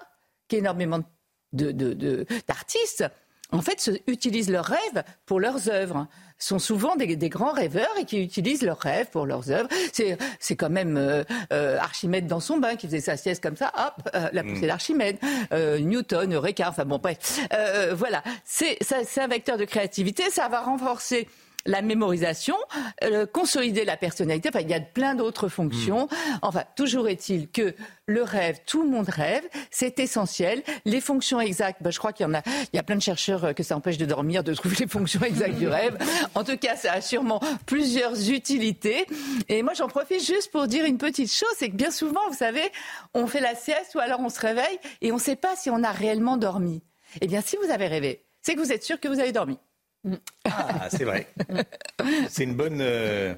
[0.48, 1.00] qu'énormément
[1.54, 3.06] d'artistes,
[3.52, 6.08] en fait, utilisent leurs rêves pour leurs œuvres.
[6.38, 9.70] Sont souvent des, grands rêveurs et qui utilisent leurs rêves pour leurs œuvres.
[9.92, 11.24] C'est quand même euh,
[11.54, 14.64] euh, Archimède dans son bain qui faisait sa sieste comme ça, hop, euh, la poussée
[14.64, 14.68] mm.
[14.68, 15.18] d'Archimède,
[15.52, 17.20] Newton, Eureka, enfin bon bref,
[17.94, 18.80] voilà, c'est
[19.18, 21.28] un vecteur de créativité, ça va renforcer
[21.66, 22.56] la mémorisation,
[23.04, 24.50] euh, consolider la personnalité.
[24.50, 26.06] Enfin, il y a plein d'autres fonctions.
[26.06, 26.38] Hmm.
[26.42, 27.76] Enfin, toujours est-il que
[28.06, 30.64] le rêve, tout le monde rêve, c'est essentiel.
[30.86, 33.02] Les fonctions exactes, ben, je crois qu'il y en a, il y a plein de
[33.02, 35.98] chercheurs euh, que ça empêche de dormir, de trouver les fonctions exactes du rêve.
[36.36, 39.06] En tout cas, ça a sûrement plusieurs utilités.
[39.50, 42.38] Et moi, j'en profite juste pour dire une petite chose, c'est que bien souvent, vous
[42.38, 42.72] savez,
[43.14, 45.70] on fait la sieste ou alors on se réveille et on ne sait pas si
[45.70, 46.84] on a réellement dormi.
[47.20, 49.58] Eh bien, si vous avez rêvé, c'est que vous êtes sûr que vous avez dormi.
[50.46, 51.28] Ah, c'est vrai.
[52.30, 52.80] c'est une bonne.
[52.82, 53.34] Euh,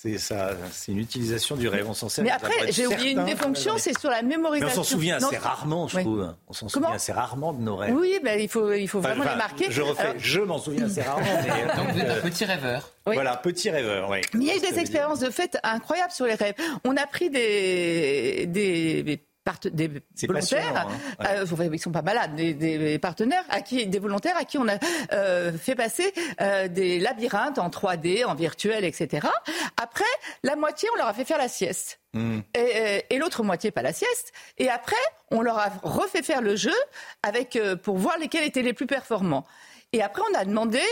[0.00, 1.88] c'est ça, c'est une utilisation du rêve.
[1.88, 2.22] On s'en sert.
[2.22, 4.68] Mais après, j'ai oublié une des fonctions, c'est sur la mémorisation.
[4.68, 6.34] Mais on s'en souvient assez rarement, je trouve.
[6.46, 7.96] On s'en souvient assez rarement de nos rêves.
[7.96, 9.66] Oui, ben, il faut, il faut vraiment les marquer.
[9.70, 11.26] Je refais, je m'en souviens assez rarement.
[11.42, 12.92] Mais, Donc vous êtes un petit rêveur.
[13.06, 14.18] Voilà, petit rêveur, oui.
[14.34, 16.54] Mais il y a eu des expériences de fait incroyables sur les rêves.
[16.84, 19.16] On a pris des, des des
[20.26, 20.86] volontaires,
[21.20, 21.24] hein.
[21.26, 24.78] euh, ils sont pas malades, des, partenaires à qui, des volontaires à qui on a
[25.12, 29.26] euh, fait passer euh, des labyrinthes en 3D, en virtuel, etc.
[29.80, 30.04] Après,
[30.42, 32.00] la moitié, on leur a fait faire la sieste.
[32.14, 32.40] Hmm.
[32.54, 34.32] Et, et l'autre moitié, pas la sieste.
[34.56, 34.96] Et après,
[35.30, 36.74] on leur a refait faire le jeu
[37.22, 39.44] avec, pour voir lesquels étaient les plus performants.
[39.94, 40.82] Et après, on a demandé,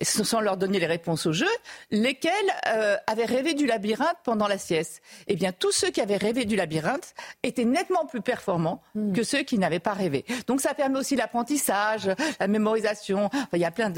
[0.00, 1.48] sans leur donner les réponses au jeu,
[1.90, 2.32] lesquels
[2.68, 5.02] euh, avaient rêvé du labyrinthe pendant la sieste.
[5.26, 9.12] Eh bien, tous ceux qui avaient rêvé du labyrinthe étaient nettement plus performants hmm.
[9.12, 10.24] que ceux qui n'avaient pas rêvé.
[10.46, 12.10] Donc, ça permet aussi l'apprentissage,
[12.40, 13.28] la mémorisation.
[13.52, 13.90] il y a plein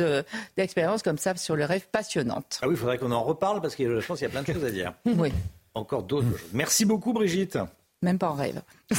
[0.56, 2.58] d'expériences comme ça sur le rêve passionnantes.
[2.60, 4.42] Ah oui, il faudrait qu'on en reparle parce que je pense qu'il y a plein
[4.42, 4.92] de choses à dire.
[5.04, 5.32] oui.
[5.74, 6.50] Encore d'autres choses.
[6.52, 7.58] Merci beaucoup, Brigitte.
[8.02, 8.62] Même pas en rêve.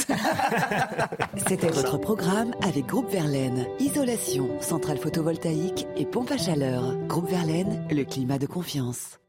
[1.48, 3.66] C'était votre programme avec Groupe Verlaine.
[3.78, 6.96] Isolation, centrale photovoltaïque et pompe à chaleur.
[7.06, 9.20] Groupe Verlaine, le climat de confiance.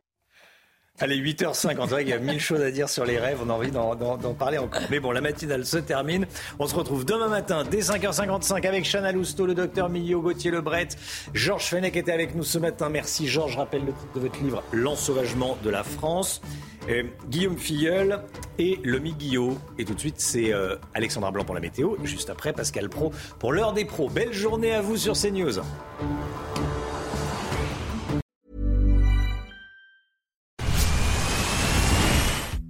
[0.99, 3.53] Allez, 8h50, vrai qu'il y a mille choses à dire sur les rêves, on a
[3.53, 4.81] envie d'en parler encore.
[4.91, 6.27] Mais bon, la matinale se termine.
[6.59, 10.89] On se retrouve demain matin dès 5h55 avec Chana Lousteau, le docteur Millot, Gauthier Lebret.
[11.33, 12.89] Georges Fenech était avec nous ce matin.
[12.89, 13.53] Merci Georges.
[13.53, 16.41] Je rappelle le titre de votre livre, L'ensauvagement de la France.
[16.89, 18.23] Euh, Guillaume Filleul
[18.57, 19.57] et Lomi Guillot.
[19.77, 21.95] Et tout de suite, c'est euh, Alexandra Blanc pour la météo.
[22.03, 24.09] Juste après, Pascal Pro pour l'heure des pros.
[24.09, 25.61] Belle journée à vous sur CNews.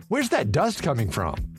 [0.09, 1.50] Where's that dust coming from?